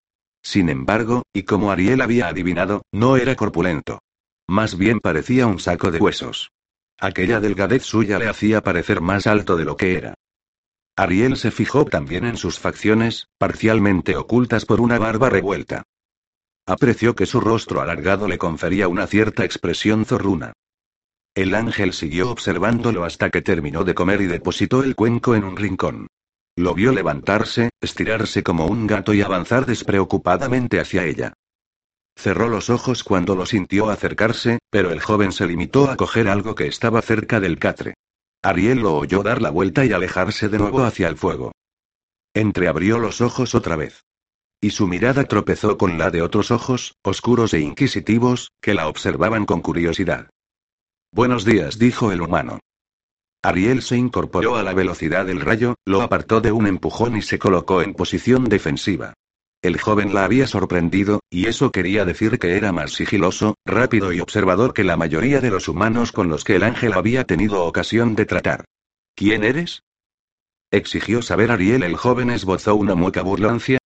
Sin 0.43 0.67
embargo, 0.67 1.23
y 1.31 1.43
como 1.43 1.71
Ariel 1.71 2.01
había 2.01 2.27
adivinado, 2.27 2.81
no 2.91 3.15
era 3.15 3.37
corpulento. 3.37 3.99
Más 4.49 4.77
bien 4.77 4.99
parecía 4.99 5.47
un 5.47 5.61
saco 5.61 5.89
de 5.89 5.99
huesos. 5.99 6.51
Aquella 6.99 7.39
delgadez 7.39 7.83
suya 7.83 8.19
le 8.19 8.27
hacía 8.27 8.61
parecer 8.61 8.99
más 8.99 9.25
alto 9.25 9.55
de 9.55 9.63
lo 9.63 9.77
que 9.77 9.93
era. 9.93 10.15
Ariel 10.97 11.37
se 11.37 11.51
fijó 11.51 11.85
también 11.85 12.25
en 12.25 12.35
sus 12.35 12.59
facciones, 12.59 13.29
parcialmente 13.37 14.17
ocultas 14.17 14.65
por 14.65 14.81
una 14.81 14.99
barba 14.99 15.29
revuelta. 15.29 15.85
Apreció 16.67 17.15
que 17.15 17.25
su 17.25 17.39
rostro 17.39 17.79
alargado 17.79 18.27
le 18.27 18.37
confería 18.37 18.89
una 18.89 19.07
cierta 19.07 19.45
expresión 19.45 20.03
zorruna. 20.03 20.51
El 21.33 21.55
ángel 21.55 21.93
siguió 21.93 22.29
observándolo 22.29 23.05
hasta 23.05 23.29
que 23.29 23.41
terminó 23.41 23.85
de 23.85 23.95
comer 23.95 24.19
y 24.19 24.25
depositó 24.25 24.83
el 24.83 24.93
cuenco 24.93 25.33
en 25.33 25.45
un 25.45 25.55
rincón. 25.55 26.07
Lo 26.57 26.73
vio 26.73 26.91
levantarse, 26.91 27.69
estirarse 27.79 28.43
como 28.43 28.65
un 28.65 28.85
gato 28.85 29.13
y 29.13 29.21
avanzar 29.21 29.65
despreocupadamente 29.65 30.81
hacia 30.81 31.05
ella. 31.05 31.33
Cerró 32.17 32.49
los 32.49 32.69
ojos 32.69 33.03
cuando 33.03 33.35
lo 33.35 33.45
sintió 33.45 33.89
acercarse, 33.89 34.59
pero 34.69 34.91
el 34.91 34.99
joven 34.99 35.31
se 35.31 35.45
limitó 35.45 35.89
a 35.89 35.95
coger 35.95 36.27
algo 36.27 36.53
que 36.53 36.67
estaba 36.67 37.01
cerca 37.01 37.39
del 37.39 37.59
catre. 37.59 37.93
Ariel 38.41 38.79
lo 38.79 38.95
oyó 38.95 39.23
dar 39.23 39.41
la 39.41 39.51
vuelta 39.51 39.85
y 39.85 39.93
alejarse 39.93 40.49
de 40.49 40.57
nuevo 40.57 40.83
hacia 40.83 41.07
el 41.07 41.15
fuego. 41.15 41.53
Entreabrió 42.33 42.99
los 42.99 43.21
ojos 43.21 43.55
otra 43.55 43.77
vez. 43.77 44.03
Y 44.59 44.71
su 44.71 44.87
mirada 44.87 45.23
tropezó 45.25 45.77
con 45.77 45.99
la 45.99 46.09
de 46.09 46.23
otros 46.23 46.49
ojos, 46.49 46.95
oscuros 47.03 47.53
e 47.53 47.59
inquisitivos, 47.59 48.51
que 48.59 48.73
la 48.73 48.87
observaban 48.87 49.45
con 49.45 49.61
curiosidad. 49.61 50.29
Buenos 51.11 51.45
días, 51.45 51.77
dijo 51.77 52.11
el 52.11 52.21
humano. 52.21 52.59
Ariel 53.43 53.83
se 53.83 53.97
incorporó 53.97 54.55
a 54.55 54.63
la 54.63 54.73
velocidad 54.73 55.27
del 55.27 55.41
rayo, 55.41 55.75
lo 55.85 56.01
apartó 56.01 56.41
de 56.41 56.51
un 56.51 56.65
empujón 56.65 57.17
y 57.17 57.21
se 57.21 57.37
colocó 57.37 57.83
en 57.83 57.93
posición 57.93 58.45
defensiva. 58.45 59.13
El 59.61 59.79
joven 59.79 60.13
la 60.13 60.25
había 60.25 60.47
sorprendido, 60.47 61.19
y 61.29 61.45
eso 61.45 61.71
quería 61.71 62.03
decir 62.03 62.39
que 62.39 62.57
era 62.57 62.71
más 62.71 62.93
sigiloso, 62.93 63.55
rápido 63.63 64.11
y 64.11 64.19
observador 64.19 64.73
que 64.73 64.83
la 64.83 64.97
mayoría 64.97 65.39
de 65.39 65.51
los 65.51 65.67
humanos 65.67 66.11
con 66.11 66.29
los 66.29 66.43
que 66.43 66.55
el 66.55 66.63
ángel 66.63 66.93
había 66.93 67.25
tenido 67.25 67.63
ocasión 67.63 68.15
de 68.15 68.25
tratar. 68.25 68.65
¿Quién 69.15 69.43
eres? 69.43 69.83
Exigió 70.71 71.21
saber 71.21 71.51
Ariel. 71.51 71.83
El 71.83 71.95
joven 71.95 72.29
esbozó 72.29 72.75
una 72.75 72.93
mueca 72.93 73.21
burlancia, 73.21 73.79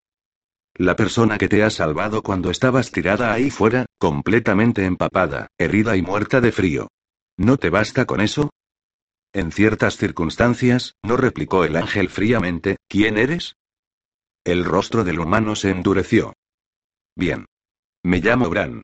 la 0.81 0.95
persona 0.95 1.37
que 1.37 1.47
te 1.47 1.61
ha 1.61 1.69
salvado 1.69 2.23
cuando 2.23 2.49
estabas 2.49 2.91
tirada 2.91 3.31
ahí 3.31 3.51
fuera, 3.51 3.85
completamente 3.99 4.83
empapada, 4.85 5.47
herida 5.59 5.95
y 5.95 6.01
muerta 6.01 6.41
de 6.41 6.51
frío. 6.51 6.87
¿No 7.37 7.57
te 7.57 7.69
basta 7.69 8.05
con 8.05 8.19
eso? 8.19 8.49
En 9.31 9.51
ciertas 9.51 9.97
circunstancias, 9.97 10.95
no 11.03 11.17
replicó 11.17 11.65
el 11.65 11.75
ángel 11.75 12.09
fríamente, 12.09 12.77
¿quién 12.87 13.19
eres? 13.19 13.53
El 14.43 14.65
rostro 14.65 15.03
del 15.03 15.19
humano 15.19 15.55
se 15.55 15.69
endureció. 15.69 16.33
Bien. 17.15 17.45
Me 18.03 18.19
llamo 18.19 18.49
Bran. 18.49 18.81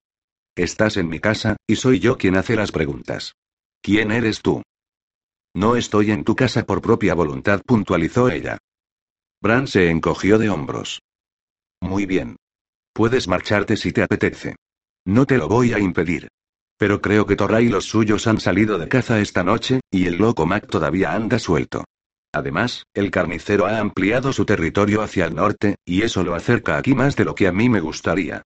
Estás 0.55 0.97
en 0.97 1.10
mi 1.10 1.19
casa, 1.19 1.57
y 1.65 1.77
soy 1.77 1.99
yo 1.99 2.17
quien 2.17 2.38
hace 2.38 2.55
las 2.55 2.71
preguntas. 2.71 3.33
¿Quién 3.81 4.12
eres 4.12 4.43
tú? 4.43 4.62
No 5.55 5.75
estoy 5.75 6.12
en 6.12 6.23
tu 6.23 6.36
casa 6.36 6.63
por 6.63 6.79
propia 6.79 7.15
voluntad, 7.15 7.62
puntualizó 7.65 8.29
ella. 8.29 8.60
Bran 9.41 9.65
se 9.65 9.89
encogió 9.89 10.38
de 10.38 10.51
hombros. 10.51 10.99
Muy 11.81 12.05
bien. 12.05 12.35
Puedes 12.93 13.27
marcharte 13.27 13.77
si 13.77 13.91
te 13.91 14.03
apetece. 14.03 14.55
No 15.05 15.25
te 15.25 15.37
lo 15.37 15.47
voy 15.47 15.73
a 15.73 15.79
impedir. 15.79 16.27
Pero 16.77 17.01
creo 17.01 17.25
que 17.25 17.35
Torra 17.35 17.61
y 17.61 17.69
los 17.69 17.85
suyos 17.85 18.27
han 18.27 18.39
salido 18.39 18.77
de 18.77 18.87
caza 18.87 19.19
esta 19.19 19.43
noche, 19.43 19.81
y 19.91 20.05
el 20.05 20.17
loco 20.17 20.45
Mac 20.45 20.67
todavía 20.67 21.13
anda 21.13 21.39
suelto. 21.39 21.85
Además, 22.33 22.83
el 22.93 23.09
carnicero 23.09 23.65
ha 23.65 23.79
ampliado 23.79 24.33
su 24.33 24.45
territorio 24.45 25.01
hacia 25.01 25.25
el 25.25 25.35
norte, 25.35 25.75
y 25.85 26.03
eso 26.03 26.23
lo 26.23 26.35
acerca 26.35 26.77
aquí 26.77 26.93
más 26.93 27.15
de 27.15 27.25
lo 27.25 27.33
que 27.33 27.47
a 27.47 27.51
mí 27.51 27.69
me 27.69 27.79
gustaría. 27.79 28.43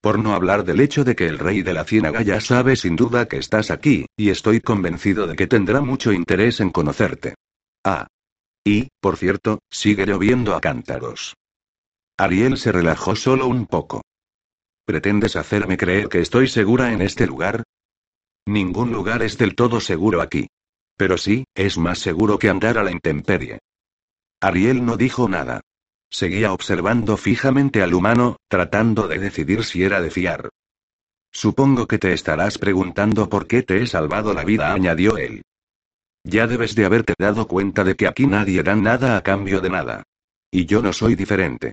Por 0.00 0.18
no 0.18 0.34
hablar 0.34 0.64
del 0.64 0.80
hecho 0.80 1.04
de 1.04 1.16
que 1.16 1.26
el 1.26 1.38
rey 1.38 1.62
de 1.62 1.74
la 1.74 1.84
ciénaga 1.84 2.22
ya 2.22 2.40
sabe 2.40 2.76
sin 2.76 2.96
duda 2.96 3.26
que 3.26 3.38
estás 3.38 3.70
aquí, 3.70 4.06
y 4.16 4.30
estoy 4.30 4.60
convencido 4.60 5.26
de 5.26 5.34
que 5.34 5.46
tendrá 5.46 5.80
mucho 5.80 6.12
interés 6.12 6.60
en 6.60 6.70
conocerte. 6.70 7.34
Ah. 7.84 8.06
Y, 8.64 8.88
por 9.00 9.16
cierto, 9.16 9.60
sigue 9.70 10.06
lloviendo 10.06 10.54
a 10.54 10.60
cántaros. 10.60 11.34
Ariel 12.16 12.58
se 12.58 12.70
relajó 12.70 13.16
solo 13.16 13.48
un 13.48 13.66
poco. 13.66 14.02
¿Pretendes 14.84 15.34
hacerme 15.34 15.76
creer 15.76 16.08
que 16.08 16.20
estoy 16.20 16.46
segura 16.46 16.92
en 16.92 17.02
este 17.02 17.26
lugar? 17.26 17.64
Ningún 18.46 18.92
lugar 18.92 19.22
es 19.22 19.36
del 19.36 19.56
todo 19.56 19.80
seguro 19.80 20.20
aquí. 20.20 20.46
Pero 20.96 21.18
sí, 21.18 21.44
es 21.56 21.76
más 21.76 21.98
seguro 21.98 22.38
que 22.38 22.50
andar 22.50 22.78
a 22.78 22.84
la 22.84 22.92
intemperie. 22.92 23.58
Ariel 24.40 24.84
no 24.84 24.96
dijo 24.96 25.28
nada. 25.28 25.60
Seguía 26.08 26.52
observando 26.52 27.16
fijamente 27.16 27.82
al 27.82 27.94
humano, 27.94 28.36
tratando 28.48 29.08
de 29.08 29.18
decidir 29.18 29.64
si 29.64 29.82
era 29.82 30.00
de 30.00 30.10
fiar. 30.10 30.50
Supongo 31.32 31.88
que 31.88 31.98
te 31.98 32.12
estarás 32.12 32.58
preguntando 32.58 33.28
por 33.28 33.48
qué 33.48 33.64
te 33.64 33.82
he 33.82 33.86
salvado 33.88 34.34
la 34.34 34.44
vida, 34.44 34.72
añadió 34.72 35.16
él. 35.16 35.42
Ya 36.22 36.46
debes 36.46 36.76
de 36.76 36.84
haberte 36.84 37.14
dado 37.18 37.48
cuenta 37.48 37.82
de 37.82 37.96
que 37.96 38.06
aquí 38.06 38.28
nadie 38.28 38.62
da 38.62 38.76
nada 38.76 39.16
a 39.16 39.22
cambio 39.22 39.60
de 39.60 39.70
nada. 39.70 40.04
Y 40.52 40.66
yo 40.66 40.80
no 40.80 40.92
soy 40.92 41.16
diferente. 41.16 41.72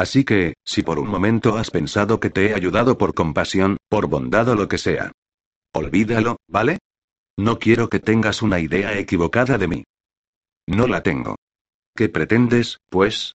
Así 0.00 0.24
que, 0.24 0.54
si 0.64 0.82
por 0.82 0.98
un 0.98 1.08
momento 1.08 1.58
has 1.58 1.70
pensado 1.70 2.20
que 2.20 2.30
te 2.30 2.46
he 2.46 2.54
ayudado 2.54 2.96
por 2.96 3.12
compasión, 3.12 3.76
por 3.90 4.06
bondad 4.06 4.48
o 4.48 4.54
lo 4.54 4.66
que 4.66 4.78
sea. 4.78 5.12
Olvídalo, 5.74 6.38
¿vale? 6.48 6.78
No 7.36 7.58
quiero 7.58 7.90
que 7.90 8.00
tengas 8.00 8.40
una 8.40 8.60
idea 8.60 8.98
equivocada 8.98 9.58
de 9.58 9.68
mí. 9.68 9.84
No 10.66 10.86
la 10.86 11.02
tengo. 11.02 11.36
¿Qué 11.94 12.08
pretendes, 12.08 12.78
pues? 12.88 13.34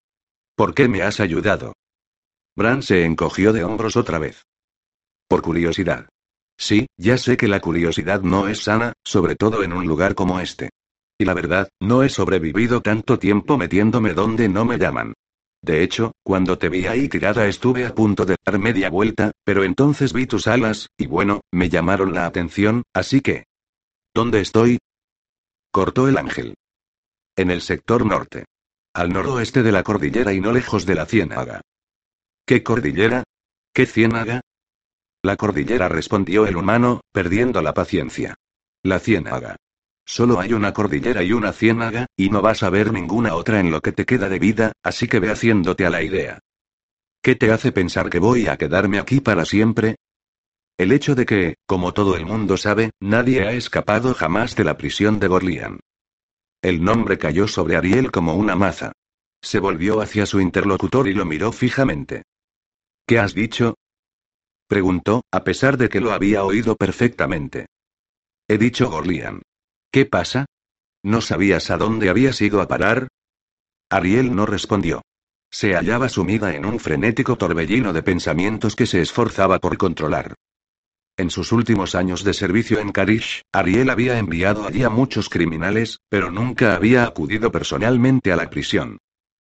¿Por 0.56 0.74
qué 0.74 0.88
me 0.88 1.04
has 1.04 1.20
ayudado? 1.20 1.74
Bran 2.56 2.82
se 2.82 3.06
encogió 3.06 3.54
de 3.54 3.64
hombros 3.64 3.96
otra 3.96 4.18
vez. 4.18 4.42
Por 5.28 5.44
curiosidad. 5.44 6.10
Sí, 6.58 6.88
ya 6.98 7.20
sé 7.20 7.38
que 7.38 7.48
la 7.48 7.60
curiosidad 7.60 8.22
no 8.22 8.48
es 8.48 8.64
sana, 8.64 8.94
sobre 9.04 9.36
todo 9.36 9.62
en 9.62 9.72
un 9.72 9.86
lugar 9.86 10.16
como 10.16 10.40
este. 10.40 10.72
Y 11.20 11.26
la 11.26 11.36
verdad, 11.36 11.70
no 11.80 12.02
he 12.02 12.10
sobrevivido 12.10 12.82
tanto 12.82 13.20
tiempo 13.20 13.56
metiéndome 13.56 14.16
donde 14.16 14.50
no 14.50 14.66
me 14.66 14.80
llaman. 14.80 15.14
De 15.66 15.82
hecho, 15.82 16.12
cuando 16.22 16.60
te 16.60 16.70
vi 16.70 16.86
ahí 16.86 17.10
tirada 17.10 17.48
estuve 17.48 17.88
a 17.88 17.96
punto 17.96 18.24
de 18.24 18.36
dar 18.46 18.60
media 18.60 18.92
vuelta, 18.92 19.32
pero 19.44 19.64
entonces 19.64 20.14
vi 20.14 20.28
tus 20.28 20.46
alas, 20.46 20.90
y 20.96 21.08
bueno, 21.08 21.42
me 21.52 21.70
llamaron 21.70 22.14
la 22.14 22.28
atención, 22.28 22.84
así 22.94 23.20
que... 23.20 23.46
¿Dónde 24.14 24.42
estoy? 24.42 24.78
Cortó 25.72 26.08
el 26.08 26.20
ángel. 26.20 26.54
En 27.36 27.50
el 27.50 27.62
sector 27.62 28.06
norte. 28.06 28.46
Al 28.94 29.10
noroeste 29.12 29.64
de 29.64 29.72
la 29.72 29.82
cordillera 29.82 30.34
y 30.34 30.40
no 30.40 30.54
lejos 30.54 30.86
de 30.86 30.94
la 30.94 31.08
ciénaga. 31.08 31.62
¿Qué 32.46 32.62
cordillera? 32.62 33.24
¿Qué 33.74 33.88
ciénaga? 33.88 34.42
La 35.24 35.36
cordillera 35.36 35.90
respondió 35.90 36.46
el 36.46 36.58
humano, 36.58 37.02
perdiendo 37.12 37.64
la 37.64 37.74
paciencia. 37.74 38.36
La 38.84 39.00
ciénaga. 39.00 39.56
Solo 40.06 40.40
hay 40.40 40.54
una 40.54 40.72
cordillera 40.72 41.24
y 41.24 41.34
una 41.34 41.52
ciénaga, 41.52 42.06
y 42.16 42.30
no 42.30 42.42
vas 42.42 42.62
a 42.62 42.70
ver 42.70 42.94
ninguna 42.94 43.36
otra 43.36 43.60
en 43.60 43.72
lo 43.72 43.82
que 43.82 43.92
te 43.92 44.06
queda 44.06 44.30
de 44.30 44.40
vida, 44.40 44.72
así 44.84 45.08
que 45.08 45.20
ve 45.20 45.32
haciéndote 45.32 45.86
a 45.86 45.90
la 45.90 46.04
idea. 46.04 46.40
¿Qué 47.24 47.36
te 47.36 47.52
hace 47.52 47.72
pensar 47.72 48.10
que 48.12 48.20
voy 48.20 48.48
a 48.48 48.58
quedarme 48.58 49.00
aquí 49.00 49.20
para 49.20 49.46
siempre? 49.46 49.96
El 50.78 50.92
hecho 50.92 51.16
de 51.16 51.26
que, 51.26 51.56
como 51.66 51.94
todo 51.94 52.16
el 52.18 52.26
mundo 52.26 52.56
sabe, 52.56 52.92
nadie 53.00 53.48
ha 53.48 53.54
escapado 53.54 54.14
jamás 54.14 54.56
de 54.56 54.64
la 54.64 54.78
prisión 54.78 55.20
de 55.20 55.28
Gorlian. 55.28 55.80
El 56.62 56.84
nombre 56.84 57.18
cayó 57.18 57.48
sobre 57.48 57.76
Ariel 57.76 58.12
como 58.12 58.36
una 58.36 58.56
maza. 58.56 58.92
Se 59.42 59.60
volvió 59.60 60.02
hacia 60.02 60.26
su 60.26 60.40
interlocutor 60.40 61.08
y 61.08 61.14
lo 61.14 61.26
miró 61.26 61.52
fijamente. 61.52 62.24
¿Qué 63.08 63.20
has 63.20 63.34
dicho? 63.34 63.76
Preguntó, 64.68 65.24
a 65.32 65.44
pesar 65.44 65.78
de 65.78 65.90
que 65.90 66.02
lo 66.02 66.12
había 66.12 66.44
oído 66.44 66.76
perfectamente. 66.76 67.68
He 68.48 68.58
dicho 68.58 68.90
Gorlian. 68.90 69.42
¿Qué 69.96 70.06
pasa? 70.06 70.46
¿No 71.06 71.22
sabías 71.22 71.72
a 71.72 71.78
dónde 71.78 72.10
habías 72.10 72.42
ido 72.42 72.60
a 72.60 72.68
parar? 72.68 73.08
Ariel 73.90 74.36
no 74.36 74.46
respondió. 74.46 75.02
Se 75.50 75.74
hallaba 75.74 76.10
sumida 76.10 76.54
en 76.54 76.66
un 76.66 76.82
frenético 76.82 77.38
torbellino 77.38 77.94
de 77.94 78.04
pensamientos 78.04 78.76
que 78.76 78.88
se 78.88 79.00
esforzaba 79.00 79.60
por 79.60 79.78
controlar. 79.78 80.34
En 81.16 81.30
sus 81.30 81.54
últimos 81.54 81.96
años 81.96 82.26
de 82.26 82.34
servicio 82.34 82.80
en 82.80 82.92
Karish, 82.92 83.44
Ariel 83.54 83.90
había 83.90 84.20
enviado 84.20 84.68
allí 84.68 84.84
a 84.84 84.90
muchos 84.90 85.30
criminales, 85.30 86.00
pero 86.10 86.30
nunca 86.30 86.76
había 86.76 87.06
acudido 87.06 87.50
personalmente 87.50 88.34
a 88.34 88.36
la 88.36 88.50
prisión. 88.50 88.98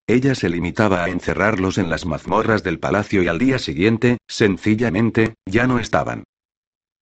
Ella 0.08 0.36
se 0.36 0.48
limitaba 0.48 1.04
a 1.04 1.10
encerrarlos 1.10 1.78
en 1.78 1.89
las 1.89 2.06
mazmorras 2.06 2.63
del 2.63 2.80
palacio 2.80 3.22
y 3.22 3.28
al 3.28 3.39
día 3.39 3.60
siguiente, 3.60 4.20
sencillamente, 4.26 5.34
ya 5.46 5.68
no 5.68 5.80
estaban. 5.80 6.24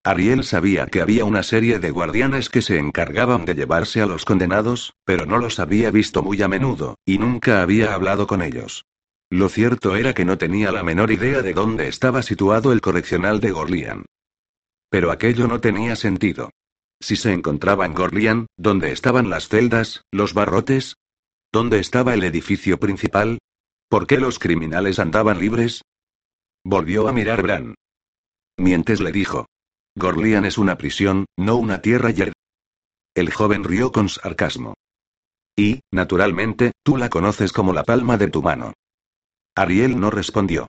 Ariel 0.06 0.44
sabía 0.44 0.88
que 0.88 1.00
había 1.00 1.24
una 1.24 1.44
serie 1.44 1.80
de 1.80 1.90
guardianes 1.90 2.50
que 2.50 2.62
se 2.62 2.78
encargaban 2.78 3.46
de 3.46 3.56
llevarse 3.56 4.02
a 4.02 4.06
los 4.06 4.26
condenados, 4.26 4.94
pero 5.06 5.26
no 5.26 5.38
los 5.38 5.60
había 5.60 5.92
visto 5.92 6.22
muy 6.22 6.42
a 6.42 6.50
menudo, 6.50 6.98
y 7.06 7.20
nunca 7.20 7.62
había 7.62 7.94
hablado 7.94 8.28
con 8.28 8.42
ellos. 8.42 8.86
Lo 9.30 9.48
cierto 9.48 9.96
era 9.96 10.14
que 10.14 10.26
no 10.26 10.38
tenía 10.38 10.74
la 10.74 10.84
menor 10.84 11.10
idea 11.10 11.42
de 11.42 11.54
dónde 11.54 11.88
estaba 11.88 12.22
situado 12.22 12.74
el 12.74 12.82
correccional 12.82 13.40
de 13.40 13.52
Gorlian. 13.52 14.06
Pero 14.90 15.10
aquello 15.10 15.48
no 15.48 15.62
tenía 15.62 15.96
sentido. 15.96 16.52
Si 17.00 17.16
se 17.16 17.32
encontraba 17.32 17.86
en 17.86 17.94
Gorlian, 17.94 18.48
¿dónde 18.58 18.92
estaban 18.92 19.30
las 19.30 19.48
celdas, 19.48 20.04
los 20.12 20.34
barrotes? 20.34 20.98
¿Dónde 21.52 21.80
estaba 21.80 22.14
el 22.14 22.24
edificio 22.26 22.78
principal? 22.78 23.40
¿Por 23.88 24.06
qué 24.06 24.18
los 24.18 24.38
criminales 24.38 25.00
andaban 25.00 25.40
libres? 25.40 25.82
Volvió 26.66 27.08
a 27.08 27.14
mirar 27.14 27.42
Bran. 27.42 27.76
Mientes 28.58 29.00
le 29.00 29.12
dijo. 29.12 29.48
Gorlian 29.96 30.46
es 30.46 30.58
una 30.58 30.78
prisión, 30.78 31.26
no 31.38 31.56
una 31.56 31.82
tierra 31.82 32.10
yer. 32.10 32.34
El 33.16 33.32
joven 33.32 33.64
rió 33.64 33.92
con 33.92 34.10
sarcasmo. 34.10 34.74
Y, 35.56 35.82
naturalmente, 35.92 36.72
tú 36.84 36.98
la 36.98 37.10
conoces 37.10 37.52
como 37.52 37.74
la 37.74 37.84
palma 37.84 38.18
de 38.18 38.28
tu 38.28 38.42
mano. 38.42 38.74
Ariel 39.56 40.00
no 40.00 40.10
respondió. 40.10 40.68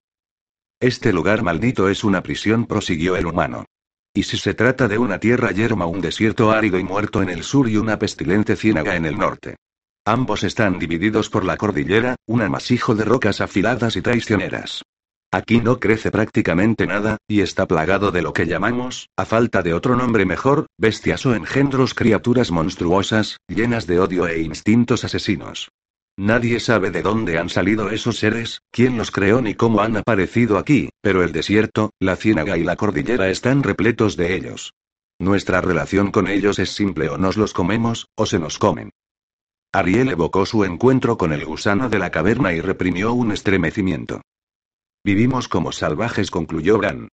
Este 0.78 1.12
lugar 1.12 1.42
maldito 1.42 1.88
es 1.88 2.04
una 2.04 2.22
prisión, 2.22 2.66
prosiguió 2.66 3.16
el 3.16 3.26
humano. 3.26 3.64
Y 4.12 4.24
si 4.24 4.36
se 4.36 4.52
trata 4.52 4.88
de 4.88 4.98
una 4.98 5.18
tierra 5.18 5.52
yerma, 5.52 5.86
un 5.86 6.02
desierto 6.02 6.50
árido 6.50 6.78
y 6.78 6.84
muerto 6.84 7.22
en 7.22 7.30
el 7.30 7.42
sur 7.42 7.68
y 7.68 7.78
una 7.78 7.98
pestilente 7.98 8.56
ciénaga 8.56 8.94
en 8.94 9.06
el 9.06 9.16
norte. 9.16 9.56
Ambos 10.04 10.44
están 10.44 10.78
divididos 10.78 11.30
por 11.30 11.46
la 11.46 11.56
cordillera, 11.56 12.16
un 12.26 12.42
amasijo 12.42 12.94
de 12.94 13.04
rocas 13.04 13.40
afiladas 13.40 13.96
y 13.96 14.02
traicioneras. 14.02 14.82
Aquí 15.34 15.60
no 15.60 15.80
crece 15.80 16.12
prácticamente 16.12 16.86
nada, 16.86 17.16
y 17.26 17.40
está 17.40 17.66
plagado 17.66 18.12
de 18.12 18.22
lo 18.22 18.32
que 18.32 18.46
llamamos, 18.46 19.08
a 19.16 19.24
falta 19.24 19.64
de 19.64 19.74
otro 19.74 19.96
nombre 19.96 20.24
mejor, 20.24 20.66
bestias 20.78 21.26
o 21.26 21.34
engendros 21.34 21.92
criaturas 21.92 22.52
monstruosas, 22.52 23.38
llenas 23.48 23.88
de 23.88 23.98
odio 23.98 24.28
e 24.28 24.42
instintos 24.42 25.02
asesinos. 25.02 25.72
Nadie 26.16 26.60
sabe 26.60 26.92
de 26.92 27.02
dónde 27.02 27.36
han 27.36 27.48
salido 27.48 27.90
esos 27.90 28.18
seres, 28.18 28.60
quién 28.70 28.96
los 28.96 29.10
creó 29.10 29.42
ni 29.42 29.54
cómo 29.54 29.80
han 29.80 29.96
aparecido 29.96 30.56
aquí, 30.56 30.90
pero 31.00 31.24
el 31.24 31.32
desierto, 31.32 31.90
la 31.98 32.14
ciénaga 32.14 32.56
y 32.56 32.62
la 32.62 32.76
cordillera 32.76 33.28
están 33.28 33.64
repletos 33.64 34.16
de 34.16 34.36
ellos. 34.36 34.72
Nuestra 35.18 35.60
relación 35.60 36.12
con 36.12 36.28
ellos 36.28 36.60
es 36.60 36.70
simple 36.70 37.08
o 37.08 37.18
nos 37.18 37.36
los 37.36 37.52
comemos, 37.52 38.06
o 38.14 38.24
se 38.26 38.38
nos 38.38 38.60
comen. 38.60 38.90
Ariel 39.72 40.10
evocó 40.10 40.46
su 40.46 40.62
encuentro 40.62 41.18
con 41.18 41.32
el 41.32 41.44
gusano 41.44 41.88
de 41.88 41.98
la 41.98 42.12
caverna 42.12 42.52
y 42.52 42.60
reprimió 42.60 43.12
un 43.12 43.32
estremecimiento. 43.32 44.20
Vivimos 45.04 45.48
como 45.48 45.70
salvajes, 45.70 46.30
concluyó 46.30 46.78
Bran. 46.78 47.08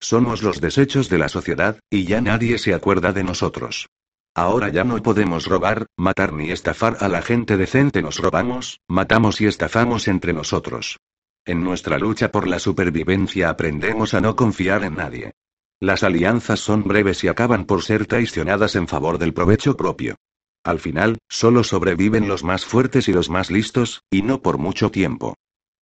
Somos 0.00 0.42
los 0.42 0.60
desechos 0.60 1.08
de 1.08 1.18
la 1.18 1.28
sociedad, 1.28 1.78
y 1.88 2.04
ya 2.04 2.20
nadie 2.20 2.58
se 2.58 2.74
acuerda 2.74 3.12
de 3.12 3.22
nosotros. 3.22 3.88
Ahora 4.34 4.68
ya 4.68 4.82
no 4.82 5.00
podemos 5.00 5.46
robar, 5.46 5.86
matar 5.96 6.32
ni 6.32 6.50
estafar 6.50 6.98
a 7.00 7.08
la 7.08 7.22
gente 7.22 7.56
decente, 7.56 8.02
nos 8.02 8.18
robamos, 8.18 8.80
matamos 8.88 9.40
y 9.40 9.46
estafamos 9.46 10.08
entre 10.08 10.32
nosotros. 10.32 10.98
En 11.46 11.62
nuestra 11.62 11.98
lucha 11.98 12.32
por 12.32 12.48
la 12.48 12.58
supervivencia 12.58 13.48
aprendemos 13.48 14.12
a 14.12 14.20
no 14.20 14.34
confiar 14.34 14.82
en 14.82 14.96
nadie. 14.96 15.32
Las 15.78 16.02
alianzas 16.02 16.58
son 16.58 16.82
breves 16.82 17.22
y 17.22 17.28
acaban 17.28 17.64
por 17.64 17.82
ser 17.82 18.06
traicionadas 18.06 18.74
en 18.74 18.88
favor 18.88 19.18
del 19.18 19.32
provecho 19.32 19.76
propio. 19.76 20.16
Al 20.64 20.80
final, 20.80 21.18
solo 21.28 21.62
sobreviven 21.62 22.26
los 22.26 22.42
más 22.42 22.64
fuertes 22.64 23.08
y 23.08 23.12
los 23.12 23.30
más 23.30 23.52
listos, 23.52 24.02
y 24.10 24.22
no 24.22 24.42
por 24.42 24.58
mucho 24.58 24.90
tiempo. 24.90 25.36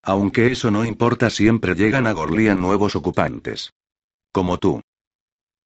Aunque 0.07 0.51
eso 0.51 0.69
no 0.69 0.85
importa, 0.85 1.31
siempre 1.31 1.73
llegan 1.73 2.05
a 2.05 2.11
Gorlian 2.11 2.61
nuevos 2.61 2.95
ocupantes. 2.95 3.73
Como 4.31 4.59
tú. 4.59 4.81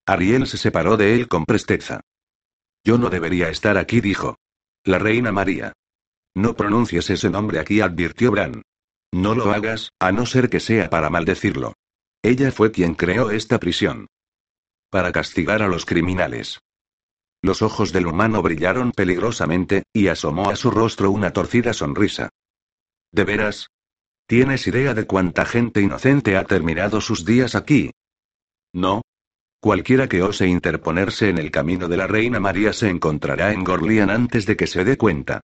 Ariel 0.06 0.48
se 0.48 0.58
separó 0.58 0.96
de 0.96 1.14
él 1.14 1.28
con 1.28 1.46
presteza. 1.46 2.00
Yo 2.86 2.98
no 2.98 3.10
debería 3.10 3.50
estar 3.50 3.78
aquí, 3.78 4.00
dijo. 4.00 4.38
La 4.86 4.98
reina 4.98 5.34
María. 5.34 5.74
No 6.34 6.56
pronuncies 6.56 7.10
ese 7.10 7.30
nombre 7.30 7.60
aquí, 7.60 7.82
advirtió 7.82 8.32
Bran. 8.32 8.62
No 9.12 9.36
lo 9.36 9.52
hagas, 9.52 9.92
a 10.00 10.14
no 10.14 10.26
ser 10.26 10.50
que 10.50 10.62
sea 10.62 10.90
para 10.90 11.10
maldecirlo. 11.10 11.74
Ella 12.24 12.54
fue 12.54 12.72
quien 12.72 12.96
creó 12.96 13.32
esta 13.32 13.60
prisión. 13.60 14.08
Para 14.90 15.12
castigar 15.12 15.62
a 15.62 15.68
los 15.68 15.86
criminales. 15.86 16.60
Los 17.42 17.62
ojos 17.62 17.92
del 17.92 18.08
humano 18.08 18.42
brillaron 18.42 18.94
peligrosamente, 18.94 19.84
y 19.92 20.08
asomó 20.08 20.50
a 20.50 20.56
su 20.56 20.72
rostro 20.72 21.12
una 21.12 21.34
torcida 21.34 21.74
sonrisa. 21.74 22.30
¿De 23.12 23.26
veras? 23.26 23.70
¿Tienes 24.30 24.68
idea 24.68 24.94
de 24.94 25.08
cuánta 25.08 25.44
gente 25.44 25.82
inocente 25.82 26.38
ha 26.38 26.44
terminado 26.44 27.02
sus 27.02 27.26
días 27.26 27.56
aquí? 27.56 27.90
No. 28.72 29.02
Cualquiera 29.60 30.08
que 30.08 30.22
ose 30.22 30.46
interponerse 30.46 31.30
en 31.30 31.40
el 31.40 31.50
camino 31.50 31.88
de 31.88 31.98
la 31.98 32.06
reina 32.06 32.40
María 32.40 32.72
se 32.72 32.90
encontrará 32.90 33.54
en 33.54 33.64
Gorlian 33.64 34.12
antes 34.12 34.46
de 34.46 34.56
que 34.56 34.68
se 34.68 34.86
dé 34.86 34.98
cuenta. 34.98 35.42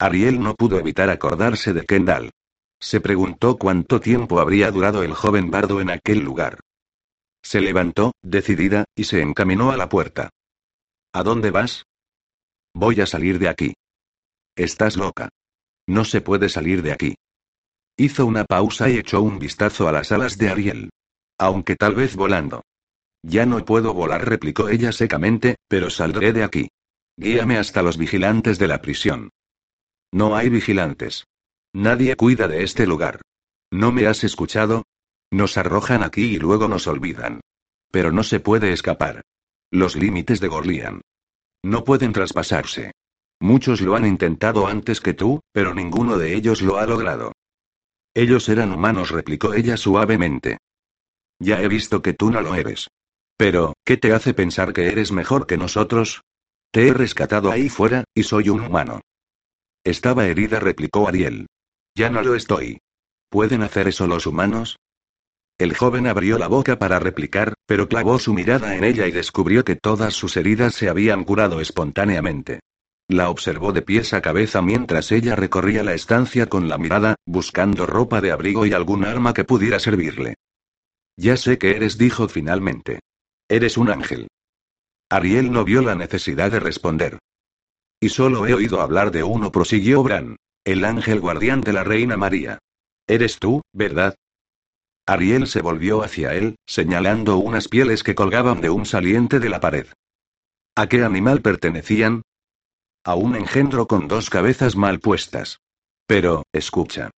Ariel 0.00 0.40
no 0.40 0.56
pudo 0.56 0.76
evitar 0.80 1.08
acordarse 1.08 1.72
de 1.72 1.86
Kendall. 1.86 2.32
Se 2.80 3.00
preguntó 3.00 3.58
cuánto 3.58 4.00
tiempo 4.00 4.40
habría 4.40 4.72
durado 4.72 5.04
el 5.04 5.14
joven 5.14 5.52
bardo 5.52 5.80
en 5.80 5.90
aquel 5.90 6.18
lugar. 6.18 6.58
Se 7.44 7.60
levantó, 7.60 8.10
decidida, 8.22 8.86
y 8.96 9.04
se 9.04 9.22
encaminó 9.22 9.70
a 9.70 9.76
la 9.76 9.88
puerta. 9.88 10.30
¿A 11.12 11.22
dónde 11.22 11.52
vas? 11.52 11.84
Voy 12.74 13.00
a 13.00 13.06
salir 13.06 13.38
de 13.38 13.48
aquí. 13.48 13.74
Estás 14.56 14.96
loca. 14.96 15.28
No 15.86 16.04
se 16.04 16.20
puede 16.20 16.48
salir 16.48 16.82
de 16.82 16.90
aquí. 16.90 17.14
Hizo 17.98 18.26
una 18.26 18.44
pausa 18.44 18.90
y 18.90 18.98
echó 18.98 19.22
un 19.22 19.38
vistazo 19.38 19.88
a 19.88 19.92
las 19.92 20.12
alas 20.12 20.36
de 20.36 20.50
Ariel. 20.50 20.90
Aunque 21.38 21.76
tal 21.76 21.94
vez 21.94 22.14
volando. 22.14 22.62
Ya 23.22 23.46
no 23.46 23.64
puedo 23.64 23.94
volar, 23.94 24.28
replicó 24.28 24.68
ella 24.68 24.92
secamente, 24.92 25.56
pero 25.68 25.88
saldré 25.88 26.32
de 26.32 26.44
aquí. 26.44 26.68
Guíame 27.16 27.56
hasta 27.56 27.82
los 27.82 27.96
vigilantes 27.96 28.58
de 28.58 28.68
la 28.68 28.82
prisión. 28.82 29.30
No 30.12 30.36
hay 30.36 30.50
vigilantes. 30.50 31.24
Nadie 31.72 32.16
cuida 32.16 32.48
de 32.48 32.62
este 32.62 32.86
lugar. 32.86 33.22
¿No 33.70 33.92
me 33.92 34.06
has 34.06 34.24
escuchado? 34.24 34.84
Nos 35.30 35.56
arrojan 35.56 36.02
aquí 36.02 36.34
y 36.34 36.38
luego 36.38 36.68
nos 36.68 36.86
olvidan. 36.86 37.40
Pero 37.90 38.12
no 38.12 38.22
se 38.22 38.40
puede 38.40 38.72
escapar. 38.72 39.22
Los 39.70 39.96
límites 39.96 40.40
de 40.40 40.48
Gorlian. 40.48 41.00
No 41.62 41.82
pueden 41.84 42.12
traspasarse. 42.12 42.92
Muchos 43.40 43.80
lo 43.80 43.96
han 43.96 44.06
intentado 44.06 44.66
antes 44.66 45.00
que 45.00 45.14
tú, 45.14 45.40
pero 45.52 45.74
ninguno 45.74 46.18
de 46.18 46.34
ellos 46.34 46.62
lo 46.62 46.78
ha 46.78 46.86
logrado. 46.86 47.32
Ellos 48.16 48.48
eran 48.48 48.72
humanos, 48.72 49.10
replicó 49.10 49.52
ella 49.52 49.76
suavemente. 49.76 50.56
Ya 51.38 51.60
he 51.60 51.68
visto 51.68 52.00
que 52.00 52.14
tú 52.14 52.30
no 52.30 52.40
lo 52.40 52.54
eres. 52.54 52.88
Pero, 53.36 53.74
¿qué 53.84 53.98
te 53.98 54.14
hace 54.14 54.32
pensar 54.32 54.72
que 54.72 54.86
eres 54.86 55.12
mejor 55.12 55.46
que 55.46 55.58
nosotros? 55.58 56.22
Te 56.70 56.88
he 56.88 56.94
rescatado 56.94 57.50
ahí 57.50 57.68
fuera, 57.68 58.04
y 58.14 58.22
soy 58.22 58.48
un 58.48 58.62
humano. 58.62 59.02
Estaba 59.84 60.24
herida, 60.24 60.60
replicó 60.60 61.06
Ariel. 61.06 61.46
Ya 61.94 62.08
no 62.08 62.22
lo 62.22 62.34
estoy. 62.34 62.78
¿Pueden 63.28 63.62
hacer 63.62 63.86
eso 63.86 64.06
los 64.06 64.26
humanos? 64.26 64.78
El 65.58 65.76
joven 65.76 66.06
abrió 66.06 66.38
la 66.38 66.48
boca 66.48 66.78
para 66.78 66.98
replicar, 66.98 67.52
pero 67.66 67.86
clavó 67.86 68.18
su 68.18 68.32
mirada 68.32 68.76
en 68.76 68.84
ella 68.84 69.06
y 69.06 69.10
descubrió 69.10 69.62
que 69.62 69.76
todas 69.76 70.14
sus 70.14 70.38
heridas 70.38 70.74
se 70.74 70.88
habían 70.88 71.22
curado 71.24 71.60
espontáneamente. 71.60 72.60
La 73.08 73.30
observó 73.30 73.72
de 73.72 73.82
pies 73.82 74.12
a 74.14 74.20
cabeza 74.20 74.62
mientras 74.62 75.12
ella 75.12 75.36
recorría 75.36 75.84
la 75.84 75.94
estancia 75.94 76.46
con 76.46 76.68
la 76.68 76.76
mirada, 76.76 77.14
buscando 77.24 77.86
ropa 77.86 78.20
de 78.20 78.32
abrigo 78.32 78.66
y 78.66 78.72
algún 78.72 79.04
arma 79.04 79.32
que 79.32 79.44
pudiera 79.44 79.78
servirle. 79.78 80.34
Ya 81.16 81.36
sé 81.36 81.56
que 81.58 81.76
eres, 81.76 81.98
dijo 81.98 82.28
finalmente. 82.28 83.00
Eres 83.48 83.76
un 83.76 83.90
ángel. 83.90 84.28
Ariel 85.08 85.52
no 85.52 85.64
vio 85.64 85.82
la 85.82 85.94
necesidad 85.94 86.50
de 86.50 86.58
responder. 86.58 87.18
Y 88.00 88.08
solo 88.08 88.46
he 88.46 88.54
oído 88.54 88.80
hablar 88.80 89.12
de 89.12 89.22
uno, 89.22 89.52
prosiguió 89.52 90.02
Bran. 90.02 90.36
El 90.64 90.84
ángel 90.84 91.20
guardián 91.20 91.60
de 91.60 91.72
la 91.72 91.84
reina 91.84 92.16
María. 92.16 92.58
Eres 93.06 93.38
tú, 93.38 93.62
¿verdad? 93.72 94.16
Ariel 95.06 95.46
se 95.46 95.62
volvió 95.62 96.02
hacia 96.02 96.34
él, 96.34 96.56
señalando 96.66 97.36
unas 97.36 97.68
pieles 97.68 98.02
que 98.02 98.16
colgaban 98.16 98.60
de 98.60 98.70
un 98.70 98.84
saliente 98.84 99.38
de 99.38 99.48
la 99.48 99.60
pared. 99.60 99.86
¿A 100.74 100.88
qué 100.88 101.04
animal 101.04 101.40
pertenecían? 101.40 102.22
A 103.06 103.14
un 103.14 103.36
engendro 103.36 103.86
con 103.86 104.08
dos 104.08 104.30
cabezas 104.30 104.74
mal 104.74 104.98
puestas. 104.98 105.60
Pero, 106.08 106.42
escucha. 106.52 107.12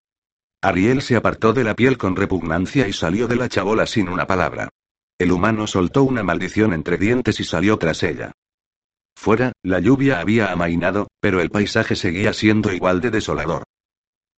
Ariel 0.61 1.01
se 1.01 1.17
apartó 1.17 1.55
de 1.55 1.65
la 1.65 1.75
piel 1.75 1.97
con 1.97 2.15
repugnancia 2.15 2.87
y 2.87 2.93
salió 2.93 3.27
de 3.27 3.37
la 3.37 3.49
chabola 3.49 3.87
sin 3.87 4.11
una 4.11 4.27
palabra. 4.27 4.69
El 5.19 5.33
humano 5.33 5.67
soltó 5.67 6.03
una 6.03 6.23
maldición 6.23 6.75
entre 6.75 6.99
dientes 6.99 7.41
y 7.41 7.45
salió 7.45 7.79
tras 7.79 8.03
ella. 8.03 8.33
Fuera, 9.17 9.53
la 9.63 9.81
lluvia 9.81 10.21
había 10.21 10.53
amainado, 10.53 11.09
pero 11.21 11.41
el 11.41 11.49
paisaje 11.49 11.97
seguía 11.97 12.35
siendo 12.35 12.71
igual 12.71 13.01
de 13.01 13.11
desolador. 13.11 13.65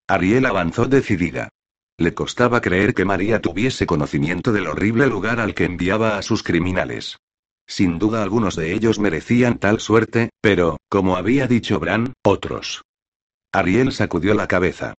Ariel 0.06 0.46
avanzó 0.46 0.86
decidida. 0.86 1.48
Le 1.98 2.14
costaba 2.14 2.60
creer 2.60 2.94
que 2.94 3.04
María 3.04 3.40
tuviese 3.40 3.86
conocimiento 3.86 4.52
del 4.52 4.68
horrible 4.68 5.08
lugar 5.08 5.40
al 5.40 5.54
que 5.54 5.64
enviaba 5.64 6.16
a 6.16 6.22
sus 6.22 6.44
criminales. 6.44 7.18
Sin 7.70 8.00
duda 8.00 8.24
algunos 8.24 8.56
de 8.56 8.74
ellos 8.74 8.98
merecían 8.98 9.58
tal 9.58 9.78
suerte, 9.78 10.30
pero, 10.40 10.78
como 10.88 11.16
había 11.16 11.46
dicho 11.46 11.78
Bran, 11.78 12.14
otros. 12.24 12.82
Ariel 13.52 13.92
sacudió 13.92 14.34
la 14.34 14.48
cabeza. 14.48 14.94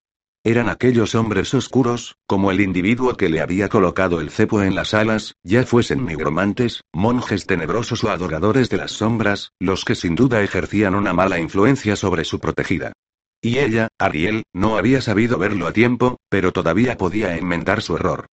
Eran 0.45 0.69
aquellos 0.69 1.13
hombres 1.13 1.53
oscuros, 1.53 2.15
como 2.27 2.49
el 2.49 2.61
individuo 2.61 3.17
que 3.17 3.27
le 3.27 3.41
había 3.41 3.67
colocado 3.67 4.21
el 4.21 4.29
cepo 4.29 4.63
en 4.63 4.73
las 4.73 4.93
alas, 4.93 5.33
ya 5.43 5.65
fuesen 5.65 6.05
nigromantes, 6.05 6.79
monjes 6.93 7.45
tenebrosos 7.45 8.05
o 8.05 8.09
adoradores 8.09 8.69
de 8.69 8.77
las 8.77 8.93
sombras, 8.93 9.51
los 9.59 9.83
que 9.83 9.93
sin 9.93 10.15
duda 10.15 10.41
ejercían 10.41 10.95
una 10.95 11.11
mala 11.11 11.39
influencia 11.39 11.97
sobre 11.97 12.23
su 12.23 12.39
protegida. 12.39 12.93
Y 13.41 13.57
ella, 13.57 13.89
Ariel, 13.99 14.43
no 14.53 14.77
había 14.77 15.01
sabido 15.01 15.37
verlo 15.37 15.67
a 15.67 15.73
tiempo, 15.73 16.21
pero 16.29 16.53
todavía 16.53 16.97
podía 16.97 17.35
enmendar 17.35 17.81
su 17.81 17.97
error. 17.97 18.27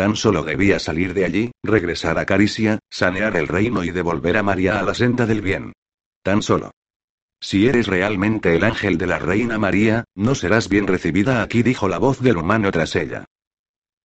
Tan 0.00 0.16
solo 0.16 0.42
debía 0.42 0.78
salir 0.78 1.12
de 1.12 1.26
allí, 1.26 1.52
regresar 1.62 2.18
a 2.18 2.24
Caricia, 2.24 2.78
sanear 2.88 3.36
el 3.36 3.46
reino 3.46 3.84
y 3.84 3.90
devolver 3.90 4.38
a 4.38 4.42
María 4.42 4.80
a 4.80 4.82
la 4.82 4.94
senda 4.94 5.26
del 5.26 5.42
bien. 5.42 5.74
Tan 6.22 6.40
solo. 6.40 6.70
Si 7.38 7.68
eres 7.68 7.86
realmente 7.86 8.56
el 8.56 8.64
ángel 8.64 8.96
de 8.96 9.06
la 9.06 9.18
reina 9.18 9.58
María, 9.58 10.04
no 10.14 10.34
serás 10.34 10.70
bien 10.70 10.86
recibida 10.86 11.42
aquí, 11.42 11.62
dijo 11.62 11.86
la 11.86 11.98
voz 11.98 12.18
del 12.22 12.38
humano 12.38 12.72
tras 12.72 12.96
ella. 12.96 13.26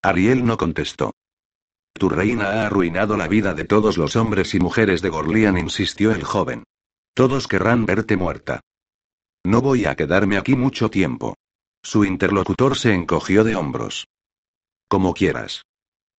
Ariel 0.01 0.45
no 0.45 0.57
contestó. 0.57 1.13
Tu 1.93 2.09
reina 2.09 2.47
ha 2.49 2.65
arruinado 2.65 3.15
la 3.15 3.29
vida 3.29 3.53
de 3.53 3.63
todos 3.63 3.97
los 3.97 4.17
hombres 4.17 4.53
y 4.53 4.59
mujeres 4.59 5.01
de 5.01 5.07
Gorlian, 5.07 5.57
insistió 5.57 6.11
el 6.11 6.25
joven. 6.25 6.65
Todos 7.13 7.47
querrán 7.47 7.85
verte 7.85 8.17
muerta. 8.17 8.59
No 9.45 9.61
voy 9.61 9.85
a 9.85 9.95
quedarme 9.95 10.35
aquí 10.35 10.57
mucho 10.57 10.89
tiempo. 10.89 11.37
Su 11.81 12.03
interlocutor 12.03 12.77
se 12.77 12.93
encogió 12.93 13.45
de 13.45 13.55
hombros. 13.55 14.09
Como 14.89 15.13
quieras. 15.13 15.63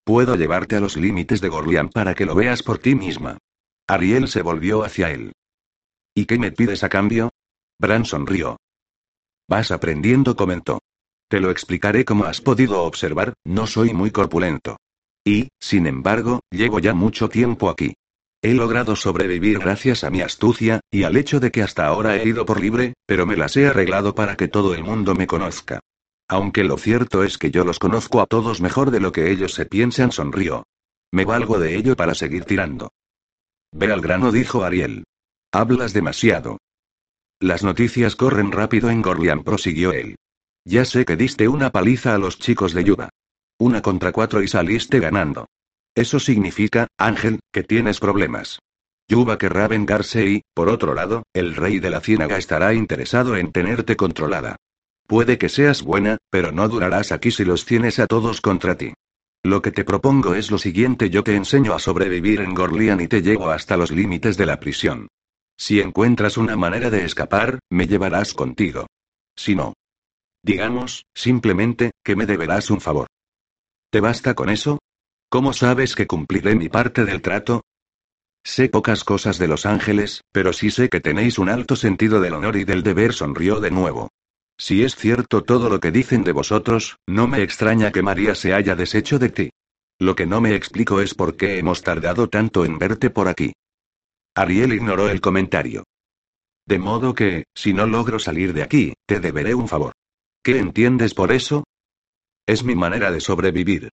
Puedo 0.07 0.37
llevarte 0.37 0.77
a 0.77 0.79
los 0.79 0.95
límites 0.95 1.41
de 1.41 1.49
Gorlian 1.49 1.89
para 1.89 2.15
que 2.15 2.25
lo 2.25 2.33
veas 2.33 2.63
por 2.63 2.79
ti 2.79 2.95
misma. 2.95 3.39
Ariel 3.89 4.29
se 4.29 4.41
volvió 4.41 4.85
hacia 4.85 5.11
él. 5.11 5.33
¿Y 6.15 6.25
qué 6.27 6.39
me 6.39 6.53
pides 6.53 6.85
a 6.85 6.87
cambio? 6.87 7.31
Bran 7.77 8.05
sonrió. 8.05 8.55
Vas 9.49 9.69
aprendiendo, 9.69 10.37
comentó. 10.37 10.79
Te 11.27 11.41
lo 11.41 11.51
explicaré 11.51 12.05
como 12.05 12.23
has 12.23 12.39
podido 12.39 12.83
observar, 12.83 13.33
no 13.43 13.67
soy 13.67 13.93
muy 13.93 14.11
corpulento. 14.11 14.77
Y, 15.25 15.49
sin 15.59 15.87
embargo, 15.87 16.39
llevo 16.51 16.79
ya 16.79 16.93
mucho 16.93 17.27
tiempo 17.27 17.69
aquí. 17.69 17.93
He 18.41 18.53
logrado 18.53 18.95
sobrevivir 18.95 19.59
gracias 19.59 20.05
a 20.05 20.09
mi 20.09 20.21
astucia, 20.21 20.79
y 20.89 21.03
al 21.03 21.17
hecho 21.17 21.41
de 21.41 21.51
que 21.51 21.63
hasta 21.63 21.85
ahora 21.85 22.15
he 22.15 22.25
ido 22.25 22.45
por 22.45 22.61
libre, 22.61 22.93
pero 23.05 23.25
me 23.25 23.35
las 23.35 23.57
he 23.57 23.67
arreglado 23.67 24.15
para 24.15 24.37
que 24.37 24.47
todo 24.47 24.73
el 24.73 24.85
mundo 24.85 25.15
me 25.15 25.27
conozca. 25.27 25.81
Aunque 26.27 26.63
lo 26.63 26.77
cierto 26.77 27.23
es 27.23 27.37
que 27.37 27.51
yo 27.51 27.63
los 27.63 27.79
conozco 27.79 28.19
a 28.19 28.25
todos 28.25 28.59
mejor 28.59 28.91
de 28.91 28.99
lo 28.99 29.11
que 29.11 29.31
ellos 29.31 29.53
se 29.53 29.65
piensan, 29.65 30.11
sonrió. 30.11 30.65
Me 31.11 31.23
valgo 31.23 31.57
de 31.59 31.75
ello 31.75 31.95
para 31.95 32.15
seguir 32.15 32.43
tirando. 32.43 32.91
Ve 33.71 33.91
al 33.91 34.01
grano, 34.01 34.31
dijo 34.31 34.63
Ariel. 34.63 35.05
Hablas 35.51 35.93
demasiado. 35.93 36.57
Las 37.39 37.63
noticias 37.63 38.15
corren 38.15 38.51
rápido 38.51 38.89
en 38.89 39.01
Gorlian, 39.01 39.43
prosiguió 39.43 39.93
él. 39.93 40.17
Ya 40.65 40.83
sé 40.83 41.05
que 41.05 41.15
diste 41.15 41.47
una 41.47 41.69
paliza 41.69 42.13
a 42.13 42.17
los 42.17 42.39
chicos 42.39 42.73
de 42.73 42.83
Yuba. 42.83 43.09
Una 43.57 43.81
contra 43.81 44.11
cuatro 44.11 44.43
y 44.43 44.47
saliste 44.47 44.99
ganando. 44.99 45.47
Eso 45.95 46.19
significa, 46.19 46.87
Ángel, 46.97 47.39
que 47.51 47.63
tienes 47.63 47.99
problemas. 47.99 48.59
Yuba 49.07 49.37
querrá 49.37 49.69
vengarse 49.69 50.25
y, 50.25 50.41
por 50.53 50.67
otro 50.67 50.93
lado, 50.93 51.23
el 51.33 51.55
rey 51.55 51.79
de 51.79 51.89
la 51.89 52.01
ciénaga 52.01 52.37
estará 52.37 52.73
interesado 52.73 53.37
en 53.37 53.53
tenerte 53.53 53.95
controlada. 53.95 54.57
Puede 55.07 55.37
que 55.37 55.47
seas 55.47 55.83
buena, 55.83 56.17
pero 56.29 56.51
no 56.51 56.67
durarás 56.67 57.13
aquí 57.13 57.31
si 57.31 57.45
los 57.45 57.65
tienes 57.65 57.97
a 57.97 58.07
todos 58.07 58.41
contra 58.41 58.75
ti. 58.75 58.93
Lo 59.41 59.61
que 59.61 59.71
te 59.71 59.85
propongo 59.85 60.35
es 60.35 60.51
lo 60.51 60.57
siguiente, 60.57 61.09
yo 61.09 61.23
te 61.23 61.33
enseño 61.33 61.73
a 61.73 61.79
sobrevivir 61.79 62.41
en 62.41 62.53
Gorlian 62.53 62.99
y 62.99 63.07
te 63.07 63.21
llevo 63.21 63.49
hasta 63.49 63.77
los 63.77 63.91
límites 63.91 64.35
de 64.35 64.45
la 64.45 64.59
prisión. 64.59 65.07
Si 65.57 65.79
encuentras 65.79 66.35
una 66.35 66.57
manera 66.57 66.89
de 66.89 67.05
escapar, 67.05 67.59
me 67.69 67.87
llevarás 67.87 68.33
contigo. 68.33 68.85
Si 69.37 69.55
no. 69.55 69.73
Digamos, 70.43 71.05
simplemente, 71.15 71.91
que 72.03 72.17
me 72.17 72.25
deberás 72.25 72.69
un 72.69 72.81
favor. 72.81 73.07
¿Te 73.89 74.01
basta 74.01 74.33
con 74.33 74.49
eso? 74.49 74.79
¿Cómo 75.29 75.53
sabes 75.53 75.95
que 75.95 76.05
cumpliré 76.05 76.55
mi 76.55 76.67
parte 76.67 77.05
del 77.05 77.21
trato? 77.21 77.61
Sé 78.43 78.67
pocas 78.67 79.05
cosas 79.05 79.37
de 79.37 79.47
los 79.47 79.65
ángeles, 79.65 80.21
pero 80.33 80.51
sí 80.51 80.69
sé 80.69 80.89
que 80.89 80.99
tenéis 80.99 81.39
un 81.39 81.47
alto 81.47 81.77
sentido 81.77 82.19
del 82.19 82.33
honor 82.33 82.57
y 82.57 82.65
del 82.65 82.83
deber, 82.83 83.13
sonrió 83.13 83.61
de 83.61 83.71
nuevo. 83.71 84.09
Si 84.59 84.83
es 84.83 84.95
cierto 84.95 85.43
todo 85.43 85.69
lo 85.69 85.79
que 85.79 85.91
dicen 85.91 86.23
de 86.23 86.31
vosotros, 86.31 86.97
no 87.07 87.27
me 87.27 87.43
extraña 87.43 87.91
que 87.91 88.01
María 88.01 88.33
se 88.33 88.53
haya 88.53 88.75
deshecho 88.75 89.19
de 89.19 89.29
ti. 89.29 89.49
Lo 89.99 90.15
que 90.15 90.25
no 90.25 90.41
me 90.41 90.55
explico 90.55 90.99
es 91.01 91.13
por 91.13 91.35
qué 91.37 91.59
hemos 91.59 91.83
tardado 91.83 92.27
tanto 92.27 92.65
en 92.65 92.77
verte 92.77 93.09
por 93.09 93.27
aquí. 93.27 93.53
Ariel 94.35 94.73
ignoró 94.73 95.09
el 95.09 95.21
comentario. 95.21 95.83
De 96.65 96.79
modo 96.79 97.13
que, 97.13 97.45
si 97.55 97.73
no 97.73 97.87
logro 97.87 98.19
salir 98.19 98.53
de 98.53 98.63
aquí, 98.63 98.93
te 99.07 99.19
deberé 99.19 99.55
un 99.55 99.67
favor. 99.67 99.93
¿Qué 100.43 100.59
entiendes 100.59 101.13
por 101.13 101.31
eso? 101.31 101.63
Es 102.45 102.63
mi 102.63 102.75
manera 102.75 103.11
de 103.11 103.21
sobrevivir. 103.21 103.89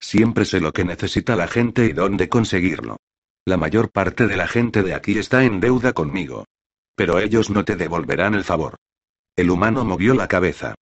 Siempre 0.00 0.44
sé 0.44 0.60
lo 0.60 0.72
que 0.72 0.84
necesita 0.84 1.36
la 1.36 1.48
gente 1.48 1.86
y 1.86 1.92
dónde 1.92 2.28
conseguirlo. 2.28 2.98
La 3.44 3.56
mayor 3.56 3.90
parte 3.90 4.26
de 4.26 4.36
la 4.36 4.46
gente 4.46 4.82
de 4.82 4.94
aquí 4.94 5.18
está 5.18 5.44
en 5.44 5.60
deuda 5.60 5.92
conmigo. 5.92 6.44
Pero 6.94 7.18
ellos 7.18 7.50
no 7.50 7.64
te 7.64 7.76
devolverán 7.76 8.34
el 8.34 8.44
favor. 8.44 8.76
El 9.38 9.50
humano 9.50 9.84
movió 9.84 10.14
la 10.14 10.26
cabeza. 10.26 10.74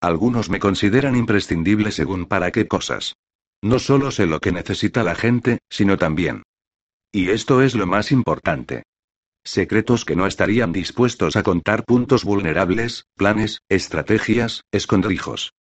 Algunos 0.00 0.48
me 0.48 0.60
consideran 0.60 1.16
imprescindible 1.16 1.90
según 1.90 2.26
para 2.26 2.52
qué 2.52 2.68
cosas. 2.68 3.16
No 3.60 3.80
solo 3.80 4.12
sé 4.12 4.26
lo 4.26 4.38
que 4.38 4.52
necesita 4.52 5.02
la 5.02 5.16
gente, 5.16 5.58
sino 5.68 5.98
también. 5.98 6.44
Y 7.10 7.30
esto 7.30 7.60
es 7.60 7.74
lo 7.74 7.88
más 7.88 8.12
importante. 8.12 8.84
Secretos 9.42 10.04
que 10.04 10.14
no 10.14 10.28
estarían 10.28 10.72
dispuestos 10.72 11.34
a 11.34 11.42
contar 11.42 11.84
puntos 11.84 12.22
vulnerables, 12.22 13.06
planes, 13.16 13.62
estrategias, 13.68 14.62
escondrijos. 14.70 15.52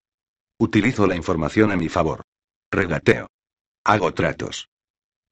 Utilizo 0.59 1.07
la 1.07 1.15
información 1.15 1.71
a 1.71 1.75
mi 1.75 1.89
favor. 1.89 2.21
Regateo. 2.71 3.31
Hago 3.83 4.13
tratos. 4.13 4.69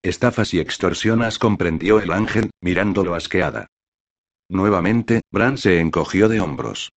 Estafas 0.02 0.56
y 0.56 0.60
extorsionas, 0.60 1.38
comprendió 1.38 2.00
el 2.00 2.12
ángel, 2.12 2.50
mirándolo 2.62 3.14
asqueada. 3.14 3.68
Nuevamente, 4.50 5.22
Bran 5.32 5.58
se 5.58 5.80
encogió 5.80 6.28
de 6.28 6.42
hombros. 6.42 6.92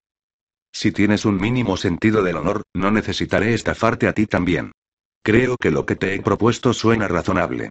Si 0.72 0.92
tienes 0.92 1.24
un 1.24 1.36
mínimo 1.36 1.76
sentido 1.76 2.22
del 2.22 2.36
honor, 2.36 2.62
no 2.74 2.90
necesitaré 2.92 3.54
estafarte 3.54 4.06
a 4.06 4.12
ti 4.12 4.26
también. 4.26 4.72
Creo 5.24 5.56
que 5.56 5.70
lo 5.70 5.84
que 5.84 5.96
te 5.96 6.14
he 6.14 6.22
propuesto 6.22 6.72
suena 6.72 7.08
razonable. 7.08 7.70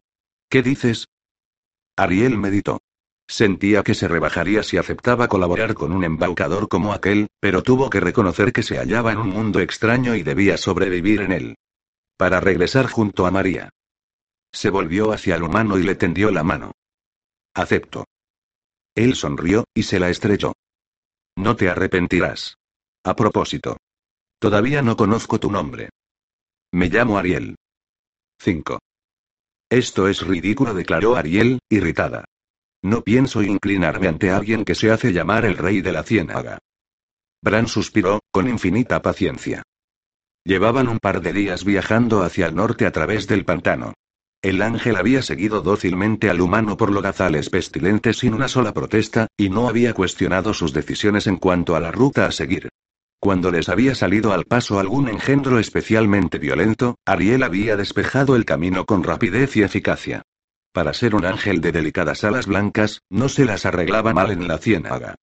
¿Qué 0.50 0.62
dices? 0.62 1.08
Ariel 1.96 2.38
meditó. 2.38 2.82
Sentía 3.28 3.84
que 3.84 3.94
se 3.94 4.08
rebajaría 4.08 4.64
si 4.64 4.78
aceptaba 4.78 5.28
colaborar 5.28 5.76
con 5.76 5.92
un 5.92 6.04
embaucador 6.04 6.68
como 6.68 6.94
aquel, 6.94 7.28
pero 7.40 7.64
tuvo 7.64 7.90
que 7.90 8.00
reconocer 8.00 8.52
que 8.52 8.64
se 8.64 8.78
hallaba 8.78 9.12
en 9.12 9.20
un 9.20 9.30
mundo 9.30 9.60
extraño 9.60 10.16
y 10.16 10.24
debía 10.24 10.58
sobrevivir 10.58 11.22
en 11.22 11.32
él. 11.32 11.56
Para 12.18 12.40
regresar 12.40 12.88
junto 12.88 13.26
a 13.28 13.32
María. 13.32 13.70
Se 14.52 14.70
volvió 14.70 15.12
hacia 15.12 15.36
el 15.36 15.44
humano 15.44 15.78
y 15.78 15.84
le 15.84 15.96
tendió 15.96 16.32
la 16.32 16.44
mano. 16.44 16.72
Acepto. 17.54 18.06
Él 19.00 19.16
sonrió, 19.16 19.64
y 19.74 19.84
se 19.84 19.98
la 19.98 20.10
estrechó. 20.10 20.52
No 21.38 21.56
te 21.56 21.70
arrepentirás. 21.70 22.58
A 23.06 23.16
propósito. 23.16 23.78
Todavía 24.40 24.82
no 24.82 24.98
conozco 24.98 25.40
tu 25.40 25.50
nombre. 25.50 25.88
Me 26.74 26.90
llamo 26.90 27.18
Ariel. 27.18 27.56
5. 28.42 28.78
Esto 29.70 30.10
es 30.10 30.28
ridículo, 30.28 30.74
declaró 30.74 31.16
Ariel, 31.16 31.60
irritada. 31.70 32.26
No 32.84 33.02
pienso 33.02 33.42
inclinarme 33.42 34.10
ante 34.10 34.32
alguien 34.32 34.66
que 34.66 34.76
se 34.76 34.92
hace 34.92 35.14
llamar 35.14 35.46
el 35.46 35.56
rey 35.56 35.80
de 35.80 35.94
la 35.94 36.04
ciénaga. 36.04 36.60
Bran 37.42 37.70
suspiró, 37.70 38.20
con 38.32 38.50
infinita 38.50 39.02
paciencia. 39.02 39.64
Llevaban 40.44 40.90
un 40.90 41.00
par 41.00 41.22
de 41.22 41.32
días 41.32 41.64
viajando 41.64 42.22
hacia 42.22 42.48
el 42.48 42.56
norte 42.56 42.86
a 42.86 42.92
través 42.92 43.28
del 43.28 43.46
pantano. 43.46 43.94
El 44.42 44.62
ángel 44.62 44.96
había 44.96 45.22
seguido 45.22 45.62
dócilmente 45.62 46.30
al 46.30 46.40
humano 46.40 46.78
por 46.78 46.92
logazales 46.92 47.50
pestilentes 47.50 48.20
sin 48.20 48.34
una 48.34 48.48
sola 48.48 48.74
protesta, 48.74 49.28
y 49.36 49.50
no 49.50 49.68
había 49.68 49.94
cuestionado 49.94 50.54
sus 50.54 50.72
decisiones 50.72 51.28
en 51.28 51.36
cuanto 51.36 51.76
a 51.76 51.82
la 51.82 51.92
ruta 51.92 52.26
a 52.26 52.32
seguir. 52.32 52.70
Cuando 53.20 53.52
les 53.52 53.68
había 53.68 53.96
salido 53.96 54.32
al 54.32 54.46
paso 54.46 54.80
algún 54.80 55.10
engendro 55.10 55.60
especialmente 55.60 56.38
violento, 56.38 56.96
Ariel 57.06 57.44
había 57.44 57.76
despejado 57.76 58.38
el 58.38 58.46
camino 58.46 58.86
con 58.86 59.04
rapidez 59.04 59.58
y 59.58 59.64
eficacia. 59.64 60.22
Para 60.72 60.94
ser 60.94 61.16
un 61.16 61.26
ángel 61.26 61.60
de 61.60 61.74
delicadas 61.74 62.24
alas 62.24 62.48
blancas, 62.48 63.02
no 63.10 63.28
se 63.28 63.44
las 63.44 63.66
arreglaba 63.66 64.14
mal 64.14 64.32
en 64.32 64.48
la 64.48 64.58
ciénaga. 64.58 65.16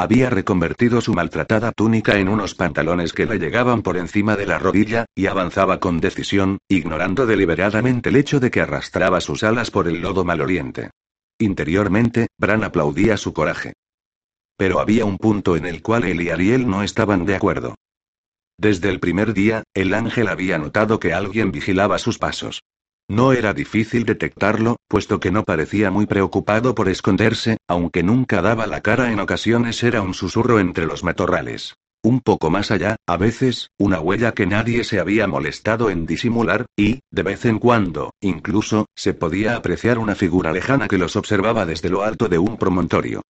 Había 0.00 0.30
reconvertido 0.30 1.00
su 1.00 1.12
maltratada 1.12 1.72
túnica 1.72 2.20
en 2.20 2.28
unos 2.28 2.54
pantalones 2.54 3.12
que 3.12 3.26
le 3.26 3.40
llegaban 3.40 3.82
por 3.82 3.96
encima 3.96 4.36
de 4.36 4.46
la 4.46 4.56
rodilla, 4.56 5.06
y 5.16 5.26
avanzaba 5.26 5.80
con 5.80 5.98
decisión, 5.98 6.58
ignorando 6.68 7.26
deliberadamente 7.26 8.10
el 8.10 8.14
hecho 8.14 8.38
de 8.38 8.52
que 8.52 8.60
arrastraba 8.60 9.20
sus 9.20 9.42
alas 9.42 9.72
por 9.72 9.88
el 9.88 10.00
lodo 10.00 10.22
maloliente. 10.22 10.90
Interiormente, 11.40 12.28
Bran 12.38 12.62
aplaudía 12.62 13.16
su 13.16 13.32
coraje. 13.32 13.72
Pero 14.56 14.78
había 14.78 15.04
un 15.04 15.18
punto 15.18 15.56
en 15.56 15.66
el 15.66 15.82
cual 15.82 16.04
él 16.04 16.22
y 16.22 16.30
Ariel 16.30 16.68
no 16.68 16.84
estaban 16.84 17.26
de 17.26 17.34
acuerdo. 17.34 17.74
Desde 18.56 18.90
el 18.90 19.00
primer 19.00 19.34
día, 19.34 19.64
el 19.74 19.94
ángel 19.94 20.28
había 20.28 20.58
notado 20.58 21.00
que 21.00 21.12
alguien 21.12 21.50
vigilaba 21.50 21.98
sus 21.98 22.18
pasos. 22.18 22.60
No 23.10 23.32
era 23.32 23.54
difícil 23.54 24.04
detectarlo, 24.04 24.76
puesto 24.86 25.18
que 25.18 25.30
no 25.30 25.42
parecía 25.42 25.90
muy 25.90 26.04
preocupado 26.04 26.74
por 26.74 26.90
esconderse, 26.90 27.56
aunque 27.66 28.02
nunca 28.02 28.42
daba 28.42 28.66
la 28.66 28.82
cara 28.82 29.10
en 29.10 29.18
ocasiones 29.18 29.82
era 29.82 30.02
un 30.02 30.12
susurro 30.12 30.60
entre 30.60 30.84
los 30.84 31.02
matorrales. 31.04 31.74
Un 32.04 32.20
poco 32.20 32.50
más 32.50 32.70
allá, 32.70 32.96
a 33.06 33.16
veces, 33.16 33.70
una 33.78 33.98
huella 34.00 34.32
que 34.32 34.46
nadie 34.46 34.84
se 34.84 35.00
había 35.00 35.26
molestado 35.26 35.88
en 35.88 36.04
disimular, 36.04 36.66
y, 36.76 37.00
de 37.10 37.22
vez 37.22 37.46
en 37.46 37.58
cuando, 37.58 38.12
incluso, 38.20 38.86
se 38.94 39.14
podía 39.14 39.56
apreciar 39.56 39.98
una 39.98 40.14
figura 40.14 40.52
lejana 40.52 40.86
que 40.86 40.98
los 40.98 41.16
observaba 41.16 41.64
desde 41.64 41.88
lo 41.88 42.02
alto 42.02 42.28
de 42.28 42.38
un 42.38 42.58
promontorio. 42.58 43.22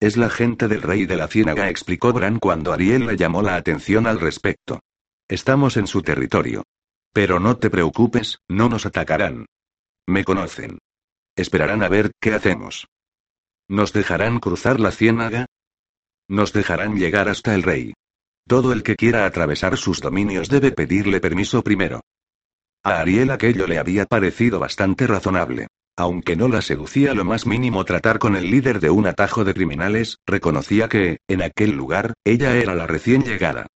Es 0.00 0.16
la 0.16 0.30
gente 0.30 0.66
del 0.66 0.82
rey 0.82 1.04
de 1.04 1.16
la 1.16 1.28
ciénaga, 1.28 1.68
explicó 1.68 2.12
Bran 2.12 2.38
cuando 2.38 2.72
Ariel 2.72 3.06
le 3.06 3.16
llamó 3.16 3.42
la 3.42 3.56
atención 3.56 4.06
al 4.06 4.18
respecto. 4.18 4.80
Estamos 5.28 5.76
en 5.76 5.86
su 5.86 6.02
territorio. 6.02 6.64
Pero 7.14 7.38
no 7.38 7.56
te 7.56 7.70
preocupes, 7.70 8.40
no 8.48 8.68
nos 8.68 8.86
atacarán. 8.86 9.46
Me 10.06 10.24
conocen. 10.24 10.78
Esperarán 11.36 11.84
a 11.84 11.88
ver 11.88 12.10
qué 12.20 12.34
hacemos. 12.34 12.88
¿Nos 13.68 13.92
dejarán 13.92 14.40
cruzar 14.40 14.80
la 14.80 14.90
ciénaga? 14.90 15.46
Nos 16.28 16.52
dejarán 16.52 16.96
llegar 16.96 17.28
hasta 17.28 17.54
el 17.54 17.62
rey. 17.62 17.94
Todo 18.48 18.72
el 18.72 18.82
que 18.82 18.96
quiera 18.96 19.26
atravesar 19.26 19.76
sus 19.76 20.00
dominios 20.00 20.48
debe 20.48 20.72
pedirle 20.72 21.20
permiso 21.20 21.62
primero. 21.62 22.00
A 22.82 23.00
Ariel 23.00 23.30
aquello 23.30 23.68
le 23.68 23.78
había 23.78 24.06
parecido 24.06 24.58
bastante 24.58 25.06
razonable. 25.06 25.68
Aunque 25.96 26.34
no 26.34 26.48
la 26.48 26.62
seducía 26.62 27.14
lo 27.14 27.24
más 27.24 27.46
mínimo 27.46 27.84
tratar 27.84 28.18
con 28.18 28.34
el 28.34 28.50
líder 28.50 28.80
de 28.80 28.90
un 28.90 29.06
atajo 29.06 29.44
de 29.44 29.54
criminales, 29.54 30.18
reconocía 30.26 30.88
que, 30.88 31.18
en 31.28 31.42
aquel 31.42 31.70
lugar, 31.70 32.14
ella 32.24 32.56
era 32.56 32.74
la 32.74 32.88
recién 32.88 33.22
llegada. 33.22 33.68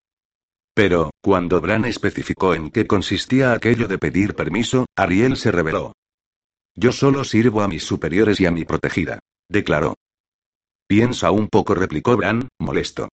Pero, 0.78 1.10
cuando 1.20 1.60
Bran 1.60 1.86
especificó 1.86 2.54
en 2.54 2.70
qué 2.70 2.86
consistía 2.86 3.50
aquello 3.50 3.88
de 3.88 3.98
pedir 3.98 4.36
permiso, 4.36 4.86
Ariel 4.94 5.36
se 5.36 5.50
rebeló. 5.50 5.92
Yo 6.76 6.92
solo 6.92 7.24
sirvo 7.24 7.62
a 7.62 7.66
mis 7.66 7.82
superiores 7.82 8.38
y 8.38 8.46
a 8.46 8.52
mi 8.52 8.64
protegida, 8.64 9.18
declaró. 9.48 9.96
Piensa 10.86 11.32
un 11.32 11.48
poco, 11.48 11.74
replicó 11.74 12.16
Bran, 12.16 12.46
molesto. 12.60 13.08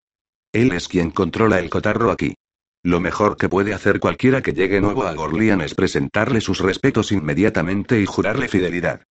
Él 0.54 0.74
es 0.74 0.88
quien 0.88 1.10
controla 1.10 1.58
el 1.58 1.72
cotarro 1.72 2.12
aquí. 2.12 2.36
Lo 2.84 3.00
mejor 3.00 3.36
que 3.36 3.50
puede 3.50 3.74
hacer 3.74 4.00
cualquiera 4.00 4.44
que 4.44 4.54
llegue 4.54 4.80
nuevo 4.80 5.08
a 5.08 5.16
Gorlian 5.16 5.62
es 5.62 5.74
presentarle 5.74 6.42
sus 6.42 6.60
respetos 6.60 7.12
inmediatamente 7.12 8.00
y 8.00 8.06
jurarle 8.06 8.48
fidelidad. 8.48 9.02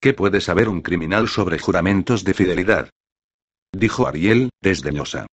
¿Qué 0.00 0.14
puede 0.14 0.40
saber 0.40 0.68
un 0.68 0.80
criminal 0.80 1.28
sobre 1.28 1.60
juramentos 1.60 2.24
de 2.24 2.34
fidelidad? 2.34 2.90
Dijo 3.72 4.08
Ariel, 4.08 4.50
desdeñosa. 4.60 5.28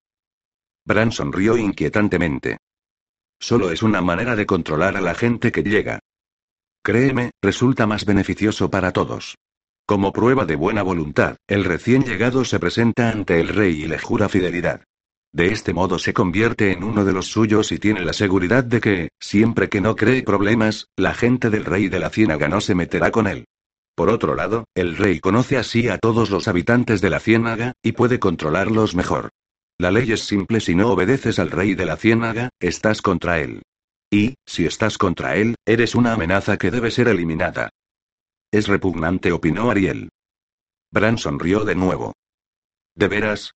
Bran 0.85 1.11
sonrió 1.11 1.57
inquietantemente. 1.57 2.57
Solo 3.39 3.71
es 3.71 3.81
una 3.81 4.01
manera 4.01 4.35
de 4.35 4.45
controlar 4.45 4.95
a 4.95 5.01
la 5.01 5.15
gente 5.15 5.51
que 5.51 5.63
llega. 5.63 5.99
Créeme, 6.83 7.31
resulta 7.41 7.87
más 7.87 8.05
beneficioso 8.05 8.69
para 8.69 8.91
todos. 8.91 9.35
Como 9.87 10.13
prueba 10.13 10.45
de 10.45 10.55
buena 10.55 10.83
voluntad, 10.83 11.37
el 11.47 11.63
recién 11.63 12.03
llegado 12.03 12.45
se 12.45 12.59
presenta 12.59 13.09
ante 13.09 13.39
el 13.39 13.47
rey 13.47 13.83
y 13.83 13.87
le 13.87 13.97
jura 13.97 14.29
fidelidad. 14.29 14.83
De 15.33 15.47
este 15.47 15.73
modo 15.73 15.99
se 15.99 16.13
convierte 16.13 16.71
en 16.71 16.83
uno 16.83 17.03
de 17.03 17.13
los 17.13 17.27
suyos 17.27 17.71
y 17.71 17.79
tiene 17.79 18.05
la 18.05 18.13
seguridad 18.13 18.63
de 18.63 18.79
que, 18.79 19.09
siempre 19.19 19.69
que 19.69 19.81
no 19.81 19.95
cree 19.95 20.23
problemas, 20.23 20.87
la 20.95 21.13
gente 21.13 21.49
del 21.49 21.65
rey 21.65 21.89
de 21.89 21.99
la 21.99 22.09
ciénaga 22.09 22.47
no 22.47 22.61
se 22.61 22.75
meterá 22.75 23.11
con 23.11 23.27
él. 23.27 23.45
Por 23.95 24.09
otro 24.09 24.35
lado, 24.35 24.65
el 24.75 24.95
rey 24.95 25.19
conoce 25.19 25.57
así 25.57 25.89
a 25.89 25.97
todos 25.97 26.29
los 26.29 26.47
habitantes 26.47 27.01
de 27.01 27.09
la 27.09 27.19
ciénaga, 27.19 27.73
y 27.81 27.93
puede 27.93 28.19
controlarlos 28.19 28.95
mejor. 28.95 29.29
La 29.77 29.91
ley 29.91 30.11
es 30.11 30.21
simple 30.21 30.61
si 30.61 30.73
no 30.73 30.89
obedeces 30.89 31.37
al 31.37 31.51
rey 31.51 31.75
de 31.75 31.85
la 31.85 31.97
ciénaga, 31.97 32.49
estás 32.59 33.01
contra 33.01 33.39
él. 33.39 33.61
Y, 34.09 34.35
si 34.45 34.65
estás 34.65 34.97
contra 34.97 35.35
él, 35.35 35.55
eres 35.65 35.95
una 35.95 36.13
amenaza 36.13 36.57
que 36.57 36.71
debe 36.71 36.91
ser 36.91 37.09
eliminada. 37.09 37.69
Es 38.51 38.67
repugnante, 38.67 39.33
opinó 39.33 39.69
Ariel. 39.69 40.09
Bran 40.91 41.17
sonrió 41.17 41.65
de 41.65 41.75
nuevo. 41.75 42.13
¿De 42.95 43.09
veras? 43.09 43.51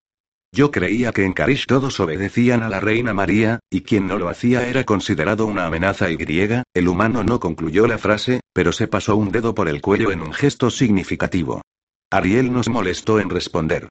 Yo 0.51 0.73
creía 0.73 1.12
que 1.12 1.25
en 1.25 1.35
Karish 1.35 1.66
todos 1.66 2.01
obedecían 2.01 2.64
a 2.64 2.69
la 2.69 2.81
reina 2.81 3.14
María, 3.14 3.61
y 3.71 3.83
quien 3.83 4.09
no 4.09 4.19
lo 4.19 4.29
hacía 4.29 4.66
era 4.66 4.85
considerado 4.85 5.47
una 5.47 5.66
amenaza 5.66 6.11
y 6.11 6.16
griega, 6.16 6.64
el 6.75 6.89
humano 6.89 7.23
no 7.23 7.39
concluyó 7.39 7.87
la 7.87 7.99
frase, 7.99 8.41
pero 8.53 8.73
se 8.73 8.89
pasó 8.89 9.14
un 9.14 9.31
dedo 9.31 9.55
por 9.55 9.69
el 9.69 9.81
cuello 9.81 10.11
en 10.11 10.23
un 10.23 10.33
gesto 10.33 10.71
significativo. 10.71 11.62
Ariel 12.11 12.53
nos 12.53 12.69
molestó 12.69 13.21
en 13.21 13.31
responder. 13.31 13.89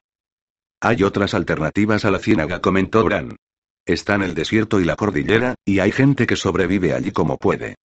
Hay 0.80 1.02
otras 1.02 1.34
alternativas 1.34 2.04
a 2.04 2.10
la 2.10 2.20
ciénaga, 2.20 2.60
comentó 2.60 3.02
Bran. 3.02 3.36
Están 3.84 4.22
el 4.22 4.34
desierto 4.34 4.80
y 4.80 4.84
la 4.84 4.96
cordillera, 4.96 5.54
y 5.64 5.80
hay 5.80 5.90
gente 5.90 6.26
que 6.26 6.36
sobrevive 6.36 6.92
allí 6.92 7.10
como 7.10 7.36
puede. 7.36 7.76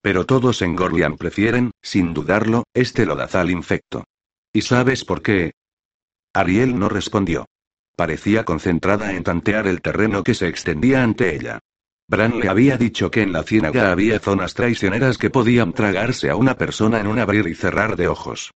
Pero 0.00 0.26
todos 0.26 0.62
en 0.62 0.74
Gorlian 0.74 1.16
prefieren, 1.16 1.70
sin 1.80 2.12
dudarlo, 2.12 2.64
este 2.74 3.06
lodazal 3.06 3.50
infecto. 3.50 4.04
¿Y 4.52 4.62
sabes 4.62 5.04
por 5.04 5.22
qué? 5.22 5.52
Ariel 6.34 6.78
no 6.78 6.88
respondió. 6.88 7.46
Parecía 7.94 8.44
concentrada 8.44 9.12
en 9.12 9.22
tantear 9.22 9.68
el 9.68 9.80
terreno 9.80 10.24
que 10.24 10.34
se 10.34 10.48
extendía 10.48 11.04
ante 11.04 11.36
ella. 11.36 11.60
Bran 12.08 12.40
le 12.40 12.48
había 12.48 12.76
dicho 12.76 13.10
que 13.10 13.22
en 13.22 13.32
la 13.32 13.44
ciénaga 13.44 13.92
había 13.92 14.18
zonas 14.18 14.54
traicioneras 14.54 15.18
que 15.18 15.30
podían 15.30 15.72
tragarse 15.72 16.30
a 16.30 16.36
una 16.36 16.56
persona 16.56 16.98
en 16.98 17.06
un 17.06 17.20
abrir 17.20 17.46
y 17.46 17.54
cerrar 17.54 17.96
de 17.96 18.08
ojos. 18.08 18.50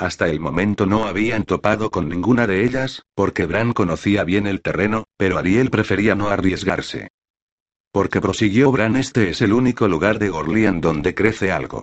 Hasta 0.00 0.28
el 0.30 0.40
momento 0.40 0.86
no 0.86 1.04
habían 1.04 1.44
topado 1.44 1.90
con 1.90 2.08
ninguna 2.08 2.46
de 2.46 2.64
ellas, 2.64 3.02
porque 3.14 3.44
Bran 3.44 3.74
conocía 3.74 4.24
bien 4.24 4.46
el 4.46 4.62
terreno, 4.62 5.04
pero 5.18 5.36
Ariel 5.36 5.68
prefería 5.68 6.14
no 6.14 6.30
arriesgarse. 6.30 7.08
Porque 7.92 8.22
prosiguió 8.22 8.72
Bran, 8.72 8.96
este 8.96 9.28
es 9.28 9.42
el 9.42 9.52
único 9.52 9.88
lugar 9.88 10.18
de 10.18 10.30
Gorlian 10.30 10.80
donde 10.80 11.14
crece 11.14 11.52
algo. 11.52 11.82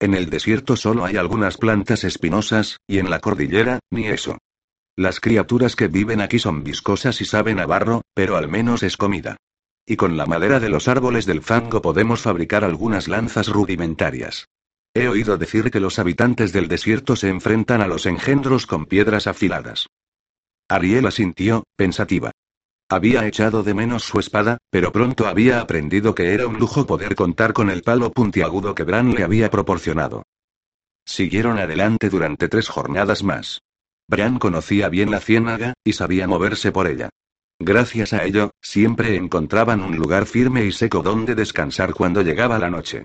En 0.00 0.14
el 0.14 0.30
desierto 0.30 0.76
solo 0.76 1.04
hay 1.04 1.18
algunas 1.18 1.58
plantas 1.58 2.04
espinosas, 2.04 2.78
y 2.86 3.00
en 3.00 3.10
la 3.10 3.20
cordillera, 3.20 3.80
ni 3.90 4.06
eso. 4.06 4.38
Las 4.96 5.20
criaturas 5.20 5.76
que 5.76 5.88
viven 5.88 6.22
aquí 6.22 6.38
son 6.38 6.64
viscosas 6.64 7.20
y 7.20 7.26
saben 7.26 7.60
a 7.60 7.66
barro, 7.66 8.00
pero 8.14 8.38
al 8.38 8.48
menos 8.48 8.82
es 8.82 8.96
comida. 8.96 9.36
Y 9.84 9.96
con 9.96 10.16
la 10.16 10.24
madera 10.24 10.58
de 10.58 10.70
los 10.70 10.88
árboles 10.88 11.26
del 11.26 11.42
fango 11.42 11.82
podemos 11.82 12.22
fabricar 12.22 12.64
algunas 12.64 13.08
lanzas 13.08 13.46
rudimentarias. 13.48 14.48
He 14.94 15.08
oído 15.08 15.38
decir 15.38 15.70
que 15.70 15.80
los 15.80 15.98
habitantes 15.98 16.52
del 16.52 16.68
desierto 16.68 17.16
se 17.16 17.28
enfrentan 17.28 17.80
a 17.80 17.86
los 17.86 18.06
engendros 18.06 18.66
con 18.66 18.86
piedras 18.86 19.26
afiladas. 19.26 19.86
Ariel 20.68 21.06
asintió, 21.06 21.64
pensativa. 21.76 22.30
Había 22.90 23.26
echado 23.26 23.62
de 23.62 23.74
menos 23.74 24.04
su 24.04 24.18
espada, 24.18 24.58
pero 24.70 24.92
pronto 24.92 25.26
había 25.26 25.60
aprendido 25.60 26.14
que 26.14 26.32
era 26.32 26.46
un 26.46 26.58
lujo 26.58 26.86
poder 26.86 27.14
contar 27.14 27.52
con 27.52 27.68
el 27.68 27.82
palo 27.82 28.10
puntiagudo 28.12 28.74
que 28.74 28.84
Bran 28.84 29.14
le 29.14 29.24
había 29.24 29.50
proporcionado. 29.50 30.22
Siguieron 31.04 31.58
adelante 31.58 32.08
durante 32.08 32.48
tres 32.48 32.68
jornadas 32.68 33.22
más. 33.22 33.60
Bran 34.08 34.38
conocía 34.38 34.88
bien 34.88 35.10
la 35.10 35.20
ciénaga, 35.20 35.74
y 35.84 35.92
sabía 35.92 36.26
moverse 36.26 36.72
por 36.72 36.86
ella. 36.86 37.10
Gracias 37.58 38.12
a 38.14 38.24
ello, 38.24 38.52
siempre 38.62 39.16
encontraban 39.16 39.82
un 39.82 39.96
lugar 39.96 40.26
firme 40.26 40.64
y 40.64 40.72
seco 40.72 41.02
donde 41.02 41.34
descansar 41.34 41.92
cuando 41.92 42.22
llegaba 42.22 42.58
la 42.58 42.70
noche. 42.70 43.04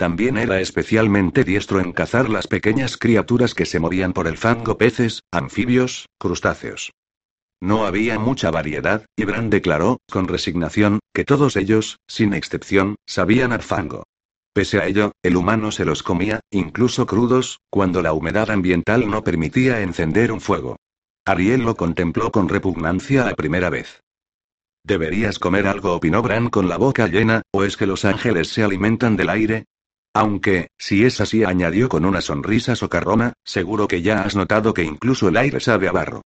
También 0.00 0.38
era 0.38 0.62
especialmente 0.62 1.44
diestro 1.44 1.78
en 1.78 1.92
cazar 1.92 2.30
las 2.30 2.46
pequeñas 2.46 2.96
criaturas 2.96 3.52
que 3.52 3.66
se 3.66 3.80
movían 3.80 4.14
por 4.14 4.28
el 4.28 4.38
fango 4.38 4.78
peces, 4.78 5.24
anfibios, 5.30 6.06
crustáceos. 6.18 6.90
No 7.60 7.84
había 7.84 8.18
mucha 8.18 8.50
variedad, 8.50 9.04
y 9.14 9.26
Bran 9.26 9.50
declaró, 9.50 9.98
con 10.10 10.26
resignación, 10.26 11.00
que 11.12 11.26
todos 11.26 11.54
ellos, 11.56 11.98
sin 12.08 12.32
excepción, 12.32 12.96
sabían 13.06 13.52
al 13.52 13.60
fango. 13.60 14.04
Pese 14.54 14.78
a 14.78 14.86
ello, 14.86 15.12
el 15.22 15.36
humano 15.36 15.70
se 15.70 15.84
los 15.84 16.02
comía, 16.02 16.40
incluso 16.50 17.04
crudos, 17.04 17.58
cuando 17.68 18.00
la 18.00 18.14
humedad 18.14 18.50
ambiental 18.50 19.10
no 19.10 19.22
permitía 19.22 19.82
encender 19.82 20.32
un 20.32 20.40
fuego. 20.40 20.76
Ariel 21.26 21.60
lo 21.60 21.74
contempló 21.76 22.32
con 22.32 22.48
repugnancia 22.48 23.28
a 23.28 23.34
primera 23.34 23.68
vez. 23.68 24.00
Deberías 24.82 25.38
comer 25.38 25.66
algo, 25.66 25.92
opinó 25.92 26.22
Bran 26.22 26.48
con 26.48 26.70
la 26.70 26.78
boca 26.78 27.06
llena, 27.06 27.42
o 27.52 27.64
es 27.64 27.76
que 27.76 27.86
los 27.86 28.06
ángeles 28.06 28.48
se 28.48 28.62
alimentan 28.62 29.14
del 29.14 29.28
aire. 29.28 29.66
Aunque, 30.12 30.70
si 30.76 31.04
es 31.04 31.20
así, 31.20 31.44
añadió 31.44 31.88
con 31.88 32.04
una 32.04 32.20
sonrisa 32.20 32.74
socarrona, 32.74 33.34
seguro 33.44 33.86
que 33.86 34.02
ya 34.02 34.22
has 34.22 34.34
notado 34.34 34.74
que 34.74 34.82
incluso 34.82 35.28
el 35.28 35.36
aire 35.36 35.60
sabe 35.60 35.88
a 35.88 35.92
barro. 35.92 36.22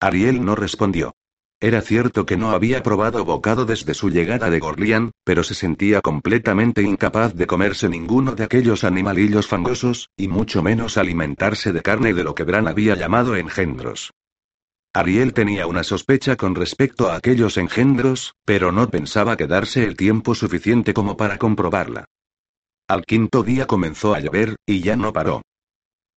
Ariel 0.00 0.44
no 0.44 0.56
respondió. 0.56 1.14
Era 1.58 1.80
cierto 1.80 2.26
que 2.26 2.36
no 2.36 2.50
había 2.50 2.82
probado 2.82 3.24
bocado 3.24 3.64
desde 3.64 3.94
su 3.94 4.10
llegada 4.10 4.50
de 4.50 4.58
Gorlian, 4.58 5.12
pero 5.24 5.42
se 5.42 5.54
sentía 5.54 6.02
completamente 6.02 6.82
incapaz 6.82 7.34
de 7.34 7.46
comerse 7.46 7.88
ninguno 7.88 8.34
de 8.34 8.44
aquellos 8.44 8.84
animalillos 8.84 9.46
fangosos, 9.46 10.10
y 10.18 10.28
mucho 10.28 10.62
menos 10.62 10.98
alimentarse 10.98 11.72
de 11.72 11.80
carne 11.80 12.12
de 12.12 12.24
lo 12.24 12.34
que 12.34 12.44
Bran 12.44 12.68
había 12.68 12.94
llamado 12.94 13.36
engendros. 13.36 14.12
Ariel 14.92 15.32
tenía 15.32 15.66
una 15.66 15.82
sospecha 15.82 16.36
con 16.36 16.54
respecto 16.54 17.08
a 17.08 17.16
aquellos 17.16 17.56
engendros, 17.56 18.34
pero 18.44 18.70
no 18.72 18.90
pensaba 18.90 19.36
quedarse 19.36 19.84
el 19.84 19.96
tiempo 19.96 20.34
suficiente 20.34 20.92
como 20.92 21.16
para 21.16 21.38
comprobarla. 21.38 22.04
Al 22.88 23.04
quinto 23.04 23.42
día 23.42 23.66
comenzó 23.66 24.14
a 24.14 24.20
llover, 24.20 24.56
y 24.64 24.80
ya 24.80 24.94
no 24.94 25.12
paró. 25.12 25.42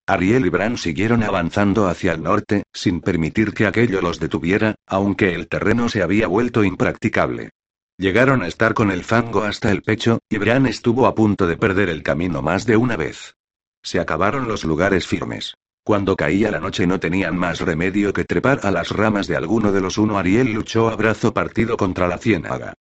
Ariel 0.05 0.45
y 0.45 0.49
Bran 0.49 0.77
siguieron 0.77 1.23
avanzando 1.23 1.87
hacia 1.87 2.11
el 2.13 2.21
norte, 2.21 2.63
sin 2.73 3.01
permitir 3.01 3.53
que 3.53 3.65
aquello 3.65 4.01
los 4.01 4.19
detuviera, 4.19 4.75
aunque 4.85 5.33
el 5.33 5.47
terreno 5.47 5.89
se 5.89 6.03
había 6.03 6.27
vuelto 6.27 6.63
impracticable. 6.63 7.49
Llegaron 7.97 8.43
a 8.43 8.47
estar 8.47 8.75
con 8.75 8.91
el 8.91 9.03
fango 9.03 9.43
hasta 9.43 9.71
el 9.71 9.81
pecho, 9.81 10.19
y 10.29 10.37
Bran 10.37 10.67
estuvo 10.67 11.07
a 11.07 11.15
punto 11.15 11.47
de 11.47 11.57
perder 11.57 11.89
el 11.89 12.03
camino 12.03 12.43
más 12.43 12.67
de 12.67 12.77
una 12.77 12.97
vez. 12.97 13.33
Se 13.81 13.99
acabaron 13.99 14.47
los 14.47 14.63
lugares 14.63 15.07
firmes. 15.07 15.55
Cuando 15.83 16.15
caía 16.15 16.51
la 16.51 16.59
noche 16.59 16.85
no 16.85 16.99
tenían 16.99 17.35
más 17.35 17.61
remedio 17.61 18.13
que 18.13 18.25
trepar 18.25 18.59
a 18.63 18.69
las 18.69 18.89
ramas 18.91 19.25
de 19.25 19.35
alguno 19.35 19.71
de 19.71 19.81
los 19.81 19.97
uno. 19.97 20.19
Ariel 20.19 20.53
luchó 20.53 20.89
a 20.89 20.95
brazo 20.95 21.33
partido 21.33 21.77
contra 21.77 22.07
la 22.07 22.19
ciénaga. 22.19 22.73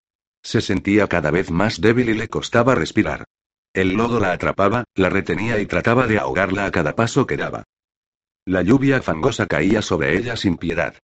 Se 0.43 0.61
sentía 0.61 1.07
cada 1.07 1.30
vez 1.30 1.51
más 1.51 1.80
débil 1.80 2.11
y 2.11 2.14
le 2.14 2.28
costaba 2.28 2.74
respirar. 2.74 3.24
El 3.73 3.95
lodo 3.95 4.19
la 4.19 4.33
atrapaba, 4.33 4.85
la 4.95 5.11
retenía 5.11 5.61
y 5.61 5.66
trataba 5.66 6.07
de 6.07 6.19
ahogarla 6.19 6.66
a 6.66 6.71
cada 6.71 6.95
paso 6.95 7.27
que 7.27 7.37
daba. 7.37 7.64
La 8.45 8.62
lluvia 8.62 9.03
fangosa 9.03 9.47
caía 9.47 9.83
sobre 9.83 10.16
ella 10.16 10.37
sin 10.37 10.57
piedad. 10.57 10.95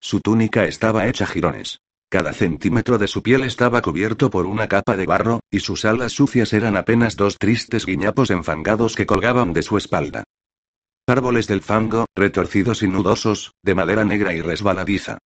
Su 0.00 0.20
túnica 0.20 0.64
estaba 0.64 1.06
hecha 1.08 1.26
jirones. 1.26 1.80
Cada 2.10 2.32
centímetro 2.32 2.98
de 2.98 3.06
su 3.06 3.22
piel 3.22 3.44
estaba 3.44 3.82
cubierto 3.82 4.30
por 4.30 4.46
una 4.46 4.66
capa 4.66 4.96
de 4.96 5.06
barro, 5.06 5.40
y 5.50 5.60
sus 5.60 5.84
alas 5.84 6.12
sucias 6.12 6.52
eran 6.52 6.76
apenas 6.76 7.16
dos 7.16 7.38
tristes 7.38 7.86
guiñapos 7.86 8.30
enfangados 8.30 8.96
que 8.96 9.06
colgaban 9.06 9.52
de 9.52 9.62
su 9.62 9.78
espalda. 9.78 10.24
Árboles 11.06 11.46
del 11.46 11.62
fango, 11.62 12.06
retorcidos 12.16 12.82
y 12.82 12.88
nudosos, 12.88 13.52
de 13.62 13.74
madera 13.74 14.04
negra 14.04 14.34
y 14.34 14.40
resbaladiza. 14.40 15.18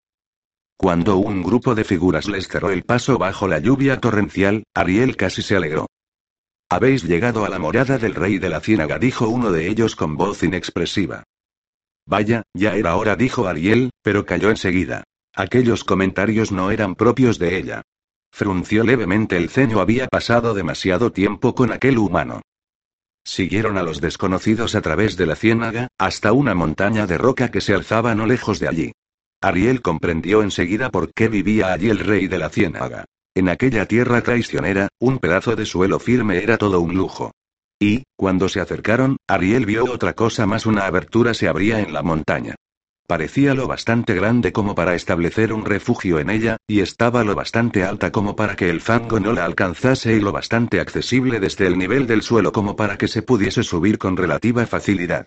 Cuando 0.77 1.17
un 1.17 1.43
grupo 1.43 1.75
de 1.75 1.85
figuras 1.85 2.29
les 2.29 2.49
cerró 2.49 2.71
el 2.71 2.85
paso 2.85 3.17
bajo 3.17 3.49
la 3.49 3.59
lluvia 3.61 4.01
torrencial, 4.01 4.65
Ariel 4.75 5.17
casi 5.17 5.41
se 5.41 5.57
alegró. 5.57 5.87
Habéis 6.69 7.05
llegado 7.05 7.45
a 7.45 7.49
la 7.49 7.59
morada 7.59 7.99
del 7.99 8.15
rey 8.15 8.39
de 8.39 8.49
la 8.49 8.61
ciénaga, 8.61 8.99
dijo 8.99 9.29
uno 9.29 9.53
de 9.53 9.69
ellos 9.69 9.97
con 9.97 10.17
voz 10.17 10.43
inexpresiva. 10.43 11.25
Vaya, 12.07 12.43
ya 12.53 12.77
era 12.77 12.97
hora, 12.97 13.17
dijo 13.17 13.47
Ariel, 13.47 13.91
pero 14.03 14.27
cayó 14.27 14.51
enseguida. 14.51 15.05
Aquellos 15.35 15.85
comentarios 15.85 16.53
no 16.53 16.71
eran 16.71 16.95
propios 16.95 17.39
de 17.39 17.59
ella. 17.59 17.83
Frunció 18.33 18.85
levemente 18.85 19.37
el 19.37 19.49
ceño, 19.49 19.81
había 19.81 20.09
pasado 20.09 20.55
demasiado 20.55 21.13
tiempo 21.13 21.55
con 21.55 21.73
aquel 21.73 21.99
humano. 21.99 22.43
Siguieron 23.25 23.79
a 23.79 23.83
los 23.83 24.01
desconocidos 24.01 24.75
a 24.75 24.83
través 24.83 25.17
de 25.17 25.27
la 25.27 25.37
ciénaga, 25.37 25.89
hasta 25.99 26.33
una 26.33 26.55
montaña 26.55 27.07
de 27.07 27.17
roca 27.17 27.51
que 27.51 27.61
se 27.61 27.75
alzaba 27.75 28.15
no 28.15 28.27
lejos 28.27 28.61
de 28.61 28.69
allí. 28.69 28.93
Ariel 29.41 29.83
comprendió 29.83 30.43
enseguida 30.43 30.91
por 30.91 31.13
qué 31.13 31.29
vivía 31.29 31.73
allí 31.73 31.91
el 31.91 31.99
rey 31.99 32.29
de 32.29 32.39
la 32.39 32.51
ciénaga. 32.51 33.07
En 33.37 33.49
aquella 33.49 33.87
tierra 33.87 34.23
traicionera, 34.23 34.89
un 35.01 35.19
pedazo 35.19 35.57
de 35.57 35.67
suelo 35.67 35.99
firme 35.99 36.41
era 36.41 36.57
todo 36.57 36.81
un 36.81 36.95
lujo. 36.95 37.33
Y, 37.81 38.05
cuando 38.17 38.49
se 38.49 38.61
acercaron, 38.61 39.17
Ariel 39.27 39.67
vio 39.67 39.85
otra 39.91 40.13
cosa 40.13 40.47
más, 40.47 40.67
una 40.67 40.87
abertura 40.87 41.35
se 41.35 41.49
abría 41.49 41.81
en 41.81 41.93
la 41.93 42.03
montaña. 42.03 42.55
Parecía 43.09 43.53
lo 43.55 43.67
bastante 43.67 44.15
grande 44.15 44.53
como 44.53 44.77
para 44.77 44.95
establecer 44.95 45.53
un 45.53 45.65
refugio 45.65 46.21
en 46.21 46.31
ella, 46.31 46.57
y 46.69 46.79
estaba 46.79 47.25
lo 47.25 47.35
bastante 47.35 47.83
alta 47.83 48.13
como 48.13 48.37
para 48.37 48.55
que 48.55 48.71
el 48.71 48.81
fango 48.81 49.19
no 49.19 49.33
la 49.33 49.45
alcanzase 49.45 50.15
y 50.15 50.21
lo 50.21 50.31
bastante 50.31 50.79
accesible 50.79 51.41
desde 51.41 51.67
el 51.67 51.77
nivel 51.77 52.07
del 52.07 52.23
suelo 52.23 52.53
como 52.53 52.77
para 52.77 52.97
que 52.97 53.09
se 53.09 53.23
pudiese 53.23 53.65
subir 53.65 53.99
con 53.99 54.17
relativa 54.17 54.65
facilidad. 54.65 55.27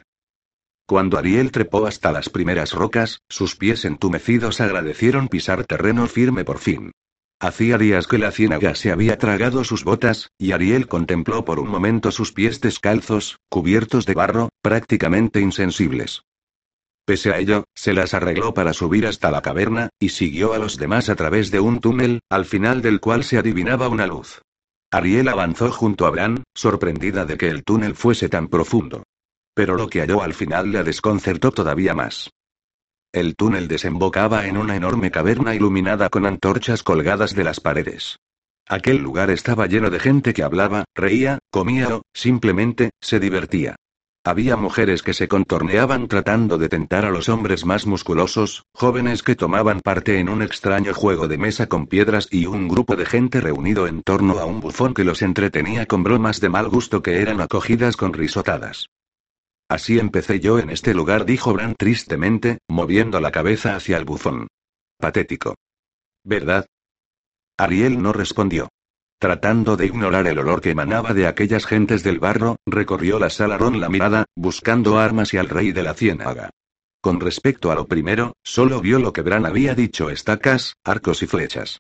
Cuando 0.88 1.18
Ariel 1.18 1.51
trepó 1.51 1.86
hasta 1.86 2.14
las 2.14 2.30
primeras 2.30 2.72
rocas, 2.72 3.20
sus 3.28 3.58
pies 3.58 3.84
entumecidos 3.84 4.62
agradecieron 4.62 5.28
pisar 5.28 5.66
terreno 5.66 6.08
firme 6.08 6.45
por 6.45 6.60
fin. 6.60 6.93
Hacía 7.39 7.77
días 7.77 8.07
que 8.07 8.17
la 8.17 8.31
ciénaga 8.31 8.73
se 8.73 8.91
había 8.91 9.19
tragado 9.19 9.63
sus 9.63 9.83
botas, 9.83 10.31
y 10.39 10.53
Ariel 10.53 10.88
contempló 10.88 11.45
por 11.45 11.59
un 11.59 11.69
momento 11.69 12.11
sus 12.11 12.33
pies 12.33 12.61
descalzos, 12.61 13.38
cubiertos 13.47 14.07
de 14.07 14.15
barro, 14.15 14.49
prácticamente 14.63 15.39
insensibles. 15.39 16.23
Pese 17.05 17.31
a 17.31 17.38
ello, 17.38 17.65
se 17.75 17.93
las 17.93 18.15
arregló 18.15 18.55
para 18.55 18.73
subir 18.73 19.05
hasta 19.05 19.29
la 19.29 19.43
caverna, 19.43 19.89
y 19.99 20.09
siguió 20.09 20.53
a 20.53 20.57
los 20.57 20.77
demás 20.77 21.09
a 21.09 21.15
través 21.15 21.51
de 21.51 21.59
un 21.59 21.79
túnel, 21.79 22.21
al 22.27 22.45
final 22.45 22.81
del 22.81 22.99
cual 22.99 23.23
se 23.23 23.38
adivinaba 23.38 23.88
una 23.88 24.07
luz. 24.07 24.41
Ariel 24.91 25.27
avanzó 25.27 25.71
junto 25.71 26.07
a 26.07 26.09
Bran, 26.09 26.43
sorprendida 26.55 27.25
de 27.25 27.38
que 27.38 27.49
el 27.49 27.63
túnel 27.63 27.93
fuese 27.93 28.29
tan 28.29 28.47
profundo. 28.47 29.03
Pero 29.53 29.75
lo 29.75 29.89
que 29.89 30.01
halló 30.01 30.23
al 30.23 30.33
final 30.33 30.71
la 30.71 30.83
desconcertó 30.83 31.51
todavía 31.51 31.93
más. 31.93 32.31
El 33.12 33.36
túnel 33.36 33.68
desembocaba 33.68 34.47
en 34.47 34.58
una 34.58 34.76
enorme 34.76 35.12
caverna 35.12 35.55
iluminada 35.55 36.10
con 36.10 36.26
antorchas 36.26 36.84
colgadas 36.84 37.34
de 37.36 37.43
las 37.43 37.60
paredes. 37.60 38.18
Aquel 38.68 38.97
lugar 38.97 39.30
estaba 39.32 39.66
lleno 39.66 39.89
de 39.89 39.99
gente 39.99 40.34
que 40.34 40.43
hablaba, 40.43 40.84
reía, 40.93 41.39
comía 41.49 41.95
o, 41.95 42.01
simplemente, 42.14 42.89
se 43.01 43.20
divertía. 43.20 43.76
Había 44.26 44.58
mujeres 44.58 45.03
que 45.03 45.14
se 45.14 45.30
contorneaban 45.30 46.10
tratando 46.10 46.58
de 46.58 46.68
tentar 46.68 47.05
a 47.05 47.12
los 47.12 47.30
hombres 47.30 47.66
más 47.66 47.88
musculosos, 47.88 48.64
jóvenes 48.74 49.24
que 49.24 49.38
tomaban 49.38 49.80
parte 49.80 50.20
en 50.20 50.28
un 50.28 50.41
extraño 50.41 50.93
juego 50.93 51.30
de 51.30 51.38
mesa 51.38 51.68
con 51.68 51.88
piedras 51.88 52.28
y 52.30 52.45
un 52.45 52.68
grupo 52.68 52.97
de 52.97 53.05
gente 53.05 53.39
reunido 53.39 53.88
en 53.88 54.03
torno 54.03 54.39
a 54.39 54.45
un 54.45 54.60
bufón 54.60 54.93
que 54.93 55.05
los 55.05 55.22
entretenía 55.22 55.86
con 55.86 56.03
bromas 56.03 56.41
de 56.41 56.49
mal 56.49 56.68
gusto 56.68 57.01
que 57.01 57.22
eran 57.22 57.39
acogidas 57.39 57.95
con 57.95 58.12
risotadas. 58.12 58.89
Así 59.70 59.99
empecé 59.99 60.39
yo 60.39 60.59
en 60.59 60.70
este 60.70 60.93
lugar, 60.93 61.26
dijo 61.26 61.53
Bran 61.53 61.76
tristemente, 61.76 62.59
moviendo 62.70 63.20
la 63.20 63.32
cabeza 63.32 63.76
hacia 63.76 63.97
el 63.97 64.05
buzón. 64.05 64.47
Patético. 64.97 65.55
¿Verdad? 66.24 66.65
Ariel 67.57 68.01
no 68.01 68.13
respondió. 68.13 68.70
Tratando 69.20 69.76
de 69.78 69.88
ignorar 69.88 70.28
el 70.28 70.38
olor 70.38 70.61
que 70.61 70.70
emanaba 70.70 71.13
de 71.13 71.28
aquellas 71.28 71.65
gentes 71.65 72.03
del 72.03 72.20
barro, 72.20 72.57
recorrió 72.68 73.18
la 73.18 73.30
sala 73.30 73.57
Ron 73.57 73.80
la 73.80 73.89
mirada, 73.89 74.26
buscando 74.36 74.99
armas 74.99 75.34
y 75.34 75.38
al 75.38 75.49
rey 75.49 75.72
de 75.72 75.84
la 75.84 75.95
ciénaga. 75.95 76.51
Con 77.01 77.20
respecto 77.20 77.72
a 77.72 77.76
lo 77.76 77.88
primero, 77.88 78.36
solo 78.43 78.80
vio 78.80 78.99
lo 78.99 79.13
que 79.13 79.24
Bran 79.24 79.45
había 79.45 79.74
dicho: 79.74 80.09
estacas, 80.11 80.76
arcos 80.84 81.24
y 81.24 81.28
flechas. 81.28 81.80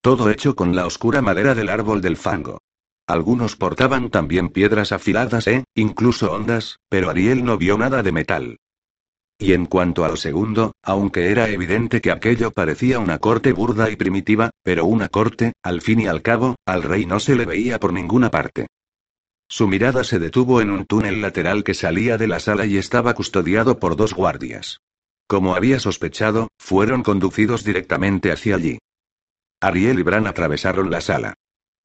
Todo 0.00 0.30
hecho 0.30 0.54
con 0.54 0.76
la 0.76 0.86
oscura 0.86 1.20
madera 1.20 1.54
del 1.54 1.68
árbol 1.68 2.00
del 2.00 2.16
fango. 2.16 2.60
Algunos 3.08 3.56
portaban 3.56 4.10
también 4.10 4.50
piedras 4.50 4.92
afiladas 4.92 5.46
e, 5.46 5.64
incluso 5.74 6.30
hondas, 6.30 6.78
pero 6.90 7.08
Ariel 7.08 7.42
no 7.42 7.56
vio 7.56 7.78
nada 7.78 8.02
de 8.02 8.12
metal. 8.12 8.58
Y 9.38 9.54
en 9.54 9.64
cuanto 9.64 10.04
al 10.04 10.18
segundo, 10.18 10.72
aunque 10.82 11.30
era 11.30 11.48
evidente 11.48 12.02
que 12.02 12.10
aquello 12.10 12.50
parecía 12.50 12.98
una 12.98 13.18
corte 13.18 13.54
burda 13.54 13.88
y 13.88 13.96
primitiva, 13.96 14.50
pero 14.62 14.84
una 14.84 15.08
corte, 15.08 15.54
al 15.62 15.80
fin 15.80 16.00
y 16.00 16.06
al 16.06 16.20
cabo, 16.20 16.56
al 16.66 16.82
rey 16.82 17.06
no 17.06 17.18
se 17.18 17.34
le 17.34 17.46
veía 17.46 17.80
por 17.80 17.94
ninguna 17.94 18.30
parte. 18.30 18.66
Su 19.48 19.68
mirada 19.68 20.04
se 20.04 20.18
detuvo 20.18 20.60
en 20.60 20.68
un 20.68 20.84
túnel 20.84 21.22
lateral 21.22 21.64
que 21.64 21.72
salía 21.72 22.18
de 22.18 22.26
la 22.26 22.40
sala 22.40 22.66
y 22.66 22.76
estaba 22.76 23.14
custodiado 23.14 23.78
por 23.78 23.96
dos 23.96 24.12
guardias. 24.12 24.82
Como 25.26 25.56
había 25.56 25.80
sospechado, 25.80 26.48
fueron 26.58 27.02
conducidos 27.02 27.64
directamente 27.64 28.32
hacia 28.32 28.56
allí. 28.56 28.78
Ariel 29.62 29.98
y 29.98 30.02
Bran 30.02 30.26
atravesaron 30.26 30.90
la 30.90 31.00
sala. 31.00 31.32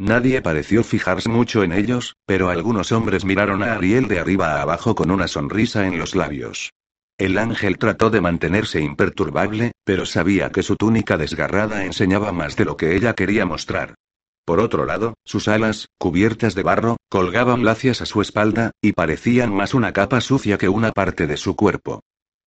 Nadie 0.04 0.42
pareció 0.42 0.84
fijarse 0.84 1.30
mucho 1.30 1.64
en 1.64 1.72
ellos, 1.72 2.18
pero 2.26 2.50
algunos 2.50 2.92
hombres 2.92 3.24
miraron 3.24 3.64
a 3.64 3.72
Ariel 3.72 4.10
de 4.10 4.20
arriba 4.20 4.58
a 4.58 4.62
abajo 4.62 4.96
con 4.96 5.12
una 5.12 5.30
sonrisa 5.30 5.88
en 5.88 5.98
los 5.98 6.14
labios. 6.14 6.74
El 7.18 7.38
ángel 7.38 7.78
trató 7.78 8.10
de 8.10 8.20
mantenerse 8.20 8.82
imperturbable, 8.82 9.72
pero 9.86 10.06
sabía 10.06 10.52
que 10.52 10.62
su 10.62 10.76
túnica 10.76 11.16
desgarrada 11.16 11.86
enseñaba 11.86 12.34
más 12.34 12.58
de 12.58 12.66
lo 12.66 12.76
que 12.76 12.98
ella 12.98 13.14
quería 13.14 13.46
mostrar. 13.46 13.96
Por 14.44 14.60
otro 14.60 14.84
lado, 14.86 15.14
sus 15.24 15.48
alas, 15.48 15.88
cubiertas 15.98 16.54
de 16.54 16.64
barro, 16.64 16.98
colgaban 17.08 17.64
lacias 17.64 18.02
a 18.02 18.06
su 18.06 18.22
espalda, 18.22 18.72
y 18.82 18.92
parecían 18.92 19.56
más 19.56 19.74
una 19.74 19.94
capa 19.94 20.20
sucia 20.20 20.58
que 20.58 20.68
una 20.68 20.92
parte 20.92 21.28
de 21.28 21.38
su 21.38 21.56
cuerpo. 21.56 22.02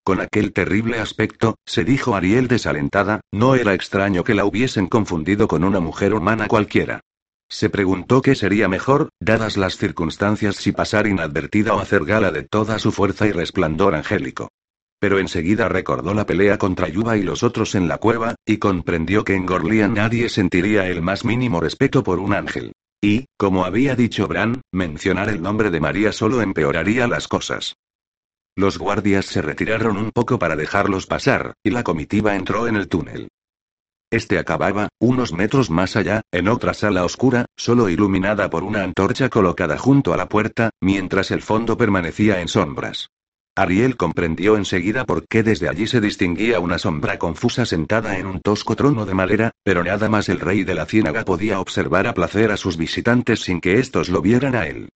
Con 0.04 0.20
aquel 0.20 0.52
terrible 0.52 0.98
aspecto, 0.98 1.54
se 1.64 1.84
dijo 1.84 2.16
Ariel 2.16 2.48
desalentada, 2.48 3.22
no 3.32 3.54
era 3.54 3.72
extraño 3.72 4.24
que 4.24 4.34
la 4.34 4.44
hubiesen 4.44 4.88
confundido 4.88 5.48
con 5.48 5.64
una 5.64 5.80
mujer 5.80 6.12
humana 6.12 6.48
cualquiera. 6.48 7.00
Se 7.49 7.70
preguntó 7.70 8.22
qué 8.22 8.34
sería 8.34 8.68
mejor, 8.68 9.11
dadas 9.20 9.57
las 9.57 9.76
circunstancias, 9.76 10.57
si 10.57 10.72
pasar 10.72 11.07
inadvertida 11.07 11.74
o 11.74 11.80
hacer 11.80 12.05
gala 12.05 12.32
de 12.32 12.42
toda 12.42 12.78
su 12.78 12.92
fuerza 12.92 13.26
y 13.26 13.32
resplandor 13.32 13.94
angélico. 13.94 14.49
Pero 14.99 15.18
enseguida 15.18 15.68
recordó 15.68 16.14
la 16.14 16.26
pelea 16.26 16.59
contra 16.59 16.88
Yuba 16.88 17.16
y 17.16 17.22
los 17.22 17.42
otros 17.42 17.74
en 17.74 17.86
la 17.86 17.99
cueva, 17.99 18.34
y 18.44 18.57
comprendió 18.57 19.24
que 19.24 19.34
en 19.34 19.47
Gorlian 19.47 19.94
nadie 19.94 20.28
sentiría 20.28 20.88
el 20.88 21.03
más 21.03 21.24
mínimo 21.24 21.61
respeto 21.61 22.03
por 22.03 22.18
un 22.18 22.34
ángel. 22.34 22.72
Y, 23.01 23.26
como 23.36 23.64
había 23.64 23.94
dicho 23.94 24.26
Bran, 24.26 24.62
mencionar 24.72 25.28
el 25.28 25.42
nombre 25.42 25.70
de 25.70 25.80
María 25.80 26.12
solo 26.12 26.40
empeoraría 26.40 27.07
las 27.07 27.28
cosas. 27.28 27.76
Los 28.57 28.78
guardias 28.78 29.26
se 29.26 29.42
retiraron 29.42 29.99
un 29.99 30.11
poco 30.11 30.38
para 30.38 30.57
dejarlos 30.57 31.07
pasar, 31.07 31.53
y 31.62 31.70
la 31.70 31.84
comitiva 31.84 32.34
entró 32.34 32.66
en 32.66 32.76
el 32.76 32.88
túnel. 32.88 33.28
Este 34.11 34.38
acababa, 34.38 34.88
unos 35.00 35.32
metros 35.32 35.68
más 35.68 35.96
allá, 35.96 36.22
en 36.30 36.46
otra 36.46 36.74
sala 36.74 37.04
oscura, 37.04 37.46
solo 37.57 37.88
iluminada 37.88 38.48
por 38.50 38.62
una 38.62 38.84
antorcha 38.84 39.28
colocada 39.28 39.78
junto 39.78 40.14
a 40.14 40.16
la 40.16 40.28
puerta, 40.28 40.70
mientras 40.80 41.32
el 41.32 41.42
fondo 41.42 41.76
permanecía 41.76 42.40
en 42.40 42.46
sombras. 42.46 43.09
Ariel 43.57 43.96
comprendió 43.96 44.57
enseguida 44.57 45.07
por 45.07 45.26
qué 45.26 45.42
desde 45.42 45.68
allí 45.68 45.86
se 45.86 46.00
distinguía 46.00 46.61
una 46.61 46.78
sombra 46.78 47.18
confusa 47.18 47.64
sentada 47.64 48.18
en 48.18 48.26
un 48.26 48.40
tosco 48.40 48.76
trono 48.76 49.07
de 49.07 49.14
madera, 49.14 49.50
pero 49.64 49.82
nada 49.82 50.09
más 50.09 50.28
el 50.28 50.40
rey 50.40 50.62
de 50.62 50.74
la 50.74 50.86
ciénaga 50.86 51.24
podía 51.24 51.59
observar 51.59 52.07
a 52.07 52.14
placer 52.14 52.52
a 52.52 52.59
sus 52.59 52.76
visitantes 52.76 53.40
sin 53.40 53.61
que 53.61 53.80
éstos 53.80 54.11
lo 54.11 54.20
vieran 54.20 54.54
a 54.54 54.66
él. 54.66 54.90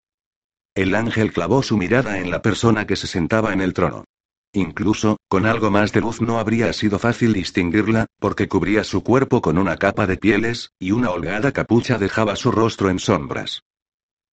El 0.75 0.95
ángel 0.95 1.33
clavó 1.33 1.63
su 1.63 1.77
mirada 1.77 2.19
en 2.19 2.31
la 2.31 2.43
persona 2.43 2.87
que 2.87 2.97
se 2.97 3.07
sentaba 3.07 3.53
en 3.53 3.61
el 3.61 3.73
trono. 3.73 4.05
Incluso, 4.53 5.17
con 5.29 5.47
algo 5.47 5.71
más 5.71 5.93
de 5.93 6.01
luz 6.01 6.21
no 6.21 6.41
habría 6.41 6.73
sido 6.73 6.99
fácil 6.99 7.33
distinguirla, 7.33 8.07
porque 8.19 8.49
cubría 8.49 8.83
su 8.83 9.05
cuerpo 9.05 9.41
con 9.41 9.59
una 9.59 9.77
capa 9.77 10.07
de 10.07 10.17
pieles, 10.17 10.73
y 10.79 10.91
una 10.91 11.11
holgada 11.11 11.53
capucha 11.53 11.99
dejaba 11.99 12.35
su 12.35 12.51
rostro 12.51 12.91
en 12.91 12.99
sombras. 12.99 13.63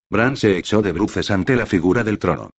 Bran 0.10 0.36
se 0.36 0.58
echó 0.58 0.82
de 0.82 0.92
bruces 0.92 1.30
ante 1.30 1.56
la 1.56 1.66
figura 1.66 2.04
del 2.04 2.18
trono. 2.18 2.50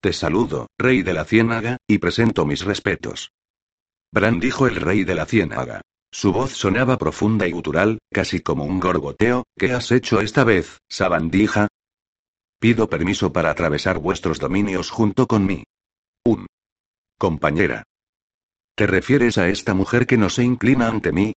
Te 0.00 0.12
saludo, 0.12 0.66
rey 0.76 1.02
de 1.02 1.14
la 1.14 1.24
ciénaga, 1.24 1.78
y 1.86 1.98
presento 1.98 2.44
mis 2.44 2.64
respetos. 2.64 3.32
Bran 4.12 4.38
dijo 4.38 4.66
el 4.66 4.76
rey 4.76 5.04
de 5.04 5.14
la 5.14 5.24
ciénaga. 5.24 5.80
Su 6.12 6.32
voz 6.32 6.52
sonaba 6.52 6.98
profunda 6.98 7.48
y 7.48 7.52
gutural, 7.52 7.98
casi 8.12 8.40
como 8.40 8.64
un 8.64 8.78
gorgoteo. 8.78 9.44
¿Qué 9.56 9.72
has 9.72 9.90
hecho 9.90 10.20
esta 10.20 10.44
vez, 10.44 10.78
sabandija? 10.88 11.68
Pido 12.60 12.88
permiso 12.88 13.32
para 13.32 13.50
atravesar 13.50 13.98
vuestros 13.98 14.38
dominios 14.38 14.90
junto 14.90 15.26
con 15.26 15.46
mí. 15.46 15.64
Un 16.24 16.46
compañera. 17.18 17.84
¿Te 18.76 18.86
refieres 18.86 19.38
a 19.38 19.48
esta 19.48 19.74
mujer 19.74 20.06
que 20.06 20.16
no 20.16 20.30
se 20.30 20.42
inclina 20.42 20.88
ante 20.88 21.12
mí? 21.12 21.34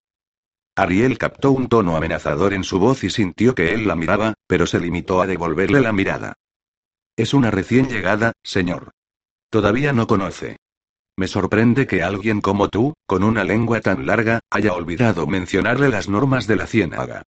Ariel 0.76 1.18
captó 1.18 1.52
un 1.52 1.68
tono 1.68 1.96
amenazador 1.96 2.54
en 2.54 2.64
su 2.64 2.80
voz 2.80 3.04
y 3.04 3.10
sintió 3.10 3.56
que 3.56 3.74
él 3.74 3.88
la 3.88 3.96
miraba, 3.96 4.34
pero 4.48 4.68
se 4.68 4.80
limitó 4.80 5.22
a 5.22 5.28
devolverle 5.28 5.82
la 5.82 5.94
mirada. 5.94 6.34
Es 7.18 7.34
una 7.34 7.50
recién 7.50 7.88
llegada, 7.88 8.34
señor. 8.44 8.92
Todavía 9.50 9.94
no 9.94 10.06
conoce. 10.06 10.58
Me 11.18 11.28
sorprende 11.28 11.88
que 11.88 12.04
alguien 12.04 12.42
como 12.42 12.68
tú, 12.68 12.94
con 13.06 13.24
una 13.24 13.46
lengua 13.46 13.80
tan 13.80 14.06
larga, 14.06 14.42
haya 14.50 14.74
olvidado 14.74 15.28
mencionarle 15.28 15.88
las 15.88 16.10
normas 16.10 16.46
de 16.46 16.58
la 16.58 16.68
ciénaga. 16.68 17.24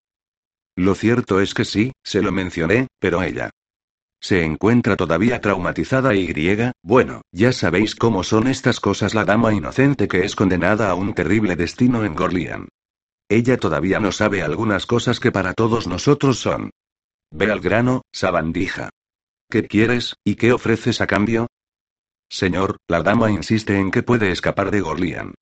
Lo 0.74 0.94
cierto 0.96 1.40
es 1.40 1.54
que 1.54 1.64
sí, 1.64 1.92
se 2.02 2.20
lo 2.20 2.32
mencioné, 2.32 2.88
pero 2.98 3.22
ella. 3.22 3.50
Se 4.20 4.44
encuentra 4.44 4.96
todavía 4.96 5.40
traumatizada 5.40 6.14
y 6.14 6.26
griega, 6.26 6.72
bueno, 6.82 7.22
ya 7.32 7.52
sabéis 7.52 7.94
cómo 7.94 8.24
son 8.24 8.48
estas 8.48 8.80
cosas 8.80 9.14
la 9.14 9.24
dama 9.24 9.52
inocente 9.52 10.08
que 10.08 10.24
es 10.24 10.34
condenada 10.34 10.90
a 10.90 10.94
un 10.94 11.14
terrible 11.14 11.56
destino 11.56 12.04
en 12.04 12.14
Gorlian. 12.14 12.68
Ella 13.28 13.56
todavía 13.56 14.00
no 14.00 14.12
sabe 14.12 14.42
algunas 14.42 14.86
cosas 14.86 15.20
que 15.20 15.32
para 15.32 15.52
todos 15.52 15.86
nosotros 15.86 16.38
son. 16.38 16.70
Ve 17.30 17.50
al 17.50 17.60
grano, 17.60 18.02
sabandija. 18.12 18.90
¿Qué 19.50 19.66
quieres, 19.66 20.14
y 20.24 20.36
qué 20.36 20.52
ofreces 20.52 21.00
a 21.00 21.06
cambio? 21.06 21.46
Señor, 22.28 22.78
la 22.88 23.02
dama 23.02 23.30
insiste 23.30 23.78
en 23.78 23.90
que 23.90 24.02
puede 24.02 24.30
escapar 24.30 24.70
de 24.70 24.80
Gorlian. 24.80 25.34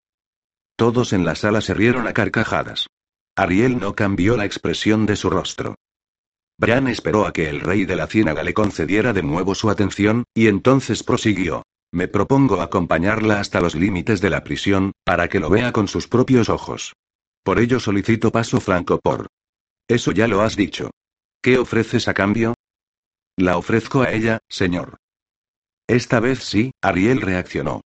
Todos 0.76 1.12
en 1.12 1.24
la 1.24 1.34
sala 1.34 1.60
se 1.60 1.74
rieron 1.74 2.06
a 2.06 2.12
carcajadas. 2.12 2.88
Ariel 3.36 3.78
no 3.78 3.94
cambió 3.94 4.36
la 4.36 4.44
expresión 4.44 5.06
de 5.06 5.16
su 5.16 5.30
rostro. 5.30 5.76
Bran 6.56 6.86
esperó 6.88 7.26
a 7.26 7.32
que 7.32 7.48
el 7.48 7.60
rey 7.60 7.84
de 7.84 7.96
la 7.96 8.06
ciénaga 8.06 8.42
le 8.42 8.54
concediera 8.54 9.12
de 9.12 9.22
nuevo 9.22 9.54
su 9.54 9.70
atención, 9.70 10.24
y 10.34 10.46
entonces 10.46 11.02
prosiguió. 11.02 11.64
Me 11.92 12.08
propongo 12.08 12.60
acompañarla 12.60 13.40
hasta 13.40 13.60
los 13.60 13.74
límites 13.74 14.20
de 14.20 14.30
la 14.30 14.44
prisión, 14.44 14.92
para 15.04 15.28
que 15.28 15.40
lo 15.40 15.50
vea 15.50 15.72
con 15.72 15.88
sus 15.88 16.08
propios 16.08 16.48
ojos. 16.48 16.94
Por 17.42 17.58
ello 17.58 17.78
solicito 17.78 18.32
paso 18.32 18.60
franco 18.60 18.98
por. 18.98 19.26
Eso 19.88 20.12
ya 20.12 20.26
lo 20.28 20.42
has 20.42 20.56
dicho. 20.56 20.90
¿Qué 21.42 21.58
ofreces 21.58 22.08
a 22.08 22.14
cambio? 22.14 22.54
La 23.36 23.58
ofrezco 23.58 24.02
a 24.02 24.12
ella, 24.12 24.38
señor. 24.48 24.96
Esta 25.86 26.20
vez 26.20 26.42
sí, 26.42 26.72
Ariel 26.80 27.20
reaccionó. 27.20 27.82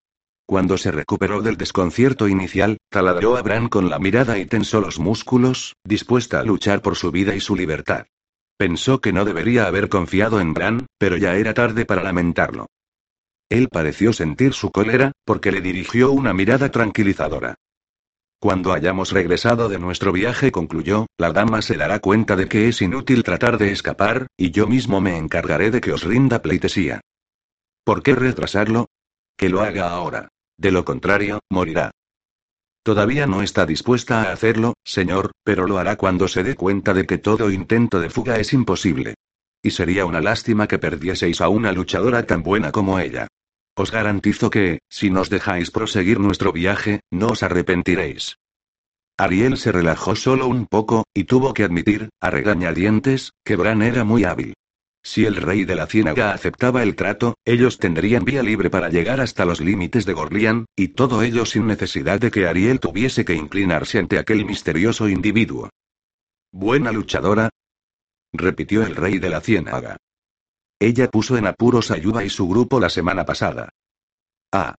Cuando 0.46 0.78
se 0.78 0.90
recuperó 0.90 1.42
del 1.42 1.56
desconcierto 1.56 2.28
inicial, 2.28 2.78
taladró 2.90 3.36
a 3.36 3.42
Bran 3.42 3.68
con 3.68 3.90
la 3.90 3.98
mirada 3.98 4.38
y 4.38 4.46
tensó 4.46 4.80
los 4.80 4.98
músculos, 4.98 5.74
dispuesta 5.84 6.40
a 6.40 6.44
luchar 6.44 6.80
por 6.80 6.96
su 6.96 7.10
vida 7.10 7.34
y 7.34 7.40
su 7.40 7.56
libertad. 7.56 8.06
Pensó 8.58 9.00
que 9.00 9.12
no 9.12 9.24
debería 9.24 9.66
haber 9.66 9.88
confiado 9.88 10.40
en 10.40 10.52
Bran, 10.52 10.86
pero 10.98 11.16
ya 11.16 11.36
era 11.36 11.54
tarde 11.54 11.86
para 11.86 12.02
lamentarlo. 12.02 12.66
Él 13.48 13.68
pareció 13.68 14.12
sentir 14.12 14.52
su 14.52 14.70
cólera, 14.70 15.12
porque 15.24 15.52
le 15.52 15.60
dirigió 15.60 16.10
una 16.10 16.34
mirada 16.34 16.70
tranquilizadora. 16.70 17.54
Cuando 18.40 18.72
hayamos 18.72 19.12
regresado 19.12 19.68
de 19.68 19.78
nuestro 19.78 20.12
viaje, 20.12 20.50
concluyó, 20.50 21.06
la 21.18 21.32
dama 21.32 21.62
se 21.62 21.76
dará 21.76 22.00
cuenta 22.00 22.34
de 22.34 22.48
que 22.48 22.68
es 22.68 22.82
inútil 22.82 23.22
tratar 23.22 23.58
de 23.58 23.70
escapar, 23.70 24.26
y 24.36 24.50
yo 24.50 24.66
mismo 24.66 25.00
me 25.00 25.16
encargaré 25.16 25.70
de 25.70 25.80
que 25.80 25.92
os 25.92 26.02
rinda 26.02 26.42
pleitesía. 26.42 27.00
¿Por 27.84 28.02
qué 28.02 28.14
retrasarlo? 28.14 28.86
Que 29.36 29.48
lo 29.48 29.60
haga 29.60 29.90
ahora. 29.90 30.28
De 30.56 30.72
lo 30.72 30.84
contrario, 30.84 31.38
morirá. 31.48 31.92
Todavía 32.88 33.26
no 33.26 33.42
está 33.42 33.66
dispuesta 33.66 34.22
a 34.22 34.32
hacerlo, 34.32 34.72
señor, 34.82 35.32
pero 35.44 35.66
lo 35.66 35.76
hará 35.76 35.96
cuando 35.96 36.26
se 36.26 36.42
dé 36.42 36.54
cuenta 36.54 36.94
de 36.94 37.04
que 37.04 37.18
todo 37.18 37.50
intento 37.50 38.00
de 38.00 38.08
fuga 38.08 38.38
es 38.38 38.54
imposible. 38.54 39.12
Y 39.62 39.72
sería 39.72 40.06
una 40.06 40.22
lástima 40.22 40.66
que 40.66 40.78
perdieseis 40.78 41.42
a 41.42 41.50
una 41.50 41.72
luchadora 41.72 42.22
tan 42.22 42.42
buena 42.42 42.72
como 42.72 42.98
ella. 42.98 43.26
Os 43.76 43.90
garantizo 43.90 44.48
que, 44.48 44.78
si 44.88 45.10
nos 45.10 45.28
dejáis 45.28 45.70
proseguir 45.70 46.18
nuestro 46.18 46.50
viaje, 46.50 47.00
no 47.10 47.26
os 47.26 47.42
arrepentiréis. 47.42 48.38
Ariel 49.18 49.58
se 49.58 49.70
relajó 49.70 50.16
solo 50.16 50.46
un 50.46 50.64
poco, 50.66 51.04
y 51.12 51.24
tuvo 51.24 51.52
que 51.52 51.64
admitir, 51.64 52.08
a 52.22 52.30
regañadientes, 52.30 53.32
que 53.44 53.56
Bran 53.56 53.82
era 53.82 54.04
muy 54.04 54.24
hábil. 54.24 54.54
Si 55.02 55.24
el 55.24 55.36
rey 55.36 55.64
de 55.64 55.74
la 55.74 55.86
ciénaga 55.86 56.32
aceptaba 56.32 56.82
el 56.82 56.96
trato, 56.96 57.36
ellos 57.44 57.78
tendrían 57.78 58.24
vía 58.24 58.42
libre 58.42 58.70
para 58.70 58.88
llegar 58.88 59.20
hasta 59.20 59.44
los 59.44 59.60
límites 59.60 60.04
de 60.04 60.12
Gorlian, 60.12 60.66
y 60.76 60.88
todo 60.88 61.22
ello 61.22 61.46
sin 61.46 61.66
necesidad 61.66 62.20
de 62.20 62.30
que 62.30 62.46
Ariel 62.46 62.80
tuviese 62.80 63.24
que 63.24 63.34
inclinarse 63.34 63.98
ante 63.98 64.18
aquel 64.18 64.44
misterioso 64.44 65.08
individuo. 65.08 65.70
¿Buena 66.52 66.92
luchadora? 66.92 67.50
repitió 68.32 68.82
el 68.82 68.96
rey 68.96 69.18
de 69.18 69.30
la 69.30 69.40
ciénaga. 69.40 69.96
Ella 70.78 71.08
puso 71.08 71.36
en 71.36 71.46
apuros 71.46 71.90
a 71.90 71.96
Yuba 71.96 72.24
y 72.24 72.30
su 72.30 72.46
grupo 72.48 72.78
la 72.78 72.90
semana 72.90 73.24
pasada. 73.24 73.70
Ah. 74.52 74.74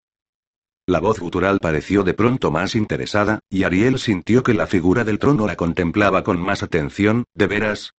La 0.86 0.99
voz 0.99 1.20
gutural 1.20 1.59
pareció 1.59 2.03
de 2.03 2.13
pronto 2.13 2.51
más 2.51 2.76
interesada, 2.76 3.39
y 3.49 3.63
Ariel 3.63 3.99
sintió 3.99 4.41
que 4.43 4.53
la 4.53 4.65
figura 4.65 5.03
del 5.03 5.20
trono 5.20 5.45
la 5.45 5.55
contemplaba 5.55 6.24
con 6.24 6.39
más 6.39 6.63
atención, 6.63 7.26
¿de 7.34 7.47
veras? 7.47 7.93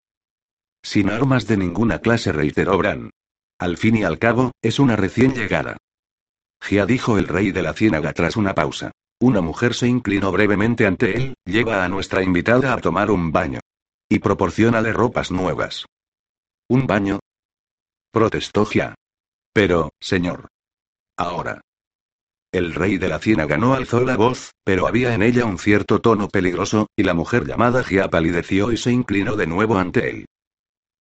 Sin 0.82 1.10
armas 1.10 1.46
de 1.46 1.56
ninguna 1.56 1.98
clase, 1.98 2.32
reiteró 2.32 2.78
Bran. 2.78 3.10
Al 3.58 3.76
fin 3.76 3.96
y 3.96 4.04
al 4.04 4.18
cabo, 4.18 4.52
es 4.62 4.78
una 4.78 4.96
recién 4.96 5.34
llegada. 5.34 5.76
Gia 6.62 6.86
dijo 6.86 7.18
el 7.18 7.28
rey 7.28 7.52
de 7.52 7.62
la 7.62 7.74
ciénaga 7.74 8.12
tras 8.12 8.36
una 8.36 8.54
pausa. 8.54 8.90
Una 9.20 9.42
mujer 9.42 9.74
se 9.74 9.86
inclinó 9.86 10.32
brevemente 10.32 10.86
ante 10.86 11.16
él, 11.16 11.34
lleva 11.44 11.84
a 11.84 11.88
nuestra 11.88 12.22
invitada 12.22 12.72
a 12.72 12.80
tomar 12.80 13.10
un 13.10 13.32
baño. 13.32 13.60
Y 14.08 14.18
proporcionale 14.18 14.92
ropas 14.92 15.30
nuevas. 15.30 15.84
¿Un 16.68 16.86
baño? 16.86 17.20
Protestó 18.10 18.64
Gia. 18.64 18.94
Pero, 19.52 19.90
señor. 20.00 20.48
Ahora. 21.16 21.60
El 22.52 22.74
rey 22.74 22.98
de 22.98 23.08
la 23.08 23.18
ciénaga 23.18 23.56
no 23.56 23.74
alzó 23.74 24.00
la 24.00 24.16
voz, 24.16 24.52
pero 24.64 24.86
había 24.86 25.14
en 25.14 25.22
ella 25.22 25.44
un 25.44 25.58
cierto 25.58 26.00
tono 26.00 26.28
peligroso, 26.28 26.88
y 26.96 27.04
la 27.04 27.14
mujer 27.14 27.46
llamada 27.46 27.84
Gia 27.84 28.08
palideció 28.08 28.72
y 28.72 28.76
se 28.76 28.90
inclinó 28.90 29.36
de 29.36 29.46
nuevo 29.46 29.78
ante 29.78 30.10
él. 30.10 30.26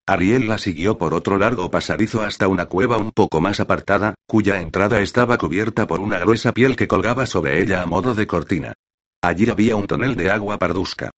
Ariel 0.09 0.47
la 0.47 0.57
siguió 0.57 0.97
por 0.97 1.13
otro 1.13 1.37
largo 1.37 1.69
pasadizo 1.69 2.23
hasta 2.23 2.47
una 2.47 2.65
cueva 2.65 2.97
un 2.97 3.11
poco 3.11 3.41
más 3.41 3.59
apartada, 3.59 4.15
cuya 4.25 4.59
entrada 4.59 5.01
estaba 5.01 5.37
cubierta 5.37 5.85
por 5.85 5.99
una 5.99 6.17
gruesa 6.17 6.51
piel 6.51 6.75
que 6.75 6.87
colgaba 6.87 7.27
sobre 7.27 7.61
ella 7.61 7.83
a 7.83 7.85
modo 7.85 8.15
de 8.15 8.25
cortina. 8.25 8.73
Allí 9.21 9.47
había 9.47 9.75
un 9.75 9.85
tonel 9.85 10.15
de 10.15 10.31
agua 10.31 10.57
pardusca. 10.57 11.11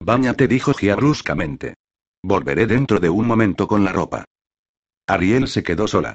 Báñate, 0.00 0.48
dijo 0.48 0.72
Gia 0.72 0.96
bruscamente. 0.96 1.74
Volveré 2.22 2.66
dentro 2.66 3.00
de 3.00 3.10
un 3.10 3.26
momento 3.26 3.68
con 3.68 3.84
la 3.84 3.92
ropa. 3.92 4.24
Ariel 5.06 5.46
se 5.46 5.62
quedó 5.62 5.86
sola. 5.86 6.14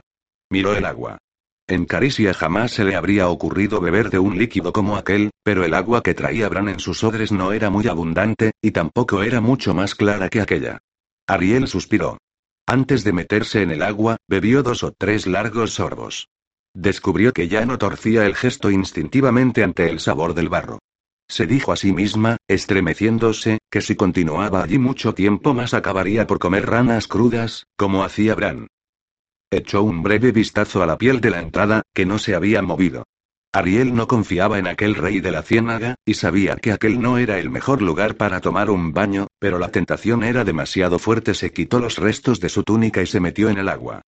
Miró 0.49 0.74
el 0.74 0.86
agua. 0.86 1.20
En 1.68 1.86
Caricia 1.86 2.34
jamás 2.34 2.72
se 2.72 2.84
le 2.84 2.95
habría 2.95 3.30
ocurrido 3.30 3.80
beber 3.80 4.10
de 4.10 4.18
un 4.18 4.39
líquido 4.39 4.74
como 4.74 4.97
aquel, 4.97 5.30
pero 5.43 5.64
el 5.66 5.76
agua 5.76 6.02
que 6.02 6.16
traía 6.16 6.49
Bran 6.49 6.68
en 6.68 6.80
sus 6.80 7.04
odres 7.04 7.32
no 7.32 7.54
era 7.54 7.70
muy 7.70 7.88
abundante, 7.88 8.54
y 8.60 8.72
tampoco 8.72 9.22
era 9.22 9.39
mucho 9.39 9.76
más 9.76 9.93
clara 9.93 10.30
que 10.30 10.41
aquella. 10.41 10.82
Ariel 11.32 11.70
suspiró. 11.70 12.18
Antes 12.68 13.06
de 13.06 13.14
meterse 13.14 13.62
en 13.62 13.72
el 13.72 13.84
agua, 13.84 14.18
bebió 14.28 14.64
dos 14.64 14.84
o 14.84 14.92
tres 14.92 15.28
largos 15.28 15.76
sorbos. 15.76 16.28
Descubrió 16.74 17.32
que 17.32 17.48
ya 17.48 17.66
no 17.66 17.78
torcía 17.78 18.26
el 18.26 18.36
gesto 18.36 18.70
instintivamente 18.70 19.64
ante 19.64 19.90
el 19.90 20.02
sabor 20.02 20.34
del 20.34 20.50
barro. 20.50 20.80
Se 21.30 21.48
dijo 21.48 21.72
a 21.72 21.78
sí 21.78 21.94
misma, 21.94 22.36
estremeciéndose, 22.50 23.60
que 23.70 23.80
si 23.80 23.96
continuaba 23.96 24.62
allí 24.62 24.78
mucho 24.78 25.14
tiempo 25.14 25.54
más 25.54 25.74
acabaría 25.74 26.28
por 26.28 26.40
comer 26.40 26.66
ranas 26.66 27.08
crudas, 27.08 27.66
como 27.78 28.04
hacía 28.04 28.36
Bran. 28.36 28.68
Echó 29.50 29.84
un 29.84 30.04
breve 30.04 30.34
vistazo 30.34 30.84
a 30.84 30.86
la 30.86 30.98
piel 30.98 31.22
de 31.22 31.30
la 31.30 31.40
entrada, 31.40 31.84
que 31.94 32.06
no 32.06 32.20
se 32.20 32.36
había 32.36 32.62
movido. 32.62 33.06
Ariel 33.54 33.93
no 33.93 34.08
confiaba 34.08 34.60
en 34.60 34.68
aquel 34.68 34.95
rey 34.95 35.20
de 35.20 35.32
la 35.32 35.43
ciénaga, 35.43 35.95
y 36.06 36.14
sabía 36.14 36.56
que 36.56 36.72
aquel 36.72 37.02
no 37.02 37.18
era 37.18 37.38
el 37.38 37.49
mejor 37.49 37.82
lugar 37.82 38.16
para 38.16 38.39
tomar 38.39 38.70
un 38.70 38.93
baño, 38.93 39.28
pero 39.39 39.60
la 39.60 39.72
tentación 39.72 40.24
era 40.24 40.45
demasiado 40.45 40.99
fuerte. 40.99 41.34
Se 41.34 41.52
quitó 41.52 41.80
los 41.80 41.97
restos 41.97 42.39
de 42.39 42.47
su 42.47 42.64
túnica 42.64 43.02
y 43.02 43.08
se 43.08 43.20
metió 43.20 43.49
en 43.49 43.58
el 43.58 43.68
agua. 43.68 44.02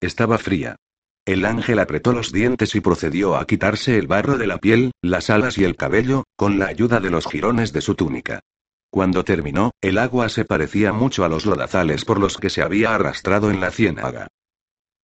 Estaba 0.00 0.36
fría. 0.36 0.76
El 1.24 1.46
ángel 1.46 1.78
apretó 1.78 2.12
los 2.12 2.30
dientes 2.30 2.74
y 2.74 2.80
procedió 2.80 3.36
a 3.36 3.46
quitarse 3.46 3.98
el 3.98 4.06
barro 4.06 4.36
de 4.36 4.46
la 4.46 4.58
piel, 4.58 4.92
las 5.02 5.30
alas 5.30 5.56
y 5.56 5.64
el 5.64 5.76
cabello, 5.76 6.24
con 6.36 6.58
la 6.58 6.66
ayuda 6.66 7.00
de 7.00 7.10
los 7.10 7.26
jirones 7.26 7.72
de 7.72 7.80
su 7.80 7.94
túnica. 7.94 8.40
Cuando 8.90 9.24
terminó, 9.24 9.70
el 9.80 9.98
agua 9.98 10.28
se 10.28 10.44
parecía 10.44 10.92
mucho 10.92 11.24
a 11.24 11.28
los 11.28 11.46
lodazales 11.46 12.04
por 12.04 12.20
los 12.20 12.36
que 12.36 12.50
se 12.50 12.62
había 12.62 12.94
arrastrado 12.94 13.50
en 13.50 13.60
la 13.60 13.70
ciénaga. 13.70 14.28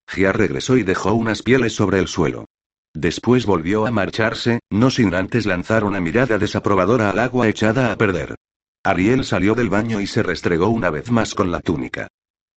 Gia 0.06 0.32
regresó 0.32 0.76
y 0.76 0.82
dejó 0.82 1.14
unas 1.14 1.42
pieles 1.42 1.74
sobre 1.74 1.98
el 1.98 2.08
suelo. 2.08 2.46
Después 2.94 3.44
volvió 3.44 3.86
a 3.86 3.90
marcharse, 3.90 4.60
no 4.70 4.88
sin 4.88 5.14
antes 5.14 5.46
lanzar 5.46 5.82
una 5.82 6.00
mirada 6.00 6.38
desaprobadora 6.38 7.10
al 7.10 7.18
agua 7.18 7.48
echada 7.48 7.92
a 7.92 7.96
perder. 7.96 8.36
Ariel 8.84 9.24
salió 9.24 9.54
del 9.54 9.68
baño 9.68 10.00
y 10.00 10.06
se 10.06 10.22
restregó 10.22 10.68
una 10.68 10.90
vez 10.90 11.10
más 11.10 11.34
con 11.34 11.50
la 11.50 11.60
túnica. 11.60 12.08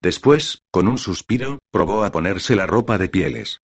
Después, 0.02 0.62
con 0.70 0.88
un 0.88 1.00
suspiro, 1.00 1.58
probó 1.72 2.04
a 2.04 2.12
ponerse 2.12 2.56
la 2.56 2.68
ropa 2.68 3.00
de 3.00 3.10
pieles. 3.10 3.62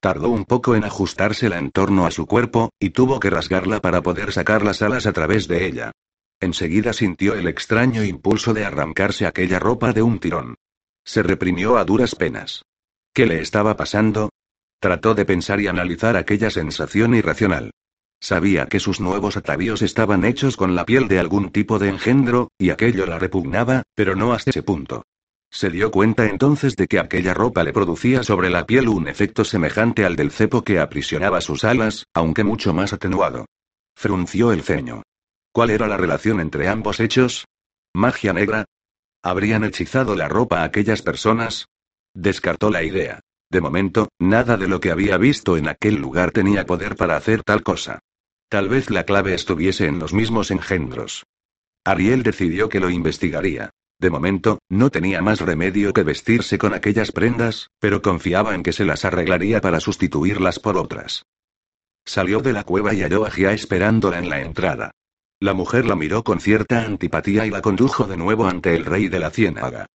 Tardó 0.00 0.28
un 0.28 0.44
poco 0.44 0.76
en 0.76 0.84
ajustársela 0.84 1.58
en 1.58 1.70
torno 1.70 2.04
a 2.06 2.10
su 2.10 2.26
cuerpo, 2.26 2.70
y 2.78 2.90
tuvo 2.90 3.18
que 3.18 3.30
rasgarla 3.30 3.80
para 3.80 4.02
poder 4.02 4.32
sacar 4.32 4.62
las 4.62 4.82
alas 4.82 5.06
a 5.06 5.12
través 5.12 5.48
de 5.48 5.66
ella. 5.66 5.92
Enseguida 6.40 6.92
sintió 6.92 7.34
el 7.34 7.48
extraño 7.48 8.04
impulso 8.04 8.52
de 8.52 8.66
arrancarse 8.66 9.26
aquella 9.26 9.58
ropa 9.58 9.94
de 9.94 10.02
un 10.02 10.18
tirón. 10.18 10.56
Se 11.04 11.22
reprimió 11.22 11.78
a 11.78 11.84
duras 11.86 12.14
penas. 12.14 12.66
¿Qué 13.14 13.24
le 13.24 13.40
estaba 13.40 13.76
pasando? 13.76 14.28
Trató 14.86 15.16
de 15.16 15.24
pensar 15.24 15.60
y 15.60 15.66
analizar 15.66 16.16
aquella 16.16 16.48
sensación 16.48 17.16
irracional. 17.16 17.72
Sabía 18.20 18.66
que 18.66 18.78
sus 18.78 19.00
nuevos 19.00 19.36
atavíos 19.36 19.82
estaban 19.82 20.24
hechos 20.24 20.56
con 20.56 20.76
la 20.76 20.84
piel 20.86 21.08
de 21.08 21.18
algún 21.18 21.50
tipo 21.50 21.80
de 21.80 21.88
engendro, 21.88 22.52
y 22.56 22.70
aquello 22.70 23.04
la 23.04 23.18
repugnaba, 23.18 23.82
pero 23.96 24.14
no 24.14 24.32
hasta 24.32 24.50
ese 24.50 24.62
punto. 24.62 25.02
Se 25.50 25.70
dio 25.70 25.90
cuenta 25.90 26.26
entonces 26.26 26.76
de 26.76 26.86
que 26.86 27.00
aquella 27.00 27.34
ropa 27.34 27.64
le 27.64 27.72
producía 27.72 28.22
sobre 28.22 28.48
la 28.48 28.64
piel 28.64 28.88
un 28.88 29.08
efecto 29.08 29.44
semejante 29.44 30.04
al 30.04 30.14
del 30.14 30.30
cepo 30.30 30.62
que 30.62 30.78
aprisionaba 30.78 31.40
sus 31.40 31.64
alas, 31.64 32.06
aunque 32.14 32.44
mucho 32.44 32.72
más 32.72 32.92
atenuado. 32.92 33.46
Frunció 33.96 34.52
el 34.52 34.62
ceño. 34.62 35.02
¿Cuál 35.50 35.70
era 35.70 35.88
la 35.88 35.96
relación 35.96 36.38
entre 36.38 36.68
ambos 36.68 37.00
hechos? 37.00 37.44
¿Magia 37.92 38.32
negra? 38.32 38.66
¿Habrían 39.20 39.64
hechizado 39.64 40.14
la 40.14 40.28
ropa 40.28 40.60
a 40.60 40.64
aquellas 40.64 41.02
personas? 41.02 41.66
Descartó 42.14 42.70
la 42.70 42.84
idea. 42.84 43.18
De 43.56 43.62
momento, 43.62 44.10
nada 44.18 44.58
de 44.58 44.68
lo 44.68 44.80
que 44.80 44.90
había 44.90 45.16
visto 45.16 45.56
en 45.56 45.66
aquel 45.66 45.94
lugar 45.94 46.30
tenía 46.30 46.66
poder 46.66 46.94
para 46.94 47.16
hacer 47.16 47.42
tal 47.42 47.62
cosa. 47.62 48.00
Tal 48.50 48.68
vez 48.68 48.90
la 48.90 49.04
clave 49.04 49.32
estuviese 49.32 49.86
en 49.86 49.98
los 49.98 50.12
mismos 50.12 50.50
engendros. 50.50 51.24
Ariel 51.82 52.22
decidió 52.22 52.68
que 52.68 52.80
lo 52.80 52.90
investigaría. 52.90 53.70
De 53.98 54.10
momento, 54.10 54.58
no 54.68 54.90
tenía 54.90 55.22
más 55.22 55.40
remedio 55.40 55.94
que 55.94 56.02
vestirse 56.02 56.58
con 56.58 56.74
aquellas 56.74 57.12
prendas, 57.12 57.70
pero 57.78 58.02
confiaba 58.02 58.54
en 58.54 58.62
que 58.62 58.74
se 58.74 58.84
las 58.84 59.06
arreglaría 59.06 59.62
para 59.62 59.80
sustituirlas 59.80 60.58
por 60.58 60.76
otras. 60.76 61.24
Salió 62.04 62.40
de 62.40 62.52
la 62.52 62.64
cueva 62.64 62.92
y 62.92 63.00
halló 63.00 63.24
a 63.24 63.30
Gia 63.30 63.52
esperándola 63.52 64.18
en 64.18 64.28
la 64.28 64.42
entrada. 64.42 64.90
La 65.40 65.54
mujer 65.54 65.86
la 65.86 65.96
miró 65.96 66.24
con 66.24 66.40
cierta 66.40 66.82
antipatía 66.82 67.46
y 67.46 67.50
la 67.50 67.62
condujo 67.62 68.04
de 68.04 68.18
nuevo 68.18 68.46
ante 68.46 68.76
el 68.76 68.84
rey 68.84 69.08
de 69.08 69.18
la 69.18 69.30
ciénaga. 69.30 69.86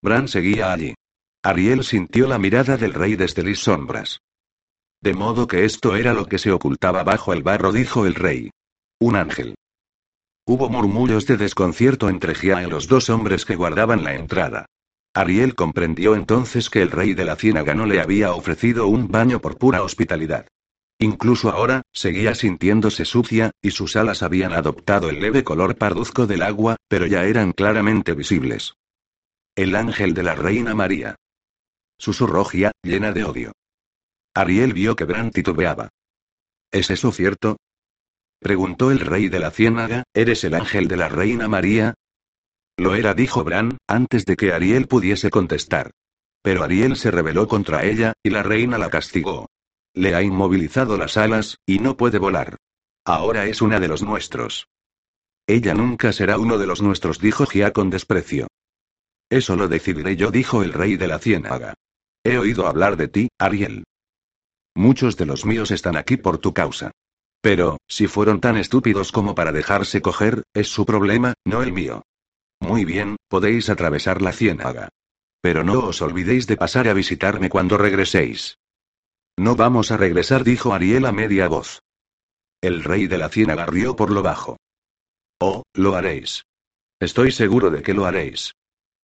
Bran 0.00 0.26
seguía 0.26 0.72
allí. 0.72 0.94
Ariel 1.42 1.84
sintió 1.84 2.26
la 2.26 2.38
mirada 2.38 2.76
del 2.76 2.92
rey 2.92 3.14
desde 3.14 3.44
las 3.44 3.60
sombras. 3.60 4.20
De 5.00 5.14
modo 5.14 5.46
que 5.46 5.64
esto 5.64 5.94
era 5.94 6.12
lo 6.12 6.26
que 6.26 6.38
se 6.38 6.50
ocultaba 6.50 7.04
bajo 7.04 7.32
el 7.32 7.44
barro, 7.44 7.70
dijo 7.70 8.06
el 8.06 8.16
rey. 8.16 8.50
Un 8.98 9.14
ángel. 9.14 9.54
Hubo 10.44 10.68
murmullos 10.68 11.26
de 11.26 11.36
desconcierto 11.36 12.08
entre 12.08 12.34
Gia 12.34 12.62
y 12.62 12.68
los 12.68 12.88
dos 12.88 13.08
hombres 13.08 13.44
que 13.44 13.54
guardaban 13.54 14.02
la 14.02 14.14
entrada. 14.14 14.66
Ariel 15.14 15.54
comprendió 15.54 16.16
entonces 16.16 16.70
que 16.70 16.82
el 16.82 16.90
rey 16.90 17.14
de 17.14 17.24
la 17.24 17.36
ciénaga 17.36 17.74
no 17.74 17.86
le 17.86 18.00
había 18.00 18.32
ofrecido 18.32 18.88
un 18.88 19.08
baño 19.08 19.40
por 19.40 19.58
pura 19.58 19.82
hospitalidad. 19.82 20.48
Incluso 20.98 21.50
ahora, 21.50 21.82
seguía 21.92 22.34
sintiéndose 22.34 23.04
sucia, 23.04 23.52
y 23.62 23.70
sus 23.70 23.94
alas 23.94 24.24
habían 24.24 24.52
adoptado 24.52 25.08
el 25.10 25.20
leve 25.20 25.44
color 25.44 25.76
parduzco 25.76 26.26
del 26.26 26.42
agua, 26.42 26.76
pero 26.88 27.06
ya 27.06 27.24
eran 27.24 27.52
claramente 27.52 28.14
visibles. 28.14 28.74
El 29.54 29.76
ángel 29.76 30.14
de 30.14 30.24
la 30.24 30.34
reina 30.34 30.74
María. 30.74 31.14
Susurró 31.98 32.44
Gia, 32.44 32.72
llena 32.82 33.12
de 33.12 33.24
odio. 33.24 33.52
Ariel 34.34 34.72
vio 34.72 34.94
que 34.94 35.04
Bran 35.04 35.30
titubeaba. 35.30 35.88
¿Es 36.70 36.90
eso 36.90 37.12
cierto? 37.12 37.56
Preguntó 38.40 38.92
el 38.92 39.00
rey 39.00 39.28
de 39.28 39.40
la 39.40 39.50
ciénaga, 39.50 40.04
¿eres 40.14 40.44
el 40.44 40.54
ángel 40.54 40.86
de 40.86 40.96
la 40.96 41.08
reina 41.08 41.48
María? 41.48 41.94
Lo 42.76 42.94
era, 42.94 43.14
dijo 43.14 43.42
Bran, 43.42 43.78
antes 43.88 44.24
de 44.26 44.36
que 44.36 44.52
Ariel 44.52 44.86
pudiese 44.86 45.30
contestar. 45.30 45.90
Pero 46.42 46.62
Ariel 46.62 46.96
se 46.96 47.10
rebeló 47.10 47.48
contra 47.48 47.84
ella, 47.84 48.12
y 48.22 48.30
la 48.30 48.44
reina 48.44 48.78
la 48.78 48.90
castigó. 48.90 49.48
Le 49.92 50.14
ha 50.14 50.22
inmovilizado 50.22 50.96
las 50.96 51.16
alas, 51.16 51.56
y 51.66 51.80
no 51.80 51.96
puede 51.96 52.18
volar. 52.18 52.56
Ahora 53.04 53.46
es 53.46 53.60
una 53.60 53.80
de 53.80 53.88
los 53.88 54.02
nuestros. 54.02 54.68
Ella 55.48 55.74
nunca 55.74 56.12
será 56.12 56.38
uno 56.38 56.58
de 56.58 56.66
los 56.66 56.80
nuestros, 56.80 57.18
dijo 57.18 57.46
Gia 57.46 57.72
con 57.72 57.90
desprecio. 57.90 58.46
Eso 59.30 59.56
lo 59.56 59.66
decidiré 59.66 60.14
yo, 60.14 60.30
dijo 60.30 60.62
el 60.62 60.72
rey 60.72 60.96
de 60.96 61.08
la 61.08 61.18
ciénaga. 61.18 61.74
He 62.28 62.36
oído 62.36 62.66
hablar 62.66 62.98
de 62.98 63.08
ti, 63.08 63.28
Ariel. 63.38 63.84
Muchos 64.76 65.16
de 65.16 65.24
los 65.24 65.46
míos 65.46 65.70
están 65.70 65.96
aquí 65.96 66.18
por 66.18 66.36
tu 66.36 66.52
causa. 66.52 66.90
Pero, 67.40 67.78
si 67.88 68.06
fueron 68.06 68.42
tan 68.42 68.58
estúpidos 68.58 69.12
como 69.12 69.34
para 69.34 69.50
dejarse 69.50 70.02
coger, 70.02 70.42
es 70.52 70.68
su 70.68 70.84
problema, 70.84 71.32
no 71.46 71.62
el 71.62 71.72
mío. 71.72 72.02
Muy 72.60 72.84
bien, 72.84 73.16
podéis 73.28 73.70
atravesar 73.70 74.20
la 74.20 74.32
ciénaga. 74.32 74.90
Pero 75.40 75.64
no 75.64 75.86
os 75.86 76.02
olvidéis 76.02 76.46
de 76.46 76.58
pasar 76.58 76.86
a 76.88 76.92
visitarme 76.92 77.48
cuando 77.48 77.78
regreséis. 77.78 78.58
No 79.38 79.56
vamos 79.56 79.90
a 79.90 79.96
regresar, 79.96 80.44
dijo 80.44 80.74
Ariel 80.74 81.06
a 81.06 81.12
media 81.12 81.48
voz. 81.48 81.80
El 82.60 82.84
rey 82.84 83.06
de 83.06 83.16
la 83.16 83.30
ciénaga 83.30 83.64
rió 83.64 83.96
por 83.96 84.10
lo 84.10 84.22
bajo. 84.22 84.58
Oh, 85.40 85.62
lo 85.72 85.94
haréis. 85.94 86.44
Estoy 87.00 87.32
seguro 87.32 87.70
de 87.70 87.80
que 87.80 87.94
lo 87.94 88.04
haréis. 88.04 88.52